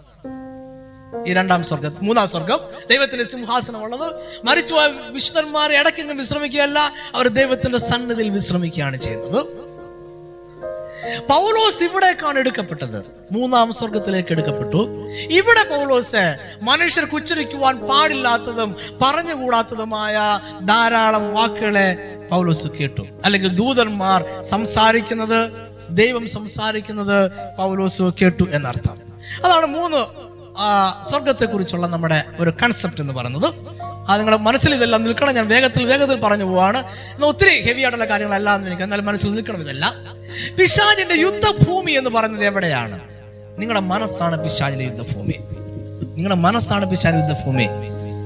ഈ 1.29 1.33
രണ്ടാം 1.33 1.63
സ്വർഗം 1.63 1.95
മൂന്നാം 2.01 2.27
സ്വർഗം 2.27 2.59
ദൈവത്തിന്റെ 2.89 3.25
സിംഹാസനമുള്ളത്. 3.25 4.13
മരിച്ചുപോയ 4.45 4.87
വിശുദ്ധന്മാരെ 5.09 5.79
ഇടയ്ക്കെങ്കിലും 5.79 6.17
വിശ്രമിക്കുകയല്ല 6.17 6.79
അവർ 7.15 7.27
ദൈവത്തിന്റെ 7.27 7.77
സന്നിധിയിൽ 7.77 8.29
വിശ്രമിക്കുകയാണ് 8.29 8.97
ചെയ്യുന്നത്. 8.97 9.64
പൗലോസ് 11.29 11.83
ഇവിടേക്കാണ് 11.83 12.39
എടുക്കപ്പെട്ടത്. 12.39 13.05
മൂന്നാം 13.31 13.73
സ്വർഗത്തിലേക്ക് 13.73 14.31
എടുക്കപ്പെട്ടു. 14.31 14.77
ഇവിടെ 15.31 15.77
പൗലോസ് 15.77 16.37
മനുഷ്യർക്ക് 16.61 17.15
ഉച്ചരിക്കുവാൻ 17.15 17.77
പാടില്ലാത്തതും 17.77 18.75
പറഞ്ഞുകൂടാത്തതുമായ 19.01 20.17
ധാരാളം 20.65 21.33
വാക്കുകളെ 21.33 21.97
പൗലോസ് 22.31 22.67
കേട്ടു. 22.67 23.01
അല്ലെങ്കിൽ 23.25 23.55
ദൂതന്മാർ 23.55 24.43
സംസാരിക്കുന്നത് 24.43 25.51
ദൈവം 25.89 26.27
സംസാരിക്കുന്നത് 26.27 27.31
പൗലോസ് 27.57 28.01
കേട്ടു 28.21 28.47
എന്നർത്ഥം. 28.51 28.97
അതാണ് 29.45 29.65
മൂന്ന് 29.65 30.25
സ്വർഗത്തെ 31.09 31.45
കുറിച്ചുള്ള 31.45 31.87
നമ്മുടെ 31.87 32.23
ഒരു 32.39 32.53
കൺസെപ്റ്റ് 32.63 33.01
എന്ന് 33.01 33.13
പറയുന്നത്. 33.13 33.53
അത് 34.09 34.19
നിങ്ങളുടെ 34.19 34.43
മനസ്സിൽ 34.43 34.75
ഇതെല്ലാം 34.75 35.03
നിൽക്കണം. 35.03 35.33
ഞാൻ 35.33 35.47
വേഗത്തിൽ 35.47 35.85
വേഗത്തിൽ 35.85 36.19
പറഞ്ഞു 36.19 36.43
പോവാണ്. 36.43 36.77
എന്നാൽ 36.77 37.27
ഒത്തിരി 37.27 37.61
ഹെവി 37.61 37.81
ആയിട്ടുള്ള 37.81 38.05
കാര്യങ്ങളല്ല 38.05 38.55
എന്ന് 38.55 38.67
എനിക്ക് 38.67 38.83
എന്നാലും 38.83 39.05
മനസ്സിൽ 39.05 39.31
നിൽക്കണം 39.31 39.61
ഇതല്ല. 39.61 39.93
പിശാജിന്റെ 40.59 41.15
യുദ്ധഭൂമി 41.15 41.91
എന്ന് 41.91 42.09
പറയുന്നത് 42.09 42.45
എവിടെയാണ്? 42.45 42.99
നിങ്ങളുടെ 43.59 43.79
മനസ്സാണ് 43.79 44.43
പിശാജിന്റെ 44.43 44.85
യുദ്ധഭൂമി. 44.85 45.33
നിങ്ങളുടെ 46.03 46.35
മനസ്സാണ് 46.35 46.89
പിശാജ് 46.89 47.15
യുദ്ധഭൂമി. 47.15 47.67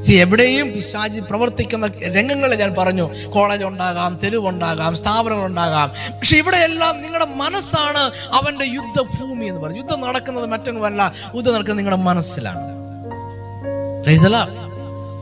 See, 0.08 0.12
എവിടെയും 0.12 0.74
പിശാജി 0.74 1.20
പ്രവർത്തിക്കുന്ന 1.20 1.88
രംഗങ്ങളിൽ 1.88 2.60
ഞാൻ 2.60 2.76
പറഞ്ഞു 2.78 3.10
കോളേജ് 3.30 3.64
ഉണ്ടാകാം 3.64 4.20
തെരുവുണ്ടാകാം 4.24 4.96
സ്ഥാപനങ്ങൾ 4.96 5.46
ഉണ്ടാകാം. 5.46 5.90
പക്ഷെ 5.90 6.38
ഇവിടെയെല്ലാം 6.38 7.02
നിങ്ങളുടെ 7.02 7.26
മനസ്സാണ് 7.36 8.12
അവന്റെ 8.34 8.66
യുദ്ധഭൂമി 8.66 9.46
എന്ന് 9.46 9.62
പറഞ്ഞു. 9.62 9.78
യുദ്ധം 9.78 10.02
നടക്കുന്നത് 10.02 10.46
മറ്റൊന്നുമല്ല 10.46 11.14
യുദ്ധം 11.36 11.54
നടക്കുന്നത് 11.54 11.78
നിങ്ങളുടെ 11.78 12.02
മനസ്സിലാണ്. 12.02 12.80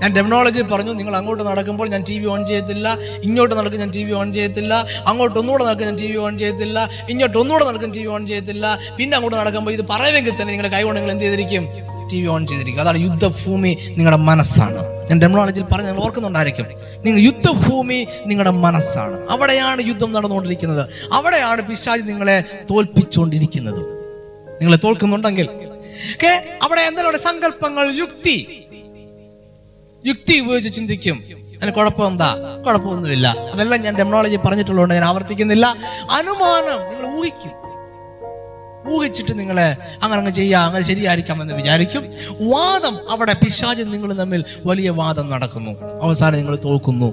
ഞാൻ 0.01 0.13
ടെക്നോളജി 0.15 0.61
പറഞ്ഞു 0.61 0.91
നിങ്ങൾ 0.91 1.15
അങ്ങോട്ട് 1.15 1.43
നടക്കുമ്പോൾ 1.43 1.87
ഞാൻ 1.89 2.03
ടി 2.09 2.19
വി 2.19 2.25
ഓൺ 2.25 2.45
ചെയ്യത്തില്ല 2.45 2.87
ഇങ്ങോട്ട് 3.23 3.55
നടക്കും 3.55 3.79
ഞാൻ 3.79 3.91
ടി 3.97 4.03
വി 4.03 4.11
ഓൺ 4.11 4.33
ചെയ്യത്തില്ല 4.33 4.73
അങ്ങോട്ട് 5.09 5.39
ഒന്നുകൂടെ 5.39 5.63
നടക്കും 5.63 5.85
ഞാൻ 5.85 5.95
ടി 5.95 6.07
വി 6.11 6.17
ഓൺ 6.17 6.37
ചെയ്യത്തില്ല 6.37 6.89
ഇങ്ങോട്ട് 7.09 7.37
ഒന്നുകൂടെ 7.37 7.65
നടക്കും 7.65 7.91
ടി 7.91 7.99
വി 7.99 8.05
ഓൺ 8.05 8.27
ചെയ്യത്തില്ല 8.27 8.65
പിന്നെ 8.97 9.15
അങ്ങോട്ട് 9.17 9.37
നടക്കുമ്പോൾ 9.37 9.71
ഇത് 9.71 9.83
പറയുമെങ്കിൽ 9.91 10.31
തന്നെ 10.39 10.51
നിങ്ങളുടെ 10.53 10.71
കൈ 10.75 10.83
കൊണ്ട് 10.83 10.99
എന്ത് 10.99 11.23
ചെയ്തിരിക്കും? 11.23 11.65
ടി 12.11 12.21
വി 12.21 12.27
ഓൺ 12.27 12.47
ചെയ്തിരിക്കും. 12.47 12.81
അതാണ് 12.81 12.97
യുദ്ധഭൂമി 12.97 13.71
നിങ്ങളുടെ 13.97 14.19
മനസ്സാണ്. 14.29 14.81
ഞാൻ 15.09 15.19
ടെക്നോളജിയിൽ 15.23 15.65
പറഞ്ഞ് 15.71 15.87
നിങ്ങൾ 15.87 16.03
ഓർക്കുന്നുണ്ടായിരിക്കും. 16.03 16.67
നിങ്ങൾ 17.05 17.19
യുദ്ധഭൂമി 17.19 17.99
നിങ്ങളുടെ 18.25 18.53
മനസ്സാണ്. 18.65 19.17
അവിടെയാണ് 19.29 19.81
യുദ്ധം 19.87 20.13
നടന്നുകൊണ്ടിരിക്കുന്നത്. 20.13 20.83
അവിടെയാണ് 21.13 21.61
പിശാജ് 21.69 22.03
നിങ്ങളെ 22.11 22.43
തോൽപ്പിച്ചുകൊണ്ടിരിക്കുന്നത്. 22.71 23.81
നിങ്ങളെ 24.59 24.79
തോൽക്കുന്നുണ്ടെങ്കിൽ 24.85 25.49
അവിടെ 26.65 26.81
എന്തെങ്കിലും 26.87 27.19
സങ്കല്പങ്ങൾ 27.19 27.85
യുക്തി. 28.01 28.37
യുക്തി 30.07 30.39
ഉപയോഗിച്ച് 30.39 30.73
ചിന്തിക്കും. 30.73 31.23
അതിന് 31.57 31.71
കുഴപ്പമെന്താ? 31.71 32.35
കുഴപ്പമൊന്നുമില്ല. 32.67 33.27
അതെല്ലാം 33.53 33.81
ഞാൻ 33.81 33.95
ടെക്നോളജി 33.95 34.35
പറഞ്ഞിട്ടുള്ളതുകൊണ്ട് 34.35 34.93
ഞാൻ 34.93 35.03
ആവർത്തിക്കുന്നില്ല. 35.03 35.75
അനുമാനം 36.11 36.89
നിങ്ങൾ 36.89 37.19
ഊഹിക്കും. 37.19 37.67
ഊഹിച്ചിട്ട് 38.93 39.39
നിങ്ങളെ 39.39 39.77
അങ്ങനെ 40.03 40.19
അങ്ങ് 40.19 40.33
ചെയ്യാം 40.33 40.65
അങ്ങനെ 40.65 40.85
ശരിയായിരിക്കാം 40.85 41.41
എന്ന് 41.41 41.53
വിചാരിക്കും. 41.53 42.03
വാദം 42.49 42.99
അവിടെ 43.09 43.33
പിശാജ് 43.33 43.83
നിങ്ങൾ 43.83 44.13
തമ്മിൽ 44.13 44.45
വലിയ 44.65 44.89
വാദം 44.89 45.29
നടക്കുന്നു. 45.29 46.01
അവസാനം 46.01 46.37
നിങ്ങൾ 46.37 46.55
തോൽക്കുന്നു. 46.65 47.05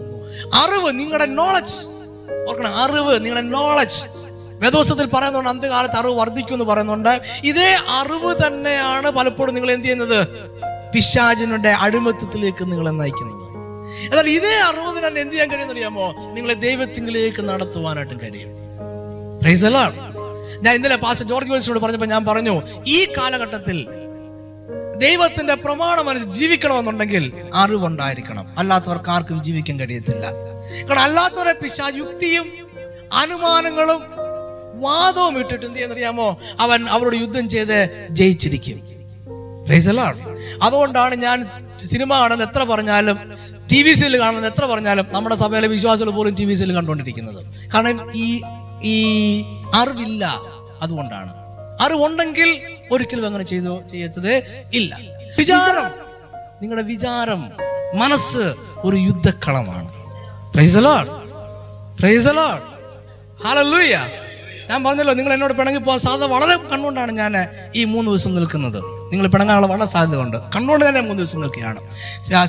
അറിവ് 0.54 1.00
നിങ്ങളുടെ 1.00 1.26
നോളജ് 1.26 1.74
ഓർക്കണം 2.48 2.76
അറിവ് 2.76 3.24
നിങ്ങളുടെ 3.24 3.48
നോളജ് 3.48 4.24
വേദോസത്തിൽ 4.54 5.06
പറയുന്നുണ്ട് 5.06 5.48
അന്ത്യകാലത്ത് 5.48 5.94
അറിവ് 5.94 6.14
വർദ്ധിക്കും 6.14 6.52
എന്ന് 6.52 6.64
പറയുന്നുണ്ട്. 6.64 7.20
ഇതേ 7.44 7.76
അറിവ് 7.88 8.46
തന്നെയാണ് 8.46 9.10
പലപ്പോഴും 9.10 9.54
നിങ്ങൾ 9.54 9.70
എന്ത് 9.70 9.84
ചെയ്യുന്നത്? 9.84 10.26
പിശാചിനുടെ 10.94 11.68
അടിമത്തത്തിലേക്ക് 11.68 12.72
നിങ്ങളെ 12.72 12.90
നയിക്കുന്നത് 12.90 13.44
എന്നാൽ 14.06 14.28
ഇതേ 14.28 14.60
അറിവ് 14.60 15.06
തന്നെ 15.06 15.20
എന്ത് 15.20 15.32
ചെയ്യാൻ 15.32 15.48
കഴിയുമെന്ന് 15.48 15.74
അറിയാമോ 15.74 16.14
നിങ്ങളെ 16.32 16.54
ദൈവത്തിങ്കിലേക്ക് 16.54 17.42
നടത്തുവാനായിട്ടും 17.42 18.20
കഴിയും. 18.22 18.48
ഞാൻ 20.64 20.74
ഇന്നലെ 20.74 20.96
പാസ്റ്റർ 20.96 21.28
ജോർജ് 21.28 21.50
വെൽസിനോട് 21.50 21.78
പറഞ്ഞപ്പോൾ 21.78 22.06
ഞാൻ 22.06 22.24
പറഞ്ഞു 22.24 22.62
ഈ 22.86 23.04
കാലഘട്ടത്തിൽ 23.04 23.86
ദൈവത്തിന്റെ 24.98 25.54
പ്രമാണം 25.54 26.10
അനുസരിച്ച് 26.10 26.38
ജീവിക്കണമെന്നുണ്ടെങ്കിൽ 26.38 27.32
അറിവുണ്ടായിരിക്കണം. 27.54 28.54
അല്ലാത്തവർക്ക് 28.58 29.10
ആർക്കും 29.10 29.44
ജീവിക്കാൻ 29.44 29.80
കഴിയത്തില്ല. 29.80 30.32
കാരണം 30.88 30.98
അല്ലാത്തവരെ 30.98 31.52
പിശാ 31.52 31.88
യുക്തിയും 31.88 32.46
അനുമാനങ്ങളും 33.12 34.02
വാദവും 34.80 35.38
ഇട്ടിട്ട് 35.38 35.64
എന്ത് 35.66 35.76
ചെയ്യുന്നറിയാമോ 35.76 36.40
അവൻ 36.60 36.88
അവരോട് 36.88 37.16
യുദ്ധം 37.16 37.48
ചെയ്ത് 37.48 38.08
ജയിച്ചിരിക്കും. 38.10 38.94
Lord. 39.68 40.33
അതുകൊണ്ടാണ് 40.62 41.14
ഞാൻ 41.14 41.48
സിനിമ 41.86 42.14
കാണുന്നത് 42.14 42.48
എത്ര 42.48 42.62
പറഞ്ഞാലും 42.62 43.18
ടി 43.72 43.82
വി 43.82 43.92
സിയിൽ 43.92 44.18
കാണുന്നത് 44.18 44.52
എത്ര 44.52 44.64
പറഞ്ഞാലും 44.66 45.06
നമ്മുടെ 45.10 45.36
സഭയിലെ 45.36 45.68
വിശ്വാസികൾ 45.68 46.10
പോലും 46.10 46.34
ടി 46.34 46.44
വി 46.44 46.54
സിയിൽ 46.54 46.72
കണ്ടുകൊണ്ടിരിക്കുന്നത്. 46.72 47.44
കാരണം 47.74 48.10
ഈ 48.14 48.42
ഈ 48.82 48.96
അറിവില്ല 49.74 50.40
അതുകൊണ്ടാണ്. 50.82 51.32
അറിവുണ്ടെങ്കിൽ 51.80 52.58
ഒരിക്കലും 52.92 53.26
അങ്ങനെ 53.26 53.44
ചെയ്തു 53.44 53.82
ചെയ്യത്തത് 53.90 54.64
ഇല്ല. 54.74 54.98
വിചാരം. 55.38 55.90
നിങ്ങളുടെ 56.62 56.86
വിചാരം 56.86 57.50
മനസ്സ് 57.94 58.54
ഒരു 58.84 58.96
യുദ്ധക്കളമാണ്. 58.96 59.90
ഞാൻ 64.70 64.84
പറഞ്ഞല്ലോ 64.84 65.14
നിങ്ങൾ 65.14 65.32
എന്നോട് 65.32 65.54
പിണങ്ങി 65.54 65.78
പോകാൻ 65.78 65.98
സാധ്യത 65.98 66.24
വളരെ 66.24 66.56
കണ്ടുകൊണ്ടാണ് 66.56 67.12
ഞാൻ 67.12 67.32
ഈ 67.74 67.84
മൂന്ന് 67.84 68.10
ദിവസം 68.10 68.34
നിൽക്കുന്നത്. 68.34 69.03
നിങ്ങൾ 69.14 69.28
പിണങ്ങാനുള്ള 69.34 69.66
വളരെ 69.72 69.86
സാധ്യത 69.94 70.20
ഉണ്ട് 70.26 70.36
കണ്ടുകൊണ്ട് 70.56 70.84
തന്നെ 70.88 71.00
മൂന്ന് 71.08 71.18
ദിവസം 71.22 71.40
നിൽക്കുകയാണ് 71.40 71.80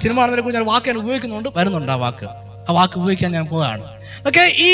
സിനിമ 0.03 0.17
കാണുന്നതിനെ 0.19 0.41
കുറിച്ച് 0.41 0.59
ഞാൻ 0.59 0.67
വാക്ക് 0.71 0.87
ഞാൻ 0.87 0.97
ഉപയോഗിക്കുന്നുണ്ട് 0.97 1.49
വരുന്നുണ്ട് 1.55 1.91
ആ 1.95 1.97
വാക്ക്. 2.03 2.27
ആ 2.69 2.73
വാക്ക് 2.77 2.95
ഉപയോഗിക്കാൻ 2.99 3.31
ഞാൻ 3.37 3.45
പോവുകയാണ്. 3.51 3.83
ഓക്കെ 4.27 4.43
ഈ 4.69 4.73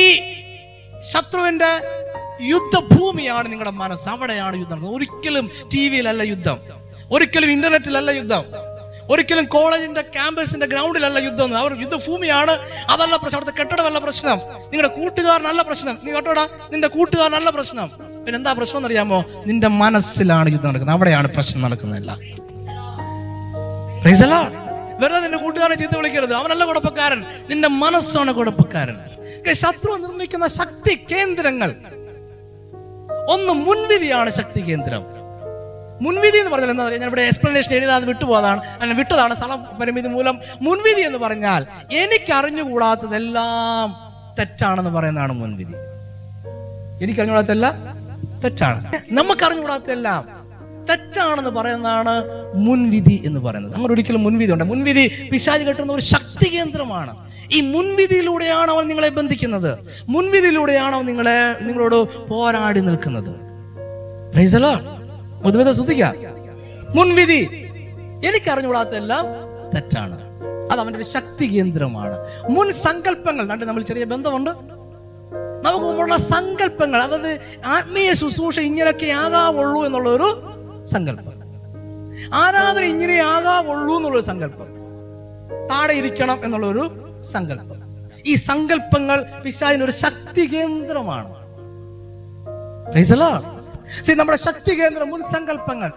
ശത്രുവിന്റെ 1.11 1.71
യുദ്ധഭൂമിയാണ് 2.43 3.47
നിങ്ങളുടെ 3.51 3.73
മനസ്സ്. 3.83 4.09
അവിടെയാണ് 4.09 4.55
യുദ്ധം 4.61 4.79
ഒരിക്കലും 4.95 5.45
ടി 5.73 5.81
വിയിലല്ല 5.89 6.23
യുദ്ധം. 6.33 6.57
ഒരിക്കലും 7.11 7.49
ഇന്റർനെറ്റിലല്ല 7.51 8.11
യുദ്ധം. 8.11 8.43
ഒരിക്കലും 9.09 9.45
കോളേജിന്റെ 9.45 10.01
ക്യാമ്പസിന്റെ 10.01 10.65
ഗ്രൗണ്ടിലല്ല 10.65 11.19
യുദ്ധം. 11.19 11.57
അവർ 11.57 11.79
യുദ്ധഭൂമിയാണ്. 11.79 12.51
അതല്ല 12.89 13.15
പ്രശ്നം. 13.15 13.39
അവിടുത്തെ 13.39 13.59
കെട്ടിടമല്ല 13.59 13.99
പ്രശ്നം. 13.99 14.37
നിങ്ങളുടെ 14.37 14.87
കൂട്ടുകാരനല്ല 14.87 15.61
പ്രശ്നം. 15.61 15.97
നീ 16.03 16.11
കേട്ടോടാ? 16.11 16.47
നിന്റെ 16.71 16.87
കൂട്ടുകാരനല്ല 16.87 17.49
പ്രശ്നം. 17.49 17.87
പിന്നെ 18.25 18.35
എന്താ 18.35 18.53
പ്രശ്നം 18.53 18.77
എന്നറിയാമോ? 18.77 19.25
നിന്റെ 19.45 19.67
മനസ്സിലാണ് 19.67 20.51
യുദ്ധം 20.51 20.69
നടക്കുന്നത്. 20.69 20.95
അവിടെയാണ് 20.95 21.27
പ്രശ്നം 21.27 21.61
നടക്കുന്നതല്ല. 21.61 22.17
വെറുതെ 24.99 25.19
നിന്റെ 25.19 25.37
കൂട്ടുകാരനെ 25.37 25.75
ചീത്ത 25.75 25.97
വിളിക്കരുത്. 25.97 26.33
അവനല്ല 26.33 26.65
കുഴപ്പക്കാരൻ. 26.65 27.25
നിന്റെ 27.49 27.67
മനസ്സാണ് 27.67 28.33
കുഴപ്പക്കാരൻ. 28.33 28.97
ശത്രു 29.51 29.91
നിർമ്മിക്കുന്ന 29.91 30.47
ശക്തി 30.47 31.05
കേന്ദ്രങ്ങൾ. 31.11 31.75
ഒന്ന് 33.29 33.53
മുൻവിധിയാണ് 33.53 34.29
ശക്തി 34.29 34.61
കേന്ദ്രം. 34.61 35.20
മുൻവിധി 36.01 36.37
എന്ന് 36.37 36.51
പറഞ്ഞാൽ 36.51 36.71
എന്താ 36.71 36.87
പറയുക 36.87 36.99
ഞാൻ 36.99 37.07
ഇവിടെ 37.07 37.21
എക്സ്പ്ലനേഷൻ 37.21 37.73
എഴുതാതെ 37.73 38.05
വിട്ടുപോയതാണ്. 38.05 38.61
അങ്ങനെ 38.65 38.93
വിട്ടതാണ് 38.93 39.33
സ്ഥലം 39.33 39.79
പരിമിതി 39.81 40.07
മൂലം. 40.07 40.39
മുൻവിധി 40.61 41.01
എന്ന് 41.01 41.17
പറഞ്ഞാൽ 41.17 41.65
എനിക്ക് 41.91 42.33
അറിഞ്ഞുകൂടാത്തതെല്ലാം 42.33 44.11
തെറ്റാണെന്ന് 44.39 44.89
പറയുന്നതാണ് 44.89 45.33
മുൻവിധി. 45.33 45.73
എനിക്ക് 47.03 47.19
അറിഞ്ഞുകൂടാത്തതെല്ലാം 47.19 47.73
തെറ്റാണ്. 48.41 48.91
നമുക്ക് 49.11 49.45
അറിഞ്ഞുകൂടാത്തതെല്ലാം 49.45 50.41
തെറ്റാണെന്ന് 50.89 51.49
പറയുന്നതാണ് 51.49 52.23
മുൻവിധി 52.55 53.21
എന്ന് 53.25 53.39
പറയുന്നത്. 53.39 53.75
അങ്ങനെ 53.75 53.93
ഒരിക്കലും 53.93 54.23
മുൻവിധി 54.23 54.51
ഉണ്ട്. 54.51 54.63
മുൻവിധി 54.63 55.29
പിശാജ് 55.31 55.63
കെട്ടുന്ന 55.63 55.93
ഒരു 55.93 56.01
ശക്തി 56.01 56.57
കേന്ദ്രമാണ്. 56.57 57.15
ഈ 57.51 57.61
മുൻവിധിയിലൂടെയാണ് 57.61 58.71
അവൻ 58.71 58.87
നിങ്ങളെ 58.87 59.09
ബന്ധിക്കുന്നത്. 59.09 59.77
മുൻവിധിയിലൂടെയാണ് 60.09 60.95
അവൻ 60.95 61.05
നിങ്ങളെ 61.05 61.63
നിങ്ങളോട് 61.63 62.27
പോരാടി 62.27 62.79
നിൽക്കുന്നത്. 62.79 63.51
Praise 64.35 64.57
പൊതുവെ 65.43 65.73
ശ്രദ്ധിക്കാം. 65.73 66.15
മുൻവിധി. 66.95 67.67
എനിക്കറിഞ്ഞുകൂടാത്തതെല്ലാം 68.25 69.25
തെറ്റാണ്. 69.75 70.17
അത് 70.71 70.79
അവന്റെ 70.79 70.99
ഒരു 70.99 71.05
ശക്തി 71.05 71.45
കേന്ദ്രമാണ്. 71.45 72.17
മുൻ 72.49 72.73
സങ്കല്പങ്ങൾ. 72.73 73.49
രണ്ട് 73.49 73.65
നമ്മൾ 73.65 73.83
ചെറിയ 73.83 74.03
ബന്ധമുണ്ട്. 74.03 74.49
നമുക്ക് 75.65 75.85
മുമ്പുള്ള 75.85 76.17
സങ്കല്പങ്ങൾ 76.17 77.03
അതായത് 77.03 77.39
ആത്മീയ 77.65 78.13
ശുശ്രൂഷ 78.13 78.59
ഇങ്ങനെയൊക്കെ 78.59 79.05
ആകാവുള്ളൂ 79.05 79.85
എന്നുള്ള 79.85 80.09
ഒരു 80.09 80.41
സങ്കല്പം. 80.85 81.31
ആരാധന 82.33 82.83
ഇങ്ങനെ 82.83 83.19
ആകാവുള്ളൂ 83.19 83.97
എന്നുള്ളൊരു 83.97 84.25
സങ്കല്പം. 84.25 84.67
താഴെ 85.67 85.93
ഇരിക്കണം 85.93 86.39
എന്നുള്ള 86.43 86.67
ഒരു 86.67 86.91
സങ്കല്പം. 87.23 87.81
ഈ 88.25 88.35
സങ്കല്പങ്ങൾ 88.35 89.25
പിശാചിന് 89.45 89.83
ഒരു 89.83 89.91
ശക്തി 89.91 90.45
കേന്ദ്രമാണ്. 90.45 91.35
See, 93.99 94.17
നമ്മുടെ 94.17 94.37
ശക്തി 94.37 94.81
കേന്ദ്രം 94.81 95.09
മുൻ 95.09 95.23
സങ്കല്പങ്ങൾ. 95.23 95.89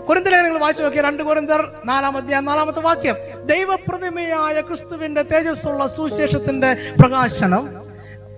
കുരന്തലേഖനങ്ങൾ 0.00 0.58
വായിച്ചു 0.58 0.82
നോക്കിയ 0.82 1.02
രണ്ട് 1.02 1.22
കുരന്തർ 1.22 1.72
നാലാം 1.84 2.16
അധ്യായം 2.16 2.44
നാലാമത്തെ 2.44 2.80
വാക്യം. 2.80 3.16
ദൈവപ്രതിമയായ 3.46 4.60
ക്രിസ്തുവിന്റെ 4.60 5.22
തേജസ്സുള്ള 5.22 5.86
സുവിശേഷത്തിന്റെ 5.86 6.76
പ്രകാശനം 7.00 7.70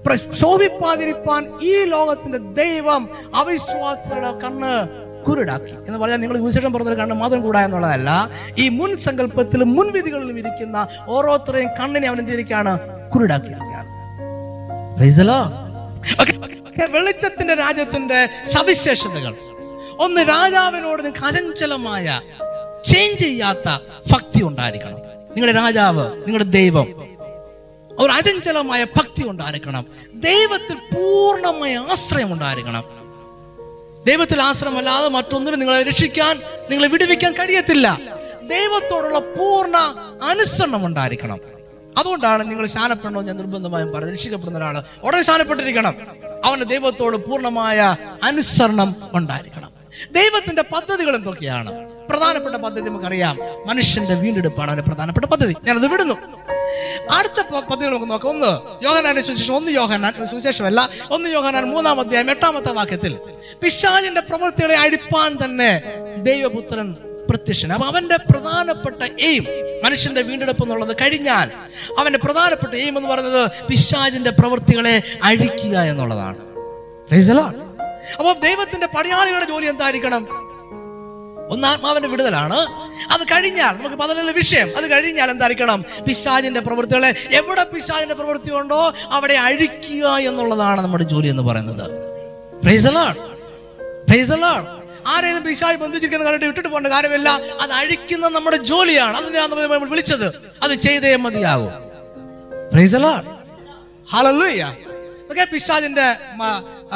പ്ര- 0.06 0.32
ശോഭിപ്പാതിരിപ്പാൻ 0.32 1.52
ഈ 1.62 1.84
ലോകത്തിന്റെ 1.84 2.38
ദൈവം 2.38 3.08
അവിശ്വാസികളുടെ 3.34 4.32
കണ്ണ് 4.32 4.88
കുരുടാക്കി. 5.24 5.72
എന്ന് 5.86 5.98
പറഞ്ഞാൽ 5.98 6.16
നിങ്ങൾ 6.16 6.38
വിശേഷം 6.38 6.72
പറഞ്ഞൊരു 6.72 6.94
കണ്ണ് 6.94 7.14
മാത്രം 7.14 7.40
കൂടാ 7.42 7.64
എന്നുള്ളതല്ല 7.64 8.30
ഈ 8.58 8.68
മുൻ 8.68 8.96
സങ്കല്പത്തിലും 8.96 9.74
മുൻവിധികളിലും 9.76 10.38
ഇരിക്കുന്ന 10.38 10.88
ഓരോരുത്തരെയും 11.08 11.68
കണ്ണിനെ 11.80 12.08
അവൻ 12.08 12.18
എന്തിരിക്കുകയാണ് 12.18 12.78
കുരുടാക്കിയിരിക്കുകയാണ് 13.14 13.86
വെളിച്ചത്തിന്റെ 16.84 17.54
രാജ്യത്തിന്റെ 17.54 18.28
സവിശേഷതകൾ. 18.44 19.34
ഒന്ന് 19.98 20.20
രാജാവിനോട് 20.28 21.02
അചഞ്ചലമായ 21.24 22.20
ചേഞ്ച് 22.84 23.18
ചെയ്യാത്ത 23.18 23.78
ഭക്തി 24.12 24.42
ഉണ്ടായിരിക്കണം. 24.42 24.94
നിങ്ങളുടെ 25.30 25.58
രാജാവ് 25.58 26.18
നിങ്ങളുടെ 26.18 26.44
ദൈവം. 26.44 27.06
ഒരു 27.98 28.12
അചഞ്ചലമായ 28.12 28.84
ഭക്തി 28.84 29.28
ഉണ്ടായിരിക്കണം. 29.28 29.86
ദൈവത്തിൽ 30.14 30.74
പൂർണമായ 30.74 31.76
ആശ്രയം 31.76 32.32
ഉണ്ടായിരിക്കണം. 32.32 32.84
ദൈവത്തിൽ 34.06 34.42
ആശ്രയമല്ലാതെ 34.42 35.08
മറ്റൊന്നിനും 35.08 35.58
നിങ്ങളെ 35.58 35.82
രക്ഷിക്കാൻ 35.82 36.40
നിങ്ങളെ 36.70 36.88
വിടുവിക്കാൻ 36.88 37.32
കഴിയത്തില്ല. 37.32 37.98
ദൈവത്തോടുള്ള 38.42 39.18
പൂർണ 39.18 39.76
അനുസരണം 40.22 40.86
ഉണ്ടായിരിക്കണം. 40.86 41.40
അതുകൊണ്ടാണ് 41.98 42.50
നിങ്ങൾ 42.50 42.66
ശാനപ്പെടണമെന്ന് 42.66 43.26
ഞാൻ 43.26 43.36
നിർബന്ധമായും 43.36 43.92
പറഞ്ഞത്. 43.92 44.12
രക്ഷിക്കപ്പെടുന്ന 44.12 44.58
ഒരാൾ 44.58 44.82
ഉടനെ 45.02 45.22
ശാനപ്പെട്ടിരിക്കണം. 45.22 45.94
അവന്റെ 46.46 46.66
ദൈവത്തോട് 46.66 47.16
പൂർണമായ 47.16 47.96
അനുസരണം 48.22 48.94
ഉണ്ടായിരിക്കണം. 49.14 49.72
ദൈവത്തിന്റെ 50.12 50.62
പദ്ധതികൾ 50.62 51.16
എന്തൊക്കെയാണ്? 51.16 51.88
പ്രധാനപ്പെട്ട 52.08 52.56
പദ്ധതി 52.56 52.88
നമുക്കറിയാം. 52.88 53.38
മനുഷ്യന്റെ 53.66 54.14
വീണ്ടെടുപ്പാണ് 54.14 54.70
അവന്റെ 54.70 54.90
പ്രധാനപ്പെട്ട 54.90 55.26
പദ്ധതി. 55.26 55.56
ഞാനത് 55.64 55.86
വിടുന്നു. 55.86 56.14
അടുത്ത 57.10 57.60
പദ്ധതികൾ 57.70 57.94
നമുക്ക് 57.94 58.10
നോക്കാം. 58.10 58.30
ഒന്ന് 58.30 58.84
യോഹനാന്റെ 58.84 59.22
സുവിശേഷം 59.22 59.56
ഒന്ന് 59.56 59.70
യോഹനാൻ 59.70 60.26
സുവിശേഷമല്ല 60.26 60.88
ഒന്ന് 61.10 61.28
യോഹനാൻ 61.28 61.64
മൂന്നാം 61.64 62.00
അധ്യായം 62.00 62.30
എട്ടാമത്തെ 62.30 62.72
വാക്യത്തിൽ 62.72 63.18
പിശാചിന്റെ 63.62 64.20
പ്രവൃത്തികളെ 64.20 64.76
അഴിപ്പാൻ 64.76 65.38
തന്നെ 65.44 65.82
ദൈവപുത്രൻ 66.16 66.96
പ്രത്യക്ഷൻ. 67.28 67.72
അപ്പൊ 67.72 67.86
അവന്റെ 67.86 68.16
പ്രധാനപ്പെട്ട 68.16 69.10
എയിം 69.20 69.46
മനുഷ്യന്റെ 69.84 70.22
വീണ്ടെടുപ്പ് 70.22 70.62
എന്നുള്ളത് 70.62 70.96
കഴിഞ്ഞാൽ 70.96 71.50
അവന്റെ 71.98 72.18
പ്രധാനപ്പെട്ട 72.18 72.74
എയിം 72.74 72.98
എന്ന് 72.98 73.10
പറയുന്നത് 73.10 73.50
പിശാജിന്റെ 73.68 74.30
പ്രവൃത്തികളെ 74.30 75.02
അഴിക്കുക 75.22 75.78
എന്നുള്ളതാണ്. 75.78 76.36
Praise 77.10 77.32
the 77.32 77.40
Lord. 77.40 77.56
അപ്പൊ 78.18 78.32
ദൈവത്തിന്റെ 78.32 78.86
പടയാളികളുടെ 78.86 79.44
ജോലി 79.44 79.66
എന്തായിരിക്കണം? 79.66 80.46
ഒന്ന് 81.50 81.68
ആത്മാവിന്റെ 81.68 82.08
വിടുതലാണ്. 82.08 82.56
അത് 83.10 83.20
കഴിഞ്ഞാൽ 83.20 83.72
നമുക്ക് 83.72 83.96
പതിനുള്ള 83.96 84.32
വിഷയം. 84.32 84.76
അത് 84.76 84.90
കഴിഞ്ഞാൽ 84.90 85.30
എന്തായിരിക്കണം? 85.30 85.84
പിശാജിന്റെ 86.06 86.60
പ്രവൃത്തികളെ 86.60 87.14
എവിടെ 87.30 87.64
പിശാജിന്റെ 87.64 88.14
പ്രവൃത്തി 88.14 88.50
ഉണ്ടോ 88.50 88.92
അവിടെ 89.10 89.34
അഴിക്കുക 89.34 90.08
എന്നുള്ളതാണ് 90.08 90.80
നമ്മുടെ 90.80 91.04
ജോലി 91.04 91.28
എന്ന് 91.28 91.42
പറയുന്നത്. 91.42 92.06
Praise 94.08 94.30
the 94.30 94.75
ആരെയും 95.06 95.44
പിശാച് 95.44 95.76
ബന്ധിച്ചിരിക്കുന്ന 95.76 96.24
കണ്ടിട്ട് 96.24 96.46
വിട്ടിട്ട് 96.46 96.68
പോകേണ്ട 96.68 96.86
കാര്യമില്ല. 96.86 97.28
അത് 97.60 97.72
അഴിക്കുന്ന 97.72 98.28
നമ്മുടെ 98.28 98.56
ജോലിയാണ്. 98.56 99.16
അതിനാണ് 99.16 99.54
നമ്മൾ 99.54 99.88
വിളിച്ചത്. 99.88 100.52
അത് 100.62 100.72
ചെയ്തേ 100.72 101.16
മതിയാകും. 101.16 101.86
പിശാജിന്റെ 105.52 106.16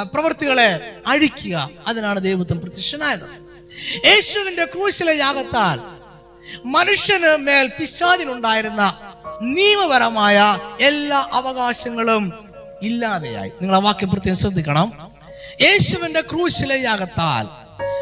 പ്രവൃത്തികളെ 0.03 0.97
അഴിക്കുക. 1.07 1.71
അതിനാണ് 1.87 2.21
ദൈവത്വം 2.21 2.61
പ്രത്യക്ഷനായത്. 2.61 3.51
യേശുവിന്റെ 4.07 4.65
ക്രൂശിലെ 4.65 5.17
യാഗത്താൽ 5.17 5.81
മനുഷ്യന് 6.65 7.37
മേൽ 7.37 7.67
പിശാചിനുണ്ടായിരുന്ന 7.67 9.01
നിയമപരമായ 9.43 10.59
എല്ലാ 10.81 11.29
അവകാശങ്ങളും 11.33 12.33
ഇല്ലാതെയായി. 12.83 13.49
നിങ്ങൾ 13.49 13.75
ആ 13.75 13.79
വാക്യം 13.79 14.11
പ്രത്യേകം 14.11 14.39
ശ്രദ്ധിക്കണം. 14.39 14.93
യേശുവിന്റെ 15.61 16.21
ക്രൂശിലെ 16.21 16.81
യാഗത്താൽ 16.81 17.60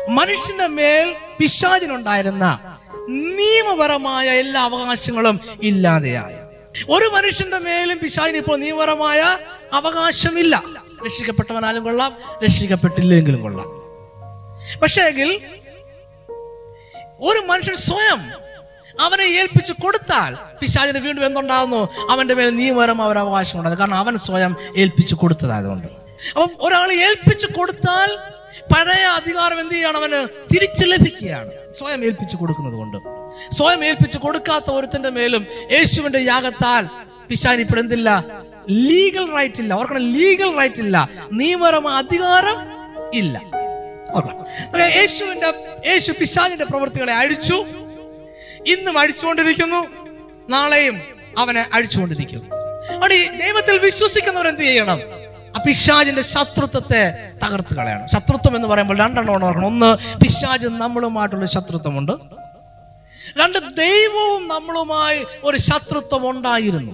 മനുഷ്യന്റെ 0.08 0.66
മേൽ 0.66 1.16
പിശാചിനുണ്ടായിരുന്ന 1.40 2.76
നിയമപരമായ 3.08 4.28
എല്ലാ 4.28 4.62
അവകാശങ്ങളും 4.62 5.40
ഇല്ലാതെയായി. 5.62 6.36
ഒരു 6.90 7.06
മനുഷ്യന്റെ 7.16 7.58
മേലും 7.58 7.98
പിശാചിന് 8.02 8.36
ഇപ്പോൾ 8.36 8.56
നിയമപരമായ 8.58 9.20
അവകാശമില്ല. 9.72 10.62
രക്ഷിക്കപ്പെട്ടവനാലും 11.04 11.84
കൊള്ളാം 11.84 12.12
രക്ഷിക്കപ്പെട്ടില്ലെങ്കിലും 12.44 13.42
കൊള്ളാം. 13.42 13.68
പക്ഷേ 14.80 15.02
ഒരു 17.20 17.40
മനുഷ്യൻ 17.46 17.74
സ്വയം 17.74 18.20
അവനെ 19.00 19.22
ഏൽപ്പിച്ചു 19.22 19.72
കൊടുത്താൽ 19.72 20.36
പിശാചിന് 20.60 20.98
വീണ്ടും 20.98 21.26
എന്തുണ്ടാകുന്നു? 21.26 21.88
അവന്റെ 22.10 22.34
മേൽ 22.34 22.50
നിയമപരമായ 22.56 23.08
ഒരു 23.08 23.18
അവകാശം 23.18 23.58
ഉണ്ടാകും 23.58 23.78
കാരണം 23.78 23.94
അവൻ 23.94 24.18
സ്വയം 24.18 24.56
ഏൽപ്പിച്ചു 24.78 25.14
കൊടുത്തതായതുകൊണ്ട്. 25.14 25.86
അപ്പം 25.86 26.50
ഒരാൾ 26.60 26.92
ഏൽപ്പിച്ചു 26.92 27.48
കൊടുത്താൽ 27.58 28.08
പഴയ 28.74 29.04
അധികാരം 29.04 29.60
എന്ത് 29.60 29.74
ചെയ്യാണ് 29.74 29.96
അവന്? 29.96 30.28
തിരിച്ചു 30.54 30.84
ലഭിക്കുകയാണ്. 30.84 31.50
സ്വയം 31.78 32.04
ഏൽപ്പിച്ചു 32.04 32.36
കൊടുക്കുന്നത് 32.36 32.74
കൊണ്ട്. 32.74 32.98
സ്വയം 33.54 33.84
ഏൽപ്പിച്ചു 33.84 34.18
കൊടുക്കാത്ത 34.18 34.70
ഒരുത്തിന്റെ 34.70 35.10
മേലും 35.10 35.46
യേശുവിന്റെ 35.72 36.18
യാഗത്താൽ 36.18 36.86
പിശാൻ 37.28 37.60
ഇപ്പോൾ 37.60 37.80
ലീഗൽ 38.70 39.34
റൈറ്റ് 39.34 39.60
ഇല്ല. 39.60 39.72
ഓർക്കണം 39.74 40.12
ലീഗൽ 40.12 40.56
റൈറ്റ് 40.56 40.80
ഇല്ല. 40.80 41.08
നിയമപരമായ 41.32 41.94
അധികാരം 41.94 42.56
ഇല്ല. 43.14 43.42
യേശുവിന്റെ 44.96 45.52
യേശു 45.86 46.12
പിശാചിന്റെ 46.12 46.64
പ്രവൃത്തികളെ 46.64 47.14
അഴിച്ചു. 47.14 47.64
ഇന്നും 48.66 48.98
അഴിച്ചുകൊണ്ടിരിക്കുന്നു. 48.98 49.86
നാളെയും 50.50 51.00
അവനെ 51.38 51.66
അഴിച്ചുകൊണ്ടിരിക്കും 51.72 52.42
അവിടെ 52.94 53.24
ദൈവത്തിൽ 53.24 53.78
വിശ്വസിക്കുന്നവർ 53.78 54.48
എന്ത് 54.48 54.60
ചെയ്യണം? 54.60 55.17
ആ 55.56 55.62
പിശാചിന്റെ 55.66 56.22
ശത്രുത്വത്തെ 56.22 57.32
തകർത്ത് 57.44 57.74
കളയണം. 57.74 58.08
ശത്രുത്വം 58.08 58.56
എന്ന് 58.56 58.68
പറയുമ്പോൾ 58.68 58.98
രണ്ടെണ്ണം 58.98 59.44
ഓർക്കണം. 59.44 59.66
ഒന്ന് 59.66 60.18
പിശാജ് 60.18 60.66
നമ്മളുമായിട്ടുള്ള 60.66 61.46
ശത്രുത്വമുണ്ട്. 61.46 62.12
രണ്ട് 63.38 63.58
ദൈവവും 63.58 64.48
നമ്മളുമായി 64.48 65.24
ഒരു 65.44 65.56
ശത്രുത്വം 65.56 66.30
ഉണ്ടായിരുന്നു. 66.30 66.92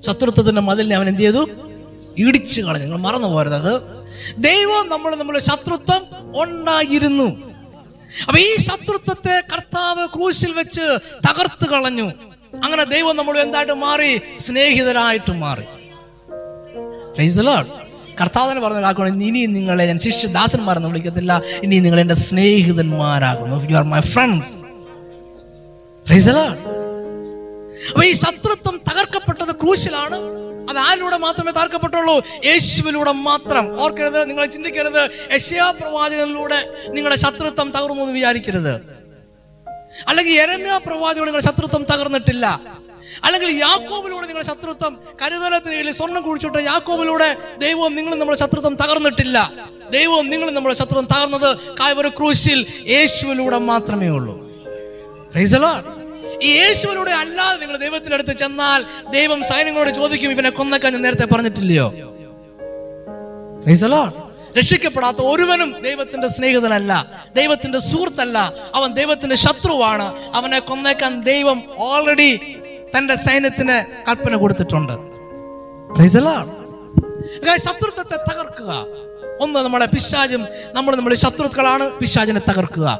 ശത്രുത്വത്തിന്റെ 0.00 0.60
മതിലിനെ 0.60 0.96
അവൻ 0.96 1.08
എന്ത് 1.08 1.20
ചെയ്തു? 1.20 1.48
ഇടിച്ചു 2.18 2.62
കളഞ്ഞു. 2.62 2.84
നിങ്ങൾ 2.84 2.98
മറന്നു 2.98 3.28
പോരുന്നത് 3.28 3.82
ദൈവം 4.38 4.88
നമ്മൾ 4.88 5.14
നമ്മുടെ 5.14 5.38
ശത്രുത്വം 5.38 6.02
ഉണ്ടായിരുന്നു. 6.42 7.54
അപ്പൊ 8.22 8.38
ഈ 8.38 8.56
ശത്രുത്വത്തെ 8.56 9.42
കർത്താവ് 9.52 10.06
ക്രൂശിൽ 10.16 10.52
വെച്ച് 10.52 10.98
തകർത്ത് 11.30 11.68
കളഞ്ഞു. 11.68 12.12
അങ്ങനെ 12.64 12.84
ദൈവം 12.84 13.16
നമ്മൾ 13.16 13.38
എന്തായിട്ട് 13.38 13.72
മാറി? 13.72 14.20
സ്നേഹിതരായിട്ട് 14.38 15.32
മാറി. 15.32 15.64
Praise 17.16 17.36
the 17.40 17.46
Lord. 17.48 17.66
കർത്താവ് 18.20 18.50
തന്നെ 18.50 18.62
പറഞ്ഞ 18.62 18.78
വാക്കാണ് 18.78 19.22
ഇനി 19.22 19.46
നിങ്ങളെ 19.46 19.86
ഞാൻ 19.86 19.98
ശിഷ്യ 19.98 20.26
ദാസന്മാരെന്ന് 20.26 20.88
വിളിക്കത്തില്ല. 20.88 21.42
ഇനി 21.62 21.78
നിങ്ങൾ 21.78 22.00
എന്റെ 22.00 22.14
സ്നേഹിതന്മാരാകുന്നു. 22.14 23.70
യു 23.70 23.76
ആർ 23.76 23.82
മൈ 23.82 24.00
ഫ്രണ്ട്സ് 24.00 24.52
അപ്പൊ 27.88 28.04
ഈ 28.04 28.12
ശത്രുത്വം 28.12 28.80
തകർക്കപ്പെട്ടത് 28.90 29.54
ക്രൂശിലാണ്. 29.54 30.16
അത് 30.70 30.78
ആരിലൂടെ 30.78 31.16
മാത്രമേ 31.16 31.52
തകർക്കപ്പെട്ടുള്ളൂ? 31.52 32.16
യേശുവിലൂടെ 32.44 33.12
മാത്രം. 33.12 33.80
ഓർക്കരുത് 33.80 34.30
നിങ്ങൾ 34.30 34.46
ചിന്തിക്കരുത്. 34.46 35.10
യശയാ 35.34 35.70
പ്രവാചകനിലൂടെ 35.70 36.68
നിങ്ങളുടെ 36.88 37.20
ശത്രുത്വം 37.20 37.70
തകർന്നു 37.70 38.02
എന്ന് 38.02 38.14
വിചാരിക്കരുത്. 38.14 38.74
അല്ലെങ്കിൽ 40.08 40.32
എരമ്യാ 40.32 40.78
പ്രവാചകൻ 40.78 41.24
നിങ്ങളുടെ 41.24 41.46
ശത്രുത്വം 41.46 41.86
തകർന്നിട്ടില്ല. 41.92 42.60
അല്ലെങ്കിൽ 43.24 43.58
യാക്കോബിലൂടെ 43.58 44.26
നിങ്ങളുടെ 44.26 44.46
ശത്രുത്വം 44.46 44.98
കരുവേലത്തിന് 45.22 45.72
കീഴിൽ 45.72 45.92
സ്വർണം 45.92 46.22
കുഴിച്ചിട്ട് 46.22 46.58
യാക്കോബിലൂടെ 46.58 47.36
ദൈവവും 47.58 47.96
നിങ്ങളും 47.96 48.18
നമ്മുടെ 48.18 48.38
ശത്രുത്വം 48.38 48.74
തകർന്നിട്ടില്ല. 48.74 49.52
ദൈവവും 49.90 50.30
നിങ്ങളും 50.30 50.54
നമ്മുടെ 50.54 50.74
ശത്രുത്വം 50.74 51.04
തകർന്നത് 51.04 51.56
കായവര 51.80 52.08
ക്രൂശിൽ 52.08 52.66
യേശുവിലൂടെ 52.88 53.58
മാത്രമേ 53.58 54.08
ഉള്ളൂ. 54.08 54.44
ഈ 56.42 56.48
യേശുവിലൂടെ 56.48 57.10
അല്ലാതെ 57.10 57.60
നിങ്ങൾ 57.60 57.76
ദൈവത്തിന്റെ 57.76 58.14
അടുത്ത് 58.14 58.36
ചെന്നാൽ 58.36 58.84
ദൈവം 59.10 59.44
സൈന്യങ്ങളോട് 59.44 59.90
ചോദിക്കും 59.90 60.30
ഇവനെ 60.30 60.50
കൊന്നക്കാൻ 60.50 60.92
ഞാൻ 60.92 61.02
നേരത്തെ 61.02 61.26
പറഞ്ഞിട്ടില്ലയോ. 61.26 61.92
രക്ഷിക്കപ്പെടാത്ത 64.58 65.16
ഒരുവനും 65.16 65.80
ദൈവത്തിന്റെ 65.82 66.28
സ്നേഹിതനല്ല. 66.28 67.10
ദൈവത്തിന്റെ 67.36 67.78
സുഹൃത്തല്ല. 67.78 68.52
അവൻ 68.74 68.92
ദൈവത്തിന്റെ 68.92 69.36
ശത്രുവാണ്. 69.36 70.30
അവനെ 70.34 70.58
കൊന്നേക്കാൻ 70.58 71.22
ദൈവം 71.22 71.62
ഓൾറെഡി 71.76 72.56
തന്റെ 72.98 73.14
സൈന്യത്തിന് 73.14 74.06
കൽപ്പന 74.08 74.36
കൊടുത്തിട്ടുണ്ട്. 74.36 74.92
ശത്രുത്വത്തെ 77.56 78.16
തകർക്കുക. 78.16 78.86
ഒന്ന് 79.40 79.60
നമ്മളെ 79.60 79.86
പിശാചും 79.86 80.46
നമ്മൾ 80.72 80.96
നമ്മുടെ 80.96 81.16
ശത്രുക്കളാണ് 81.16 81.90
പിശാചിനെ 81.90 82.40
തകർക്കുക. 82.50 82.98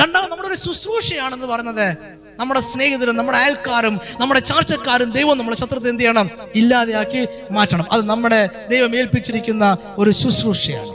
രണ്ടാമത് 0.00 0.30
നമ്മുടെ 0.30 0.48
ഒരു 0.48 0.54
ശുശ്രൂഷയാണെന്ന് 0.54 1.46
പറയുന്നത് 1.46 1.96
നമ്മുടെ 2.38 2.60
സ്നേഹിതരും 2.60 3.16
നമ്മുടെ 3.16 3.38
അയൽക്കാരും 3.38 4.00
നമ്മുടെ 4.20 4.40
ചാർച്ചക്കാരും 4.40 5.12
ദൈവം 5.12 5.38
നമ്മുടെ 5.38 5.56
ശത്രുത്വം 5.56 5.88
എന്ത് 5.88 6.02
ചെയ്യണം? 6.02 6.30
ഇല്ലാതെയാക്കി 6.54 7.28
മാറ്റണം. 7.50 7.92
അത് 7.92 8.04
നമ്മുടെ 8.04 8.50
ദൈവം 8.70 8.96
ഏൽപ്പിച്ചിരിക്കുന്ന 8.96 9.78
ഒരു 9.98 10.10
ശുശ്രൂഷയാണ്. 10.10 10.88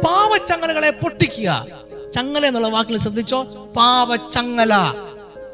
പാവച്ചങ്ങലകളെ 0.00 0.90
പൊട്ടിക്കുക. 0.90 1.66
ചങ്ങല 2.14 2.46
എന്നുള്ള 2.46 2.68
വാക്കിൽ 2.68 2.98
ശ്രദ്ധിച്ചോ? 2.98 3.42
പാവച്ചങ്ങല 3.76 4.72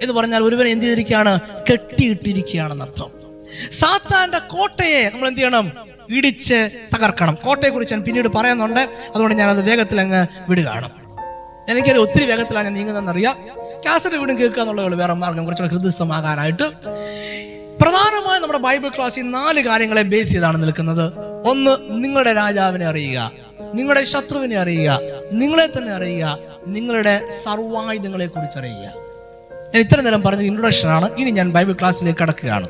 എന്ന് 0.03 0.15
പറഞ്ഞാൽ 0.15 0.43
ഒരുവനെ 0.43 0.71
എന്ത് 0.71 0.85
ചെയ്തിരിക്കുകയാണ്? 0.85 1.41
കെട്ടിയിട്ടിരിക്കുകയാണെന്ന് 1.73 2.85
അർത്ഥം. 2.85 3.11
സാത്താന്റെ 3.73 4.39
കോട്ടയെ 4.39 5.11
നമ്മൾ 5.11 5.29
എന്ത് 5.29 5.41
ചെയ്യണം? 5.41 5.73
ഇടിച്ച് 6.11 6.69
തകർക്കണം. 6.97 7.39
കോട്ടയെ 7.45 7.71
കുറിച്ച് 7.71 7.95
ഞാൻ 7.95 8.05
പിന്നീട് 8.05 8.29
പറയുന്നുണ്ട് 8.29 8.81
അതുകൊണ്ട് 8.81 9.35
ഞാൻ 9.35 9.51
അത് 9.51 9.63
വേഗത്തിൽ 9.63 10.01
അങ്ങ് 10.01 10.27
വിടുകയാണ്. 10.49 10.91
എനിക്കൊരു 11.69 11.99
ഒത്തിരി 11.99 12.27
വേഗത്തിലാണ് 12.27 12.65
ഞാൻ 12.65 12.75
നീങ്ങുന്നതെന്ന് 12.75 13.13
അറിയാം 13.13 13.37
കാസറ്റ് 13.87 14.17
വീടും 14.17 14.39
കേൾക്കുക 14.39 14.63
എന്നുള്ളത് 14.63 14.95
വേറെ 14.95 15.13
മാർഗം 15.13 15.45
കുറച്ചുകൂടെ 15.45 15.75
ഹൃദയസ്ഥമാകാനായിട്ട്. 15.75 16.63
പ്രധാനമായും 17.81 18.43
നമ്മുടെ 18.43 18.59
ബൈബിൾ 18.59 18.89
ക്ലാസ്സിൽ 18.89 19.31
നാല് 19.31 19.61
കാര്യങ്ങളെ 19.61 20.03
ബേസ് 20.03 20.33
ചെയ്താണ് 20.33 20.63
നിൽക്കുന്നത്. 20.63 21.13
ഒന്ന് 21.49 21.77
നിങ്ങളുടെ 21.91 22.33
രാജാവിനെ 22.33 22.87
അറിയുക. 22.87 23.33
നിങ്ങളുടെ 23.75 24.05
ശത്രുവിനെ 24.05 24.57
അറിയുക. 24.57 24.99
നിങ്ങളെ 25.33 25.67
തന്നെ 25.67 25.93
അറിയുക. 25.93 26.39
നിങ്ങളുടെ 26.67 27.21
സർവായുധങ്ങളെ 27.45 28.27
കുറിച്ച് 28.27 28.59
അറിയുക. 28.59 29.12
ഞാൻ 29.75 29.85
ഇത്ര 29.85 30.01
നേരം 30.01 30.23
പറഞ്ഞത് 30.23 30.45
ഇൻട്രൊഡക്ഷൻ 30.45 30.89
ആണ്. 30.89 31.15
ഇനി 31.15 31.31
ഞാൻ 31.31 31.51
ബൈബിൾ 31.51 31.73
ക്ലാസ്സിലേക്ക് 31.73 32.19
കടക്കുകയാണ്. 32.21 32.69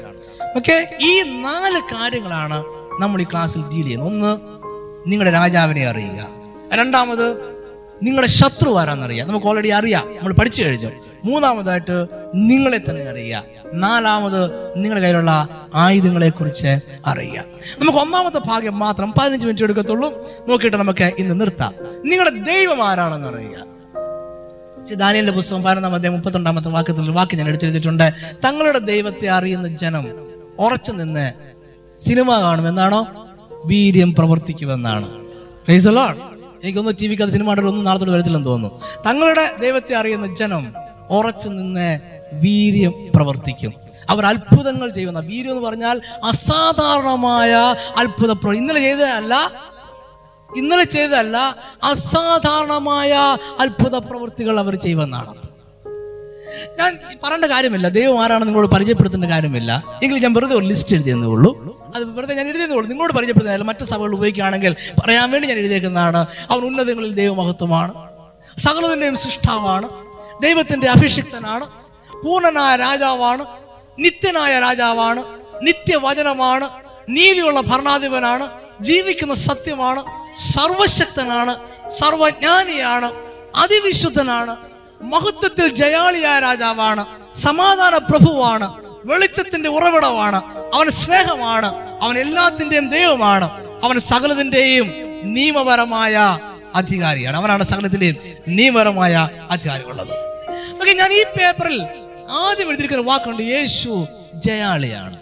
ഓക്കെ 0.57 0.96
ഈ 1.00 1.22
നാല് 1.22 1.94
കാര്യങ്ങളാണ് 1.94 2.64
നമ്മൾ 3.00 3.20
ഈ 3.20 3.24
ക്ലാസ്സിൽ 3.24 3.62
ഡീൽ 3.62 3.82
ചെയ്യുന്നത്. 3.82 4.09
ഒന്ന് 4.09 4.38
നിങ്ങളുടെ 5.11 5.30
രാജാവിനെ 5.30 5.86
അറിയുക. 5.86 6.26
രണ്ടാമത് 6.74 7.53
നിങ്ങളുടെ 8.03 8.30
ശത്രു 8.30 8.78
ആരാന്നറിയാം 8.78 9.28
നമുക്ക് 9.28 9.46
ഓൾറെഡി 9.46 9.68
അറിയാം. 9.68 10.07
നമ്മൾ 10.07 10.32
പഠിച്ചു 10.32 10.62
കഴിഞ്ഞു. 10.62 10.90
മൂന്നാമതായിട്ട് 11.24 12.07
നിങ്ങളെ 12.34 12.80
തന്നെ 12.88 13.03
അറിയുക. 13.03 13.42
നാലാമത് 13.74 14.72
നിങ്ങളുടെ 14.76 15.00
കയ്യിലുള്ള 15.00 15.48
ആയുധങ്ങളെ 15.74 16.28
കുറിച്ച് 16.28 16.80
അറിയുക. 17.07 17.44
നമുക്ക് 17.78 17.98
ഒന്നാമത്തെ 17.98 18.40
ഭാഗ്യം 18.46 18.78
മാത്രം 18.78 19.12
പതിനഞ്ച് 19.12 19.46
മിനിറ്റ് 19.46 19.64
എടുക്കത്തുള്ളൂ. 19.64 20.28
നോക്കിയിട്ട് 20.48 20.76
നമുക്ക് 20.76 21.12
ഇന്ന് 21.18 21.40
നിർത്താം. 21.40 21.74
നിങ്ങളുടെ 22.05 22.30
ദൈവം 22.30 22.88
ആരാണെന്ന് 22.88 23.28
അറിയുക. 23.28 23.72
ദാനിയലിന്റെ 24.91 25.33
പുസ്തകം 25.33 25.62
പതിനൊന്നാം 25.62 25.95
അദ്ദേഹം 25.95 26.14
മുപ്പത്തൊണ്ടാമത്തെ 26.14 26.68
വാക്യത്തിൽ 26.68 27.11
വാക്ക് 27.11 27.37
ഞാൻ 27.37 27.49
എടുത്തെഴുതിയിട്ടുണ്ട്. 27.49 28.12
തങ്ങളുടെ 28.45 28.78
ദൈവത്തെ 28.78 29.28
അറിയുന്ന 29.28 29.68
ജനം 29.68 30.07
ഉറച്ചു 30.59 30.93
നിന്ന് 30.93 31.33
സിനിമ 31.99 32.41
കാണുമെന്നാണോ 32.41 33.26
വീര്യം 33.64 34.14
പ്രവർത്തിക്കുമെന്നാണ്. 34.14 35.09
എനിക്കൊന്ന് 36.64 36.93
ടി 37.01 37.07
വിക്ക് 37.07 37.22
അത് 37.22 37.30
സിനിമ 37.30 37.53
ഒന്നും 37.53 37.85
നാളത്തോട് 37.85 38.11
വരത്തില്ലെന്ന് 38.11 38.49
തോന്നുന്നു. 38.49 38.80
തങ്ങളുടെ 39.07 39.57
ദൈവത്തെ 39.61 39.95
അറിയുന്ന 39.95 40.35
ജനം 40.35 40.74
ഉറച്ചു 41.11 41.49
നിന്ന് 41.49 42.01
വീര്യം 42.33 42.95
പ്രവർത്തിക്കും. 43.14 43.74
അവർ 44.11 44.26
അത്ഭുതങ്ങൾ 44.26 44.91
ചെയ്യുന്ന 44.91 45.18
വീര്യം 45.18 45.51
എന്ന് 45.51 45.68
പറഞ്ഞാൽ 45.68 46.01
അസാധാരണമായ 46.24 47.55
അത്ഭുത 47.97 48.53
ഇന്നലെ 48.53 48.80
ചെയ്തതല്ല 48.80 49.35
ഇന്നലെ 50.57 50.84
ചെയ്തതല്ല 50.84 51.57
അസാധാരണമായ 51.82 53.12
അത്ഭുത 53.61 53.96
പ്രവൃത്തികൾ 53.96 54.59
അവർ 54.59 54.74
ചെയ്യുമെന്നാണ്. 54.74 55.34
ഞാൻ 56.78 56.98
പറയേണ്ട 57.24 57.44
കാര്യമില്ല. 57.44 57.88
ദൈവം 57.88 58.24
ആരാണ് 58.24 58.44
നിങ്ങളോട് 58.44 58.70
പരിചയപ്പെടുത്തേണ്ട 58.70 59.24
കാര്യമില്ല. 59.24 59.84
എങ്കിൽ 60.03 60.22
ഞാൻ 60.22 60.32
വെറുതെ 60.32 60.55
ഒരു 60.55 60.64
ലിസ്റ്റ് 60.64 60.94
എഴുതിയെന്നേ 60.94 61.28
ഉള്ളൂ. 61.28 61.82
അത് 61.94 62.05
വെറുതെ 62.05 62.34
ഞാൻ 62.34 62.46
എഴുതിയെന്നേ 62.46 62.76
ഉള്ളൂ. 62.76 62.88
നിങ്ങളോട് 62.88 63.12
പരിചയപ്പെടുത്തുന്നില്ല 63.12 63.64
മറ്റു 63.64 63.84
സഭകൾ 63.84 64.14
ഉപയോഗിക്കുകയാണെങ്കിൽ 64.14 64.76
പറയാൻ 65.05 65.30
വേണ്ടി 65.30 65.48
ഞാൻ 65.48 65.59
എഴുതിയേക്കുന്നതാണ്. 65.59 66.26
അവൻ 66.50 66.62
ഉന്നതങ്ങളിൽ 66.62 67.14
ദൈവമഹത്വമാണ്. 67.14 67.92
സകലതിന്റെയും 68.61 69.16
സൃഷ്ടാവാണ്. 69.16 69.88
ദൈവത്തിന്റെ 70.42 70.90
അഭിഷിക്തനാണ്. 70.90 71.64
പൂർണനായ 72.24 72.76
രാജാവാണ്. 72.76 73.44
നിത്യനായ 73.98 74.61
രാജാവാണ്. 74.61 75.22
നിത്യവചനമാണ്. 75.62 76.68
നീതിയുള്ള 77.09 77.61
ഭരണാധിപനാണ്. 77.61 78.48
ജീവിക്കുന്ന 78.80 79.34
സത്യമാണ്. 79.34 80.22
സർവശക്തനാണ് 80.37 81.55
സർവജ്ഞാനിയാണ് 82.01 83.12
അതിവിശുദ്ധനാണ് 83.55 84.57
മഹത്വത്തിൽ 85.01 85.74
ജയാളിയായ 85.74 86.41
രാജാവാണ് 86.41 87.05
സമാധാന 87.33 87.97
പ്രഭുവാണ് 87.97 88.68
വെളിച്ചത്തിന്റെ 89.05 89.68
ഉറവിടമാണ് 89.68 90.37
അവൻ 90.74 90.91
സ്നേഹമാണ് 90.91 91.68
അവൻ 92.03 92.18
എല്ലാത്തിന്റെയും 92.18 92.89
ദൈവമാണ് 92.89 93.47
അവൻ 93.85 93.99
സകലതിന്റെയും 93.99 94.87
നിയമപരമായ 95.22 96.39
അധികാരിയാണ്. 96.74 97.37
അവനാണ് 97.37 97.64
സകലത്തിന്റെയും 97.64 98.16
നിയമപരമായ 98.47 99.28
അധികാരമുള്ളത് 99.51 100.14
ഞാൻ 101.01 101.12
ഈ 101.12 101.22
പേപ്പറിൽ 101.37 101.80
ആദ്യം 102.28 102.68
എഴുതിയിരിക്കുന്ന 102.68 103.05
വാക്കുണ്ട് 103.11 103.43
യേശു 103.43 104.07
ജയാളിയാണ്. 104.35 105.16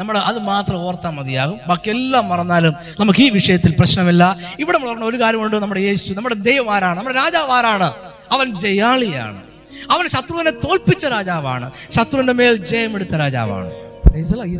നമ്മൾ 0.00 0.18
അത് 0.18 0.38
മാത്രം 0.38 0.76
ഓർത്താൽ 0.76 1.10
മതിയാകും. 1.10 1.58
ബാക്കി 1.68 1.90
എല്ലാം 1.90 2.28
മറന്നാലും 2.28 2.74
നമുക്ക് 3.00 3.20
ഈ 3.20 3.30
വിഷയത്തിൽ 3.30 3.74
പ്രശ്നമില്ല. 3.78 4.36
ഇവിടെ 4.60 4.78
നമ്മൾ 4.78 4.92
പറഞ്ഞ 4.92 5.04
ഒരു 5.04 5.20
കാര്യമുണ്ട്. 5.20 5.56
നമ്മുടെ 5.56 5.80
യേശു 5.80 6.12
നമ്മുടെ 6.12 6.34
ദൈവം 6.34 6.74
ആരാണ് 6.74 6.98
നമ്മുടെ 6.98 7.16
രാജാവ് 7.16 7.50
ആരാണ് 7.50 7.92
അവൻ 8.30 8.58
ജയാളിയാണ്. 8.58 9.42
അവൻ 9.90 10.08
ശത്രുവിനെ 10.08 10.50
തോൽപ്പിച്ച 10.50 11.06
രാജാവാണ്. 11.06 11.70
ശത്രുവിന്റെ 11.90 12.32
മേൽ 12.32 12.56
ജയമെടുത്ത 12.56 13.14
രാജാവാണ്. 13.14 13.70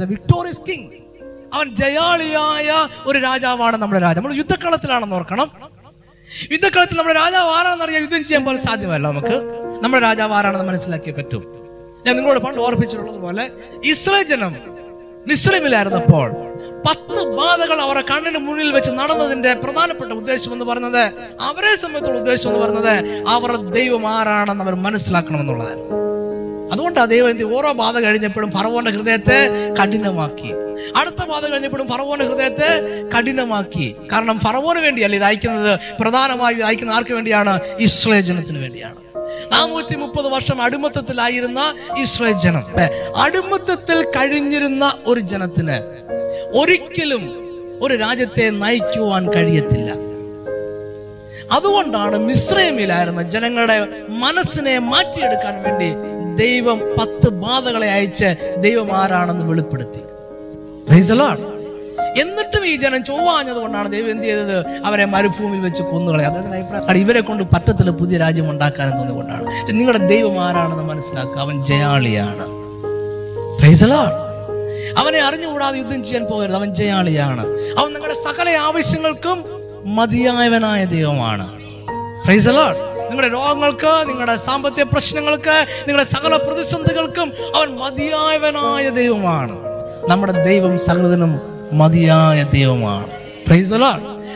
വിക്ടോറിയസ് 0.06 0.60
കിങ് 0.68 0.88
അവൻ 1.54 1.76
ജയാളിയായ 1.76 2.72
ഒരു 3.06 3.18
രാജാവാണ് 3.18 3.76
നമ്മുടെ 3.76 4.00
രാജാവ്. 4.00 4.24
നമ്മൾ 4.24 4.36
യുദ്ധക്കളത്തിലാണെന്ന് 4.36 5.16
ഓർക്കണം. 5.16 5.50
യുദ്ധക്കളത്തിൽ 6.52 6.96
നമ്മുടെ 6.96 7.18
രാജാവ് 7.18 7.50
ആരാണെന്ന് 7.50 7.84
അറിയാൻ 7.84 8.02
യുദ്ധം 8.02 8.24
ചെയ്യാൻ 8.24 8.44
പോലും 8.44 8.62
സാധ്യമല്ല 8.62 9.08
നമുക്ക്. 9.08 9.36
നമ്മുടെ 9.82 10.02
രാജാവ് 10.02 10.32
ആരാണെന്ന് 10.32 10.64
മനസ്സിലാക്കിയേ 10.64 11.14
പറ്റും. 11.14 11.42
ഞാൻ 12.06 12.16
നിങ്ങളോട് 12.16 12.38
പണ്ട് 12.38 12.60
ഓർപ്പിച്ചിട്ടുള്ളത് 12.60 13.18
പോലെ 13.20 13.50
ഇസ്രായേൽ 13.84 14.22
ജനം 14.22 14.79
മിശ്രമിലായിരുന്നപ്പോൾ 15.26 16.30
പത്ത് 16.88 17.36
ബാധകൾ 17.36 17.80
അവരുടെ 17.80 18.04
കണ്ണിന് 18.10 18.38
മുന്നിൽ 18.38 18.72
വെച്ച് 18.72 18.90
നടന്നതിന്റെ 18.90 19.54
പ്രധാനപ്പെട്ട 19.54 20.12
ഉദ്ദേശം 20.12 20.52
എന്ന് 20.52 20.64
പറയുന്നത് 20.64 21.12
അവരെ 21.40 21.76
സംബന്ധിച്ചുള്ള 21.76 22.18
ഉദ്ദേശം 22.18 22.48
എന്ന് 22.50 22.60
പറയുന്നത് 22.60 23.24
അവർ 23.28 23.56
ദൈവം 23.56 24.06
ആരാണെന്ന് 24.06 24.64
അവർ 24.64 24.74
മനസ്സിലാക്കണമെന്നുള്ളതായിരുന്നു. 24.74 26.00
അതുകൊണ്ടാണ് 26.72 27.10
ദൈവം 27.10 27.30
എന്ത് 27.30 27.44
ഓരോ 27.44 27.72
ബാധ 27.72 27.98
കഴിഞ്ഞപ്പോഴും 27.98 28.50
ഫറവോന്റെ 28.50 28.90
ഹൃദയത്തെ 28.90 29.48
കഠിനമാക്കി. 29.82 30.52
അടുത്ത 30.96 31.24
ബാധ 31.28 31.46
കഴിഞ്ഞപ്പോഴും 31.46 31.88
ഫറവോന്റെ 31.88 32.26
ഹൃദയത്തെ 32.26 33.02
കഠിനമാക്കി. 33.18 33.96
കാരണം 34.12 34.40
ഫറവോന് 34.40 34.78
വേണ്ടിയല്ല 34.78 35.16
ഇത് 35.16 35.24
അയക്കുന്നത്? 35.24 35.80
പ്രധാനമായും 36.00 36.66
അയക്കുന്ന 36.66 36.92
ആർക്ക് 36.92 37.14
വേണ്ടിയാണ്? 37.14 37.60
ഇസ്ലേജനത്തിന് 37.78 38.58
വേണ്ടിയാണ്. 38.58 39.09
നാനൂറ്റി 39.52 39.94
മുപ്പത് 39.94 40.26
വർഷം 40.26 40.62
അടിമത്തത്തിലായിരുന്ന 40.62 41.60
ഇസ്രായേൽ 41.98 42.38
ജനം. 42.38 42.64
അടിമത്തത്തിൽ 43.16 44.04
കഴിഞ്ഞിരുന്ന 44.04 44.94
ഒരു 45.06 45.20
ജനത്തിന് 45.20 45.76
ഒരിക്കലും 46.60 47.22
ഒരു 47.82 47.94
രാജ്യത്തെ 47.94 48.50
നയിക്കുവാൻ 48.50 49.32
കഴിയത്തില്ല. 49.32 49.90
അതുകൊണ്ടാണ് 51.52 52.18
മിശ്രമിലായിരുന്ന 52.18 53.22
ജനങ്ങളുടെ 53.22 53.88
മനസ്സിനെ 54.08 54.78
മാറ്റിയെടുക്കാൻ 54.78 55.62
വേണ്ടി 55.62 55.90
ദൈവം 56.42 56.78
പത്ത് 56.78 57.28
ബാധകളെ 57.30 57.90
അയച്ച് 57.90 58.56
ദൈവം 58.58 58.96
ആരാണെന്ന് 58.96 59.44
വെളിപ്പെടുത്തി. 59.44 60.00
എന്നിട്ടും 62.16 62.66
ഈ 62.66 62.76
ജനം 62.76 63.04
ചൊവ്വാഞ്ഞത് 63.04 63.56
കൊണ്ടാണ് 63.56 63.92
ദൈവം 63.92 64.10
എന്ത് 64.10 64.22
ചെയ്തത്? 64.22 64.66
അവരെ 64.84 65.04
മരുഭൂമിയിൽ 65.04 65.60
വെച്ച് 65.60 65.82
കൊന്നുകളെ 65.82 66.24
അതായത് 66.24 66.98
ഇവരെ 66.98 67.20
കൊണ്ട് 67.20 67.44
പറ്റത്തില്ല 67.44 67.90
പുതിയ 67.90 68.18
രാജ്യം 68.18 68.50
ഉണ്ടാക്കാനും 68.50 68.96
തോന്നിക്കൊണ്ടാണ് 68.96 69.70
നിങ്ങളുടെ 69.70 70.06
ദൈവം 70.06 70.40
ആരാണെന്ന് 70.40 70.84
മനസ്സിലാക്കുക. 70.84 71.38
അവൻ 71.38 71.64
ജയാളിയാണ്. 71.64 72.60
അവനെ 74.98 75.20
അറിഞ്ഞുകൂടാതെ 75.20 75.78
യുദ്ധം 75.78 76.04
ചെയ്യാൻ 76.04 76.26
പോകരുത്. 76.26 76.54
അവൻ 76.54 76.74
ജയാളിയാണ്. 76.74 77.46
അവൻ 77.78 77.92
നിങ്ങളുടെ 77.92 78.14
സകല 78.14 78.50
ആവശ്യങ്ങൾക്കും 78.50 79.44
മതിയായവനായ 79.94 80.84
ദൈവമാണ്. 80.84 81.60
നിങ്ങളുടെ 83.10 83.28
രോഗങ്ങൾക്ക് 83.28 84.08
നിങ്ങളുടെ 84.08 84.36
സാമ്പത്തിക 84.36 84.82
പ്രശ്നങ്ങൾക്ക് 84.82 85.66
നിങ്ങളുടെ 85.88 86.10
സകല 86.10 86.36
പ്രതിസന്ധികൾക്കും 86.36 87.32
അവൻ 87.56 87.68
മതിയായവനായ 87.68 88.88
ദൈവമാണ്. 88.88 89.58
നമ്മുടെ 90.08 90.32
ദൈവം 90.32 90.78
സകലതിനും 90.78 91.49
മതിയായ 91.72 92.42
ദൈവമാണ്. 92.42 93.10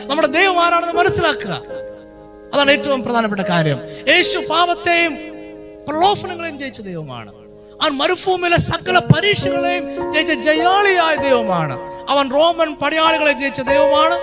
നമ്മുടെ 0.05 0.27
ദൈവം 0.27 0.59
ആരാണെന്ന് 0.59 0.93
മനസ്സിലാക്കുക. 0.93 1.61
അതാണ് 2.53 2.71
ഏറ്റവും 2.71 3.03
പ്രധാനപ്പെട്ട 3.03 3.41
കാര്യം. 3.41 3.79
യേശു 4.07 4.37
പാപത്തെയും 4.49 5.15
പ്രലോഭനങ്ങളെയും 5.87 6.59
ജയിച്ച 6.59 6.81
ദൈവമാണ്. 6.81 7.29
അവൻ 7.81 7.91
മരുഭൂമിയിലെ 7.91 8.57
സകല 8.57 8.97
പരീക്ഷകളെയും 8.97 10.13
ജയിച്ച 10.13 10.31
ജയാളിയായ 10.31 11.15
ദൈവമാണ്. 11.15 11.79
അവൻ 12.09 12.31
റോമൻ 12.31 12.75
പടയാളികളെ 12.75 13.31
ജയിച്ച 13.31 13.61
ദൈവമാണ്. 13.61 14.15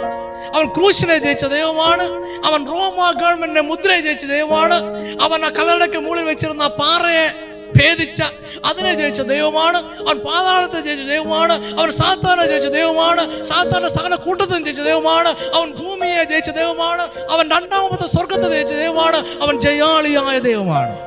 അവൻ 0.56 0.68
ക്രൂശിനെ 0.68 1.18
ജയിച്ച 1.18 1.44
ദൈവമാണ്. 1.44 2.02
അവൻ 2.46 2.66
റോമ 2.66 3.20
ഗവൺമെന്റിനെ 3.20 3.60
മുദ്രയെ 3.60 4.00
ജയിച്ച 4.00 4.24
ദൈവമാണ്. 4.24 4.74
അവൻ 5.22 5.44
ആ 5.44 5.48
കല്ലടയ്ക്ക് 5.48 5.96
മുകളിൽ 5.96 6.22
വെച്ചിരുന്ന 6.22 6.66
പാറയെ 6.66 7.51
ഭേദിച്ച 7.76 8.22
അതിനെ 8.64 8.94
ജയിച്ച 8.94 9.20
ദൈവമാണ് 9.20 9.78
അവൻ 9.78 10.18
പാതാളത്തെ 10.18 10.80
ജയിച്ച 10.80 11.02
ദൈവമാണ് 11.02 11.80
അവൻ 11.80 11.90
സാത്താനെ 11.90 12.46
ജയിച്ച 12.46 12.66
ദൈവമാണ് 12.66 13.42
സാത്താന്റെ 13.42 13.88
സകല 13.88 14.14
കൂട്ടത്തിനും 14.14 14.64
ജയിച്ച 14.64 14.80
ദൈവമാണ് 14.80 15.28
അവൻ 15.28 15.72
ഭൂമിയെ 15.72 16.24
ജയിച്ച 16.24 16.50
ദൈവമാണ് 16.50 17.02
അവൻ 17.30 17.50
രണ്ടാമത്തെ 17.50 18.06
സ്വർഗത്തെ 18.06 18.48
ജയിച്ച 18.48 18.72
ദൈവമാണ് 18.72 19.16
അവൻ 19.16 19.60
ജയാളിയായ 19.60 20.38
ദൈവമാണ്. 20.38 20.98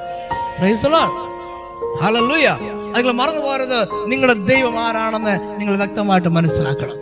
നിങ്ങൾ 2.96 3.12
മറന്നു 3.12 3.42
പോരുത് 3.42 3.88
നിങ്ങളുടെ 4.06 4.34
ദൈവം 4.34 4.80
ആരാണെന്ന് 4.80 5.60
നിങ്ങൾ 5.60 5.78
വ്യക്തമായിട്ട് 5.78 6.28
മനസ്സിലാക്കണം. 6.28 6.98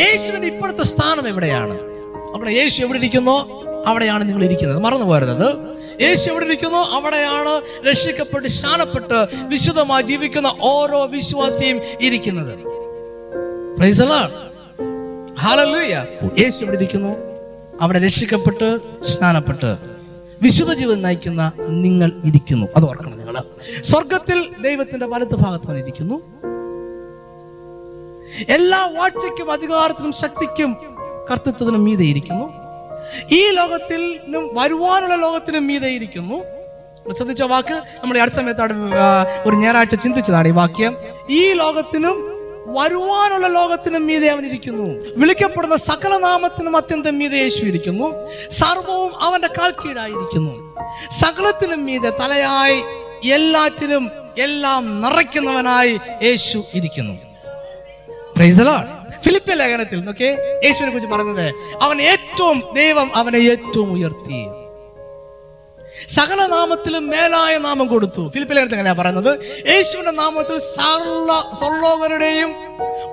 യേശുവിന്റെ 0.00 0.48
ഇപ്പോഴത്തെ 0.48 0.82
സ്ഥാനം 0.82 1.28
എവിടെയാണ്? 1.28 1.74
അവിടെ 2.34 2.50
യേശു 2.50 2.82
എവിടെ 2.82 2.98
ഇരിക്കുന്നോ? 2.98 3.62
അവിടെയാണ് 3.86 4.28
നിങ്ങൾ 4.28 4.44
ഇരിക്കുന്നത്. 4.44 4.78
മറന്നു 4.78 5.04
പോകരുത്. 5.04 5.71
യേശു 6.02 6.30
എവിടെ 6.30 6.44
ഇരിക്കുന്നു? 6.44 6.78
അവിടെയാണ് 6.78 7.84
രക്ഷിക്കപ്പെട്ട് 7.88 8.48
ശാനപ്പെട്ട് 8.48 9.26
വിശുദ്ധമായി 9.48 10.02
ജീവിക്കുന്ന 10.02 10.54
ഓരോ 10.60 11.06
വിശ്വാസിയും 11.06 11.80
ഇരിക്കുന്നത്. 12.00 12.58
യേശു 16.38 16.64
എവിടെ 16.64 16.76
ഇരിക്കുന്നു? 16.76 17.16
അവിടെ 17.80 17.98
രക്ഷിക്കപ്പെട്ട് 17.98 18.78
സ്നാനപ്പെട്ട് 19.04 19.76
വിശുദ്ധ 20.42 20.72
ജീവിതം 20.72 21.02
നയിക്കുന്ന 21.02 21.52
നിങ്ങൾ 21.68 22.12
ഇരിക്കുന്നു. 22.24 22.66
അത് 22.76 22.84
ഓർക്കണം 22.84 23.18
നിങ്ങൾ. 23.18 23.42
സ്വർഗത്തിൽ 23.80 24.54
ദൈവത്തിന്റെ 24.62 25.06
വലത്ത് 25.06 25.34
ഭാഗത്ത് 25.34 25.78
ഇരിക്കുന്നു. 25.78 26.22
എല്ലാ 28.48 28.86
വാഴ്ചയ്ക്കും 28.86 29.52
അധികാരത്തിനും 29.52 30.12
ശക്തിക്കും 30.12 30.76
കർത്തൃത്വത്തിനും 31.30 31.84
മീതെ 31.84 32.04
ഇരിക്കുന്നു. 32.04 32.61
ഈ 33.30 33.50
ലോകത്തിനും 33.50 34.50
വരുവാനുള്ള 34.52 35.14
ലോകത്തിനും 35.14 35.66
മീതെ 35.66 35.88
ഇരിക്കുന്നു. 35.88 36.44
ശ്രദ്ധിച്ച 37.12 37.42
വാക്ക് 37.42 37.74
നമ്മൾ 37.74 38.18
അടുത്ത 38.18 38.34
സമയത്താണ് 38.34 38.94
ഒരു 39.46 39.56
ഞായറാഴ്ച 39.56 39.94
ചിന്തിച്ചതാണ് 39.94 40.48
ഈ 40.48 40.50
വാക്യം. 40.50 40.96
ഈ 41.30 41.52
ലോകത്തിനും 41.52 42.32
വരുവാനുള്ള 42.66 43.46
ലോകത്തിനും 43.46 44.06
മീതെ 44.06 44.28
അവൻ 44.28 44.46
ഇരിക്കുന്നു. 44.46 45.00
വിളിക്കപ്പെടുന്ന 45.16 45.76
സകല 45.76 46.16
നാമത്തിനും 46.16 46.76
അത്യന്തം 46.76 47.18
മീതെ 47.18 47.38
യേശു 47.38 47.64
ഇരിക്കുന്നു. 47.64 48.30
സർവവും 48.50 49.22
അവന്റെ 49.22 49.48
കാൽക്കീഴായിരിക്കുന്നു. 49.48 50.76
സകലത്തിനും 51.10 51.84
മീതെ 51.84 52.10
തലയായി 52.10 52.82
എല്ലാറ്റിനും 53.28 54.10
എല്ലാം 54.38 55.02
നിറയ്ക്കുന്നവനായി 55.02 56.00
യേശു 56.22 56.64
ഇരിക്കുന്നു. 56.74 57.14
പ്രൈസലാണ്. 58.36 59.01
ഫിലിപ്പിയ 59.24 59.54
ലേഖനത്തിൽ 59.54 60.00
നോക്കേ 60.04 60.60
യേശുവിനെ 60.64 60.90
കുറിച്ച് 60.90 61.10
പറഞ്ഞത് 61.10 61.54
അവൻ 61.82 62.02
ഏറ്റവും 62.02 62.62
ദൈവം 62.74 63.16
അവനെ 63.16 63.36
ഏറ്റവും 63.36 63.92
ഉയർത്തി. 63.92 64.46
സകല 66.08 66.46
നാമത്തിലും 66.46 67.08
മേലായ 67.08 67.58
നാമം 67.58 67.86
കൊടുത്തു. 67.86 68.30
ഫിലിപ്പിലേക്ക് 68.34 68.72
എങ്ങനെയാ 68.72 68.92
പറയുന്നത്? 68.92 69.32
യേശുവിന്റെ 69.68 70.12
നാമത്തിൽ 70.12 70.58
സർവ 70.58 71.54
സ്വർലോകരുടെയും 71.58 72.54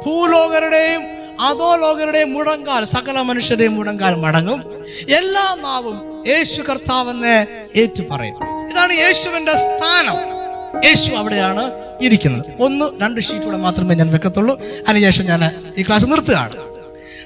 ഭൂലോകരുടെയും 0.06 1.02
അധോലോകരുടെയും 1.40 2.34
മുടങ്കാൽ 2.34 2.84
സകല 2.84 3.22
മനുഷ്യരുടെയും 3.22 3.76
മുടങ്കാൽ 3.76 4.16
മടങ്ങും. 4.16 4.60
എല്ലാ 5.10 5.56
നാവും 5.60 6.28
യേശു 6.28 6.62
കർത്താവെന്ന് 6.62 7.36
ഏറ്റു 7.76 8.04
പറയും 8.12 8.38
ഇതാണ് 8.70 8.94
യേശുവിന്റെ 8.94 9.52
സ്ഥാനം. 9.52 10.18
യേശു 10.86 11.12
അവിടെയാണ് 11.12 11.89
ഇരിക്കുന്നത്. 12.02 12.62
ഒന്ന് 12.62 12.86
രണ്ട് 13.02 13.22
ഷീറ്റൂടെ 13.22 13.58
മാത്രമേ 13.58 13.96
ഞാൻ 13.96 14.12
വെക്കത്തുള്ളൂ. 14.12 14.62
അതിനുശേഷം 14.88 15.26
ഞാൻ 15.26 15.74
ഈ 15.78 15.84
ക്ലാസ് 15.84 16.06
നിർത്തുകയാണ്. 16.06 16.70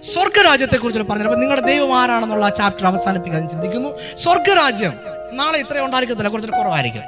സ്വർഗരാജ്യത്തെ 0.03 0.77
കുറിച്ച് 0.77 1.01
പറഞ്ഞു 1.01 1.23
അപ്പൊ 1.23 1.39
നിങ്ങളുടെ 1.39 1.65
ദൈവം 1.65 1.99
ആരാണെന്നുള്ള 1.99 2.45
ആ 2.45 2.49
ചാപ്റ്റർ 2.49 2.85
അവസാനിപ്പിക്കാൻ 2.87 3.49
ചിന്തിക്കുന്നു. 3.49 4.15
സ്വർഗരാജ്യം 4.15 4.93
നാളെ 5.33 5.59
ഇത്രയും 5.59 5.85
ഉണ്ടായിരിക്കത്തില്ല 5.85 6.29
കുറച്ചൊരു 6.29 6.57
കുറവായിരിക്കും. 6.57 7.01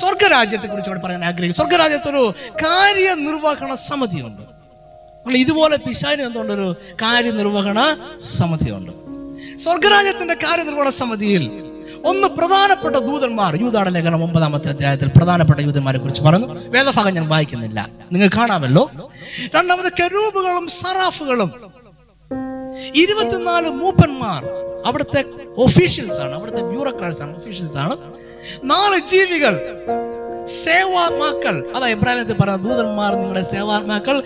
സ്വർഗരാജ്യത്തെ 0.00 0.66
കുറിച്ച് 0.66 0.90
ഇവിടെ 0.90 1.00
പറയാൻ 1.00 1.24
ആഗ്രഹിക്കും 1.24 1.54
സ്വർഗരാജ്യത്തൊരു 1.54 2.34
കാര്യനിർവഹണ 2.54 3.74
സമിതിയുണ്ട്. 3.74 4.42
നമ്മൾ 4.42 5.36
ഇതുപോലെ 5.36 5.76
പിശാന് 5.76 6.22
എന്തുകൊണ്ട് 6.22 6.52
ഒരു 6.52 6.76
കാര്യനിർവഹണ 6.94 7.96
സമിതിയുണ്ട്? 8.20 8.92
സ്വർഗരാജ്യത്തിന്റെ 9.58 10.34
കാര്യനിർവഹണ 10.34 10.88
സമിതിയിൽ 10.88 11.71
ഒന്ന് 12.04 12.28
പ്രധാനപ്പെട്ട 12.28 12.96
ദൂതന്മാർ. 12.96 13.56
യൂതാട 13.56 13.88
ലേഖനം 13.88 14.24
ഒമ്പതാമത്തെ 14.24 14.68
അധ്യായത്തിൽ 14.68 15.10
പ്രധാനപ്പെട്ട 15.16 15.60
യൂതന്മാരെ 15.60 15.98
കുറിച്ച് 15.98 16.22
പറഞ്ഞു. 16.22 16.68
വേദഭാഗം 16.68 17.10
ഞാൻ 17.10 17.28
വായിക്കുന്നില്ല. 17.28 17.88
നിങ്ങൾ 18.12 18.28
കാണാമല്ലോ. 18.36 18.90
രണ്ടാമത് 19.54 19.92
കരൂപുകളും 20.00 20.68
സറാഫുകളും. 20.68 21.52
ഇരുപത്തിനാല് 22.94 23.68
മൂപ്പന്മാർ. 23.68 24.44
അവിടുത്തെ 24.86 25.24
ഒഫീഷ്യൽസ് 25.56 26.18
ആണ്. 26.18 26.34
അവിടുത്തെ 26.34 26.62
ബ്യൂറോക്രാറ്റ്സ് 26.62 27.22
ആണ് 27.22 27.36
ഒഫീഷ്യൽസ് 27.36 27.76
ആണ്. 27.76 27.96
നാല് 28.64 29.00
ജീവികൾ. 29.08 29.60
സേവാത്മാക്കൾ. 30.46 31.72
അതാ 31.76 31.86
ഇബ്രാഹിമത്തിൽ 31.88 32.32
പറഞ്ഞ 32.32 32.56
ദൂതന്മാർ 32.56 33.14
നിങ്ങളുടെ 33.14 33.42
സേവാത്മാക്കൾ. 33.42 34.22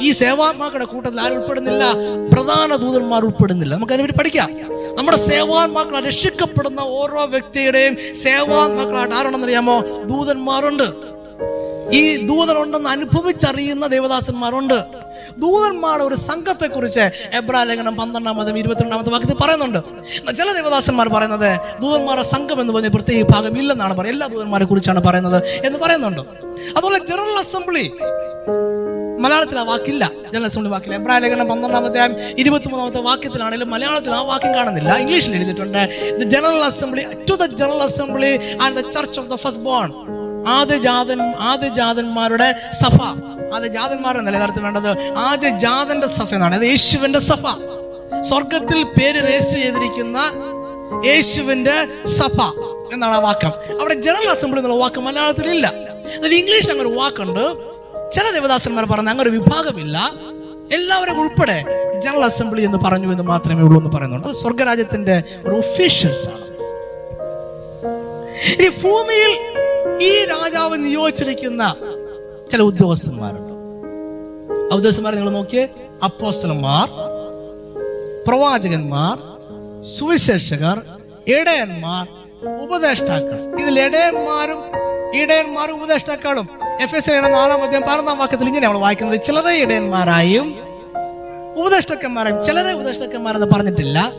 ഈ 0.00 0.12
സേവാത്മാക്കളുടെ 0.12 0.84
കൂട്ടത്തിൽ 0.84 1.20
ആരും 1.20 1.36
ഉൾപ്പെടുന്നില്ല. 1.36 1.84
പ്രധാന 2.32 2.76
ദൂതന്മാർ 2.76 3.24
ഉൾപ്പെടുന്നില്ല. 3.24 3.74
നമുക്ക് 3.74 3.92
അതിനെപ്പറ്റി 3.92 4.18
പഠിക്കാം. 4.18 4.50
നമ്മുടെ 4.96 5.16
സേവാത്മാക്കൾ 5.16 6.00
രക്ഷിക്കപ്പെടുന്ന 6.00 6.80
ഓരോ 6.80 7.24
വ്യക്തിയുടെയും 7.24 7.96
സേവാത്മാക്കളായിട്ട് 8.22 9.44
അറിയാമോ 9.44 9.80
ദൂതന്മാരുണ്ട്. 9.80 11.16
ഈ 11.92 12.26
ദൂതനുണ്ടെന്ന് 12.26 12.88
അനുഭവിച്ചറിയുന്ന 12.88 13.86
ദേവദാസന്മാരുണ്ട്. 13.86 15.05
ദൂതന്മാരുടെ 15.38 16.04
ഒരു 16.04 16.14
സംഘത്തെ 16.14 16.66
കുറിച്ച് 16.66 17.04
എബ്രാ 17.32 17.62
ലേഖനം 17.62 17.96
പന്ത്രണ്ടാമതും 17.96 18.58
ഇരുപത്തിരണ്ടാമത്തെ 18.58 19.10
വാക്യത്തിൽ 19.10 19.36
പറയുന്നുണ്ട്. 19.40 19.78
ചില 20.36 20.52
ദേവദാസന്മാർ 20.52 21.08
പറയുന്നത് 21.08 21.60
ദൂതന്മാരുടെ 21.82 22.26
സംഘം 22.26 22.60
എന്ന് 22.60 22.72
പറഞ്ഞ 22.72 22.88
പ്രത്യേക 22.88 23.26
ഭാഗം 23.34 23.58
ഇല്ലെന്നാണ് 23.58 23.94
പറയുന്നത്. 23.94 24.14
എല്ലാ 24.14 24.26
ദൂതന്മാരെ 24.26 24.64
കുറിച്ചാണ് 24.64 25.00
പറയുന്നത് 25.02 25.38
എന്ന് 25.66 25.78
പറയുന്നുണ്ട്. 25.78 26.20
അതുപോലെ 26.76 26.98
ജനറൽ 26.98 27.38
അസംബ്ലി 27.38 27.92
മലയാളത്തിൽ 29.24 29.58
ആ 29.58 29.62
വാക്കില്ല. 29.62 30.10
General 30.32 30.44
assembly 30.44 30.70
വാക്കില്ല. 30.70 30.94
എബ്രാ 30.94 31.18
ലേഖനം 31.18 31.46
പന്ത്രണ്ടാമത്തെ 31.48 32.00
ഇരുപത്തി 32.38 32.68
മൂന്നാമത്തെ 32.68 33.00
വാക്യത്തിലാണെങ്കിലും 33.02 33.70
മലയാളത്തിൽ 33.70 34.10
ആ 34.10 34.22
വാക്യം 34.22 34.54
കാണുന്നില്ല. 34.54 34.96
ഇംഗ്ലീഷിൽ 34.96 35.34
എഴുതിയിട്ടുണ്ട് 35.36 35.82
the 36.20 36.22
general 36.34 36.64
assembly 36.64 37.06
to 37.30 37.34
the 37.34 37.46
general 37.46 37.82
assembly 37.82 38.56
and 38.62 38.76
the 38.76 38.90
church 38.90 39.20
of 39.20 39.28
the 39.28 39.34
first 39.34 39.62
born. 39.62 39.88
ആദ്യജാതൻ 40.48 41.20
ആദ്യജാതന്മാരുടെ 41.50 42.54
സഭ. 42.82 42.98
ആദ്യജാതന്മാരുടെ 43.54 44.22
നിലനിർത്തി 44.22 44.58
വേണ്ടത് 44.58 45.00
ആദ്യ 45.16 45.48
ജാതന്റെ 45.48 46.06
സഭ 46.06 46.34
എന്നാണ്. 46.34 46.54
അത് 46.54 46.62
യേശുവിന്റെ 46.62 47.18
സഭ. 47.18 47.46
സ്വർഗത്തിൽ 48.20 48.82
പേര് 48.82 49.16
രജിസ്റ്റർ 49.16 49.62
ചെയ്തിരിക്കുന്ന 49.62 50.18
യേശുവിന്റെ 51.04 51.86
സഭ 52.06 52.42
എന്നാണ് 52.92 53.14
ആ 53.14 53.18
വാക്കം. 53.18 53.80
അവിടെ 53.80 53.94
ജനറൽ 53.94 54.28
അസംബ്ലി 54.28 54.58
എന്നുള്ള 54.58 54.80
വാക്ക് 54.80 55.00
മലയാളത്തിൽ 55.00 55.50
ഇല്ല. 55.50 55.72
അതിൽ 56.18 56.34
ഇംഗ്ലീഷിൽ 56.34 56.70
അങ്ങനെ 56.70 56.90
വാക്കുണ്ട്. 56.90 57.76
ചില 58.10 58.30
ദേവദാസന്മാർ 58.32 58.84
പറഞ്ഞ 58.84 59.08
അങ്ങനെ 59.08 59.30
ഒരു 59.30 59.36
വിഭാഗമില്ല. 59.36 60.12
എല്ലാവരും 60.72 61.20
ഉൾപ്പെടെ 61.20 61.64
ജനറൽ 62.04 62.24
അസംബ്ലി 62.24 62.64
എന്ന് 62.64 62.78
പറഞ്ഞു 62.78 63.10
എന്ന് 63.10 63.22
മാത്രമേ 63.22 63.62
ഉള്ളൂ 63.62 63.82
എന്ന് 63.82 63.96
പറയുന്നുണ്ട്. 63.96 64.26
അത് 64.26 64.34
സ്വർഗരാജ്യത്തിന്റെ 64.34 65.22
ഒരു 65.46 65.56
ഒഫീഷ്യൽസ് 65.56 66.28
ആണ്. 66.28 66.46
ഈ 68.62 68.68
ഭൂമിയിൽ 68.68 69.38
ഈ 70.02 70.24
രാജാവ് 70.24 70.84
നിയോഗിച്ചിരിക്കുന്ന 70.84 71.76
ചില 72.50 72.62
ഉദ്യോഗസ്ഥന്മാരുണ്ട് 72.62 73.52
ആ 74.74 75.10
നിങ്ങൾ 75.10 75.30
നോക്കിയേ 75.30 75.68
അപ്പോസ്തലന്മാർ 76.04 76.88
പ്രവാചകന്മാർ 78.28 79.18
സുവിശേഷകർ 79.98 80.82
ഇടയന്മാർ 81.26 82.06
ഉപദേഷ്ടാക്കൾ. 82.62 83.60
ഇതിൽ 83.60 83.80
ഇടയന്മാരും 83.80 84.60
ഇടയന്മാരും 85.14 85.74
ഉപദേഷ്ടാക്കളും. 85.74 86.48
എഫ് 86.80 86.96
എസ് 86.96 87.10
നാലാം 87.10 87.62
അധ്യായം 87.62 87.82
പതിനൊന്നാം 87.82 88.18
വാക്യത്തിൽ 88.18 88.46
ഇങ്ങനെ 88.46 88.66
നമ്മൾ 88.66 88.80
വായിക്കുന്നത്. 88.80 89.22
ചിലരെ 89.22 89.56
ഇടയന്മാരായും 89.56 90.58
ഉപദേഷ്ടക്കന്മാരായും 91.56 92.44
ചിലരെ 92.44 92.72
ഉപദേഷ്ടക്കന്മാരെന്ന് 92.72 93.46
പറഞ്ഞിട്ടില്ല. 93.46 94.12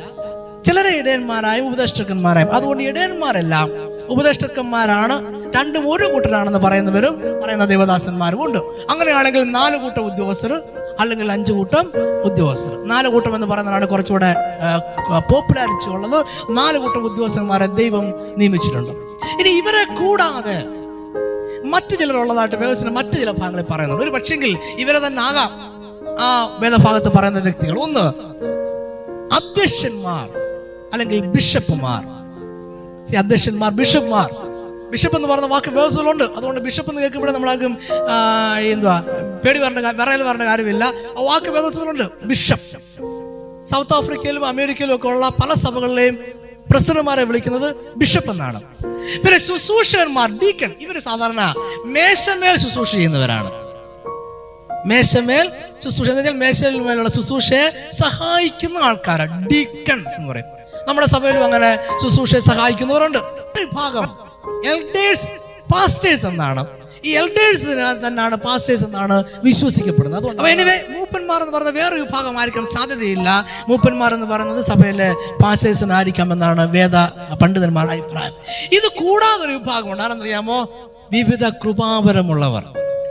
ചിലരെ 0.66 0.98
ഇടയന്മാരായും 0.98 1.68
ഉപദേഷ്ടക്കന്മാരായും. 1.68 2.54
അതുകൊണ്ട് 2.54 2.84
ഇടയന്മാരെല്ലാം 2.84 3.97
ഉപദേഷ്ടക്കന്മാരാണ്. 4.10 5.16
രണ്ടും 5.58 5.94
ഒരു 5.94 6.06
കൂട്ടരാണെന്ന് 6.14 6.60
പറയുന്നവരും 6.60 7.14
പറയുന്ന 7.44 7.66
ദേവദാസന്മാരും 7.66 8.46
ഉണ്ട്. 8.46 8.58
അങ്ങനെയാണെങ്കിൽ 8.92 9.44
നാല് 9.44 9.78
കൂട്ടം 9.78 10.06
ഉദ്യോഗസ്ഥർ 10.06 10.62
അല്ലെങ്കിൽ 11.00 11.32
അഞ്ചു 11.32 11.54
കൂട്ടം 11.54 11.86
ഉദ്യോഗസ്ഥർ. 12.26 12.84
നാല് 12.84 13.08
കൂട്ടം 13.08 13.36
എന്ന് 13.36 13.48
പറയുന്നതാണ് 13.48 13.88
കുറച്ചുകൂടെ 13.88 14.36
പോപ്പുലാരിറ്റി 15.34 15.90
ഉള്ളത്. 15.96 16.26
നാല് 16.50 16.78
കൂട്ടം 16.78 17.04
ഉദ്യോഗസ്ഥന്മാരെ 17.04 17.66
ദൈവം 17.66 18.14
നിയമിച്ചിട്ടുണ്ട്. 18.38 18.92
ഇനി 19.42 19.50
ഇവരെ 19.50 19.84
കൂടാതെ 20.02 20.58
മറ്റു 21.70 21.96
ചിലരുള്ളതായിട്ട് 21.96 22.56
വേദത്തിന് 22.56 22.90
മറ്റു 22.90 23.16
ചില 23.20 23.32
ഭാഗങ്ങളിൽ 23.32 23.66
പറയുന്നുണ്ട്. 23.72 24.04
ഒരു 24.04 24.12
പക്ഷെങ്കിൽ 24.12 24.58
ഇവരെ 24.80 25.08
തന്നെ 25.08 25.22
ആകാം. 25.22 25.52
ആ 26.20 26.58
വേദഭാഗത്ത് 26.60 27.12
പറയുന്ന 27.18 27.40
വ്യക്തികൾ. 27.40 27.80
ഒന്ന് 27.80 28.06
അധ്യക്ഷന്മാർ 29.36 30.28
അല്ലെങ്കിൽ 30.94 31.20
ബിഷപ്പുമാർ. 31.26 32.17
അധ്യക്ഷന്മാർ 33.16 33.72
ബിഷപ്പ്മാർ. 33.72 34.30
ബിഷപ്പ് 34.90 35.16
എന്ന് 35.16 35.28
പറഞ്ഞ 35.28 35.46
വാക്ക് 35.46 35.72
വ്യവസ്ഥകളുണ്ട്. 35.72 36.24
അതുകൊണ്ട് 36.24 36.62
ബിഷപ്പ് 36.62 36.90
എന്ന് 36.90 37.02
കേൾക്കുമ്പോൾ 37.02 37.32
നമ്മളാർക്കും 37.32 37.78
ആ, 38.10 38.58
എന്തുവാ 38.60 39.04
പേടി 39.46 39.60
വരേണ്ട 39.60 40.02
വിറയൽ 40.02 40.24
വരേണ്ട 40.24 40.42
കാര്യമില്ല. 40.42 40.84
ആ 41.18 41.22
വാക്ക് 41.22 41.48
വ്യവസ്ഥകളുണ്ട്. 41.48 42.04
ബിഷപ്പ്. 42.24 42.78
സൗത്ത് 43.66 43.94
ആഫ്രിക്കയിലും 43.94 44.46
അമേരിക്കയിലും 44.46 44.96
ഒക്കെ 44.96 45.08
ഉള്ള 45.08 45.30
പല 45.30 45.54
സഭകളിലെയും 45.54 46.18
പ്രസിഡന്റുമാരെ 46.72 47.24
വിളിക്കുന്നത് 47.24 47.76
ബിഷപ്പ് 47.98 48.32
എന്നാണ്. 48.32 48.62
പിന്നെ 49.24 49.38
ശുശ്രൂഷകന്മാർ 49.38 50.32
ഡീക്കൺ 50.32 50.72
ഇവർ 50.82 51.00
സാധാരണ 51.00 51.54
മേശമേൽ 51.86 52.56
ശുശ്രൂഷ 52.56 52.92
ചെയ്യുന്നവരാണ്. 52.92 53.52
മേശമേൽ 54.86 55.52
ശുശ്രൂഷ 55.84 56.10
എന്ന് 56.10 56.46
വെച്ചാൽ 56.46 57.08
ശുശ്രൂഷയെ 57.08 57.92
സഹായിക്കുന്ന 57.92 58.78
ആൾക്കാരാണ്. 58.78 59.48
ഡീക്കൺസ് 59.48 60.16
എന്ന് 60.18 60.30
പറയും. 60.30 60.46
നമ്മുടെ 60.88 61.08
സഭയിലും 61.08 61.44
അങ്ങനെ 61.44 61.80
ശുശ്രൂഷയെ 62.04 62.40
സഹായിക്കുന്നവരുണ്ട്. 62.40 63.18
ഭാഗം 63.18 63.60
വിഭാഗം. 63.60 64.06
എൽഡേഴ്സ് 64.66 65.32
പാസ്റ്റേഴ്സ് 65.74 66.26
എന്നാണ്. 66.26 66.68
ഈ 67.06 67.10
എൽഡേഴ്സ് 67.10 67.68
തന്നെയാണ് 68.08 68.36
പാസ്റ്റേഴ്സ് 68.36 68.86
എന്നാണ് 68.86 69.24
വിശ്വസിക്കപ്പെടുന്നത്. 69.44 70.20
അതുകൊണ്ട് 70.20 70.42
അപ്പൊ 70.42 70.52
എനിവേ 70.52 70.82
മൂപ്പന്മാർ 70.90 71.42
എന്ന് 71.42 71.54
പറയുന്ന 71.54 71.80
വേറൊരു 71.80 72.02
വിഭാഗമായിരിക്കാൻ 72.02 72.68
സാധ്യതയില്ല. 72.68 73.46
മൂപ്പന്മാർ 73.70 74.14
എന്ന് 74.14 74.28
പറയുന്നത് 74.28 74.62
സഭയിലെ 74.62 75.16
പാസ്റ്റേഴ്സിനായിരിക്കാം 75.44 76.34
എന്നാണ് 76.34 76.72
വേദ 76.72 76.96
പണ്ഡിതന്മാരുടെ 77.42 77.94
അഭിപ്രായം. 77.94 78.34
ഇത് 78.72 78.88
കൂടാതെ 78.88 79.46
ഒരു 79.46 79.52
വിഭാഗമുണ്ട്. 79.52 80.04
ആരെന്നറിയാമോ? 80.04 80.70
വിവിധ 81.12 81.50
കൃപാവരമുള്ളവർ. 81.50 82.64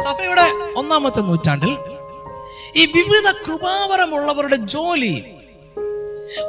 സഭയുടെ 0.05 0.75
ഒന്നാമത്തെ 0.77 1.21
നൂറ്റാണ്ടിൽ 1.21 1.77
ഈ 2.77 2.87
വിവിധ 2.87 3.31
കൃപാവരമുള്ളവരുടെ 3.47 4.57
ജോലി 4.57 5.25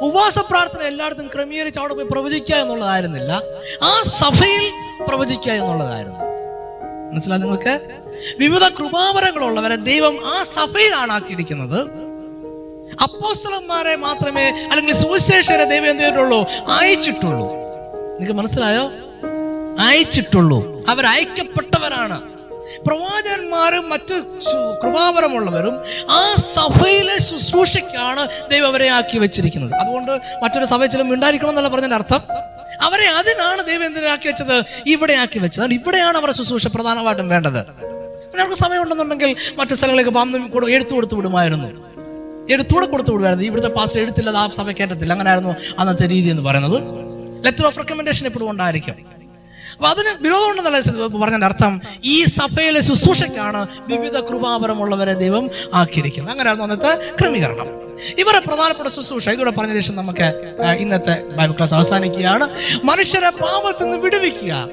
ഉപവാസ 0.00 0.38
പ്രാർത്ഥന 0.38 0.80
എല്ലായിടത്തും 0.82 1.30
ക്രമീകരിച്ച് 1.34 1.80
അവിടെ 1.80 1.94
പോയി 1.94 2.06
പ്രവചിക്കുക 2.10 2.54
എന്നുള്ളതായിരുന്നില്ല. 2.54 3.42
ആ 3.82 4.02
സഭയിൽ 4.06 4.72
പ്രവചിക്കുക 5.08 5.52
എന്നുള്ളതായിരുന്നു. 5.52 6.18
മനസ്സിലായി 7.12 7.40
നിങ്ങൾക്ക്? 7.40 7.80
വിവിധ 8.38 8.62
കൃപാവരങ്ങളുള്ളവരെ 8.68 9.76
ദൈവം 9.76 10.18
ആ 10.26 10.44
സഭയിലാണ് 10.44 11.12
ആക്കിയിരിക്കുന്നത് 11.12 12.08
അപ്പോസ്തലന്മാരെ 13.02 13.96
മാത്രമേ 13.96 14.44
അല്ലെങ്കിൽ 14.44 14.96
സുവിശേഷരെ 15.02 15.64
ദൈവം 15.64 15.90
എന്ത് 15.90 16.02
ചെയ്തിട്ടുള്ളൂ? 16.02 16.44
അയച്ചിട്ടുള്ളൂ. 16.68 17.48
നിങ്ങൾക്ക് 17.48 18.32
മനസ്സിലായോ? 18.32 18.90
അയച്ചിട്ടുള്ളൂ. 19.80 20.84
അവരയക്കപ്പെട്ടവരാണ്. 20.88 22.37
പ്രവാചകന്മാരും 22.86 23.88
മറ്റ് 23.88 24.16
കൃപാപരമുള്ളവരും 24.84 25.74
ആ 26.10 26.34
സഭയിലെ 26.34 27.18
ശുശ്രൂഷയ്ക്കാണ് 27.18 28.28
ദൈവം 28.50 28.68
അവരെ 28.68 28.88
ആക്കി 28.88 29.18
വെച്ചിരിക്കുന്നത്. 29.18 29.74
അതുകൊണ്ട് 29.80 30.12
മറ്റൊരു 30.42 30.64
സഭയിൽ 30.64 30.90
ചില 30.90 31.02
ഉണ്ടായിരിക്കണം 31.02 31.50
എന്നല്ല 31.50 31.68
പറഞ്ഞതിന്റെ 31.68 31.96
അർത്ഥം. 31.96 32.22
അവരെ 32.80 33.06
അതിനാണ് 33.06 33.64
ദൈവം 33.66 33.84
എന്തിനാക്കി 33.84 34.26
വെച്ചത്? 34.28 34.64
ഇവിടെ 34.86 35.12
ആക്കി 35.12 35.38
വെച്ചത്. 35.38 35.72
ഇവിടെയാണ് 35.72 36.16
അവരുടെ 36.18 36.36
ശുശ്രൂഷ 36.36 36.66
പ്രധാനമായിട്ടും 36.66 37.28
വേണ്ടത്. 37.28 37.60
പിന്നെ 37.62 38.42
അവർക്ക് 38.44 38.62
സമയമുണ്ടെന്നുണ്ടെങ്കിൽ 38.62 39.36
മറ്റു 39.58 39.74
സ്ഥലങ്ങളിലേക്ക് 39.74 40.18
വന്ന് 40.18 40.38
കൂടെ 40.38 40.66
എടുത്തു 40.72 40.94
കൊടുത്തു 40.94 41.14
വിടുമായിരുന്നു. 41.14 41.68
എടുത്തുകൂടെ 42.50 42.86
കൊടുത്തു 42.86 43.10
വിടുമായിരുന്നു. 43.10 43.46
ഇവിടുത്തെ 43.46 43.68
പാസ് 43.68 43.98
എടുത്തില്ല 43.98 44.30
ആ 44.30 44.48
സഭ 44.58 44.70
കയറ്റത്തില്ല 44.70 45.12
അങ്ങനെയായിരുന്നു 45.12 45.54
അന്നത്തെ 45.78 46.08
രീതി 46.08 46.28
എന്ന് 46.28 46.42
പറയുന്നത്. 46.42 46.78
ലെറ്റർ 47.44 47.66
ഓഫ് 47.66 47.78
റെക്കമെൻഡേഷൻ 47.78 48.26
എപ്പോഴും 48.26 48.50
ഉണ്ടായിരിക്കും. 48.50 49.17
അപ്പൊ 49.78 49.90
അതിന് 49.90 50.22
വിരോധമുണ്ടെന്നല്ല 50.22 51.06
പറഞ്ഞതിന്റെ 51.06 51.46
അർത്ഥം? 51.46 51.80
ഈ 52.04 52.24
സഭയിലെ 52.24 52.80
ശുശ്രൂഷയ്ക്കാണ് 52.80 53.66
വിവിധ 53.86 54.18
കൃപാപരമുള്ളവരെ 54.18 55.12
ദൈവം 55.12 55.50
ആക്കിയിരിക്കുന്നത്. 55.74 56.32
അങ്ങനെയാണ് 56.32 56.62
അന്നത്തെ 56.62 57.10
ക്രമീകരണം. 57.20 57.66
ഇവരെ 58.18 58.38
പ്രധാനപ്പെട്ട 58.38 58.88
ശുശ്രൂഷ 58.88 59.28
ഇതോടെ 59.28 59.50
പറഞ്ഞ 59.50 59.80
ശേഷം 59.80 59.96
നമുക്ക് 59.96 60.56
ഇന്നത്തെ 60.78 61.22
ബൈബിൾ 61.36 61.52
ക്ലാസ് 61.52 61.74
അവസാനിക്കുകയാണ്. 61.74 62.48
മനുഷ്യരെ 62.84 63.30
പാപത്തിൽ 63.30 63.84
നിന്ന് 63.84 63.98
വിടുവിക്കുക. 63.98 64.68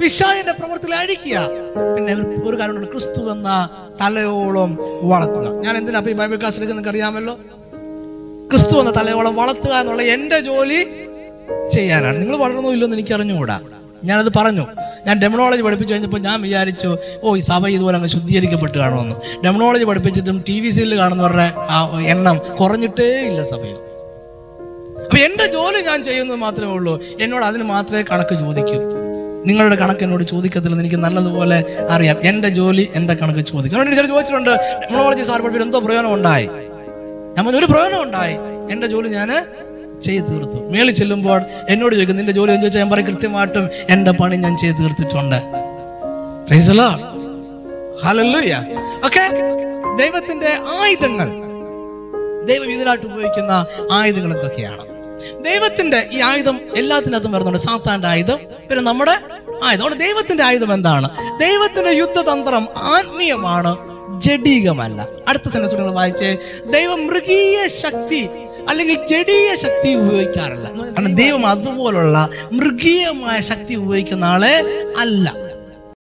പിശാചിന്റെ 0.00 0.52
പ്രവർത്തികൾ 0.52 0.94
അഴിക്കുക. 0.94 1.48
പിന്നെ 1.96 2.14
ഒരു- 2.44 2.60
കാര്യമുണ്ട് 2.60 2.90
ക്രിസ്തു 2.90 3.32
എന്ന 3.32 3.70
തലയോളം 4.00 4.78
വളർത്തുക. 5.02 5.60
ഞാൻ 5.60 5.76
എന്തിനാ 5.76 6.00
ഈ 6.00 6.12
ബൈബിൾ 6.12 6.36
ക്ലാസ് 6.36 6.56
എടുക്കുന്ന 6.56 6.88
അറിയാമല്ലോ? 6.88 7.34
ക്രിസ്തു 8.50 8.78
എന്ന 8.78 8.90
തലയോളം 8.90 9.36
വളർത്തുക 9.36 9.72
എന്നുള്ള 9.72 10.02
എന്റെ 10.02 10.40
ജോലി 10.40 10.86
ചെയ്യാനാണ്. 11.74 12.22
നിങ്ങൾ 12.22 12.36
വളർന്നോ 12.36 12.72
ഇല്ലെന്ന് 12.72 12.96
എനിക്ക് 12.96 13.14
അറിഞ്ഞുകൂടാ 13.14 13.60
ഞാനത് 14.04 14.32
പറഞ്ഞു. 14.36 14.66
ഞാൻ 15.06 15.18
ഡെമണോളജി 15.18 15.62
പഠിപ്പിച്ചു 15.62 15.94
കഴിഞ്ഞപ്പോൾ 15.94 16.18
ഞാൻ 16.18 16.42
വിചാരിച്ചു 16.42 16.98
ഓ 17.22 17.36
ഈ 17.36 17.38
സഭ 17.38 17.66
ഇതുപോലെ 17.66 17.96
അങ്ങ് 17.96 18.08
ശുദ്ധീകരിക്കപ്പെട്ട് 18.08 18.78
കാണുമെന്ന്. 18.78 19.16
ഡെമണോളജി 19.44 19.84
പഠിപ്പിച്ചിട്ടും 19.84 20.44
ടി 20.48 20.60
വി 20.60 20.70
സിയിൽ 20.70 20.96
കാണുന്നവരുടെ 20.96 21.52
ആ 21.56 22.00
എണ്ണം 22.00 22.40
കുറഞ്ഞിട്ടേ 22.60 23.10
ഇല്ല 23.28 23.42
സഭയിൽ. 23.42 23.76
അപ്പൊ 25.04 25.18
എന്റെ 25.18 25.46
ജോലി 25.52 25.80
ഞാൻ 25.82 26.04
ചെയ്യുന്നത് 26.04 26.36
മാത്രമേ 26.36 26.72
ഉള്ളൂ. 26.72 27.00
എന്നോട് 27.20 27.44
അതിന് 27.44 27.62
മാത്രമേ 27.62 28.02
കണക്ക് 28.02 28.34
ചോദിക്കൂ. 28.34 28.78
നിങ്ങളുടെ 29.46 29.76
കണക്ക് 29.76 30.04
എന്നോട് 30.04 30.24
ചോദിക്കത്തില്ലെന്ന് 30.24 30.84
എനിക്ക് 30.84 30.96
നല്ലതുപോലെ 30.96 31.64
അറിയാം. 31.90 32.16
എന്റെ 32.22 32.48
ജോലി 32.48 32.88
എന്റെ 32.94 33.14
കണക്ക് 33.14 33.40
ചോദിക്കും. 33.40 33.96
ചില 33.96 34.06
ചോദിച്ചിട്ടുണ്ട് 34.06 34.50
ഡെമണോളജി 34.82 35.22
സാർ 35.22 35.40
പഠിപ്പിൽ 35.40 35.62
എന്തോ 35.62 35.78
പ്രയോജനം 35.78 36.14
ഉണ്ടായി? 36.14 36.46
ഞാൻ 37.36 37.56
ഒരു 37.56 37.66
പ്രയോജനം 37.66 38.02
ഉണ്ടായി. 38.02 38.34
എന്റെ 38.72 38.86
ജോലി 38.86 39.08
ഞാൻ 39.08 39.30
ചെയ്ത് 40.02 40.24
തീർത്തു. 40.24 40.70
മേളിൽ 40.70 40.92
ചെല്ലുമ്പോൾ 40.92 41.42
എന്നോട് 41.68 41.94
ചോദിക്കും 41.94 42.16
നിന്റെ 42.16 42.32
ജോലി 42.32 42.50
എന്ന് 42.50 42.62
ചോദിച്ചാൽ 42.62 42.80
ഞാൻ 42.80 42.90
പറയും 42.90 43.06
കൃത്യമായിട്ടും 43.06 43.68
എന്റെ 43.90 44.10
പണി 44.10 44.36
ഞാൻ 44.36 44.58
ചെയ്തു 44.58 44.76
തീർത്തിട്ടുണ്ട്? 44.76 45.36
ദൈവത്തിന്റെ 49.98 50.58
ആയുധങ്ങൾ. 50.80 51.28
ദൈവം 52.44 52.72
ഇതിനായിട്ട് 52.72 53.06
ഉപയോഗിക്കുന്ന 53.06 53.66
ആയുധങ്ങൾ 53.92 54.34
എന്തൊക്കെയാണ്? 54.34 54.84
ദൈവത്തിന്റെ 55.44 56.08
ഈ 56.12 56.20
ആയുധം 56.20 56.60
എല്ലാത്തിനകത്തും 56.76 57.32
വരുന്നുണ്ട്. 57.32 57.58
സാത്താന്റെ 57.58 58.08
ആയുധം 58.08 58.38
പിന്നെ 58.68 58.84
നമ്മുടെ 58.84 59.18
ആയുധം. 59.64 59.82
അവിടെ 59.82 59.94
ദൈവത്തിന്റെ 59.94 60.44
ആയുധം 60.44 60.74
എന്താണ്? 60.74 61.08
ദൈവത്തിന്റെ 61.40 61.90
യുദ്ധതന്ത്രം 61.90 62.68
ആത്മീയമാണ് 62.76 63.76
ജഡീകമല്ല. 64.20 65.08
അടുത്ത 65.28 65.50
സെൻസ് 65.52 65.74
നിങ്ങൾ 65.74 65.92
വായിച്ചേ. 65.92 66.36
ദൈവം 66.72 67.06
മൃഗീയ 67.06 67.66
ശക്തി 67.66 68.28
അല്ലെങ്കിൽ 68.68 69.06
ജഡീയ 69.06 69.54
ശക്തി 69.54 69.94
ഉപയോഗിക്കാറില്ല. 69.94 70.66
കാരണം 70.92 71.14
ദൈവം 71.14 71.46
അതുപോലുള്ള 71.46 72.28
മൃഗീയമായ 72.52 73.40
ശക്തി 73.40 73.74
ഉപയോഗിക്കുന്ന 73.74 74.24
ആളെ 74.24 74.54
അല്ല. 74.98 75.34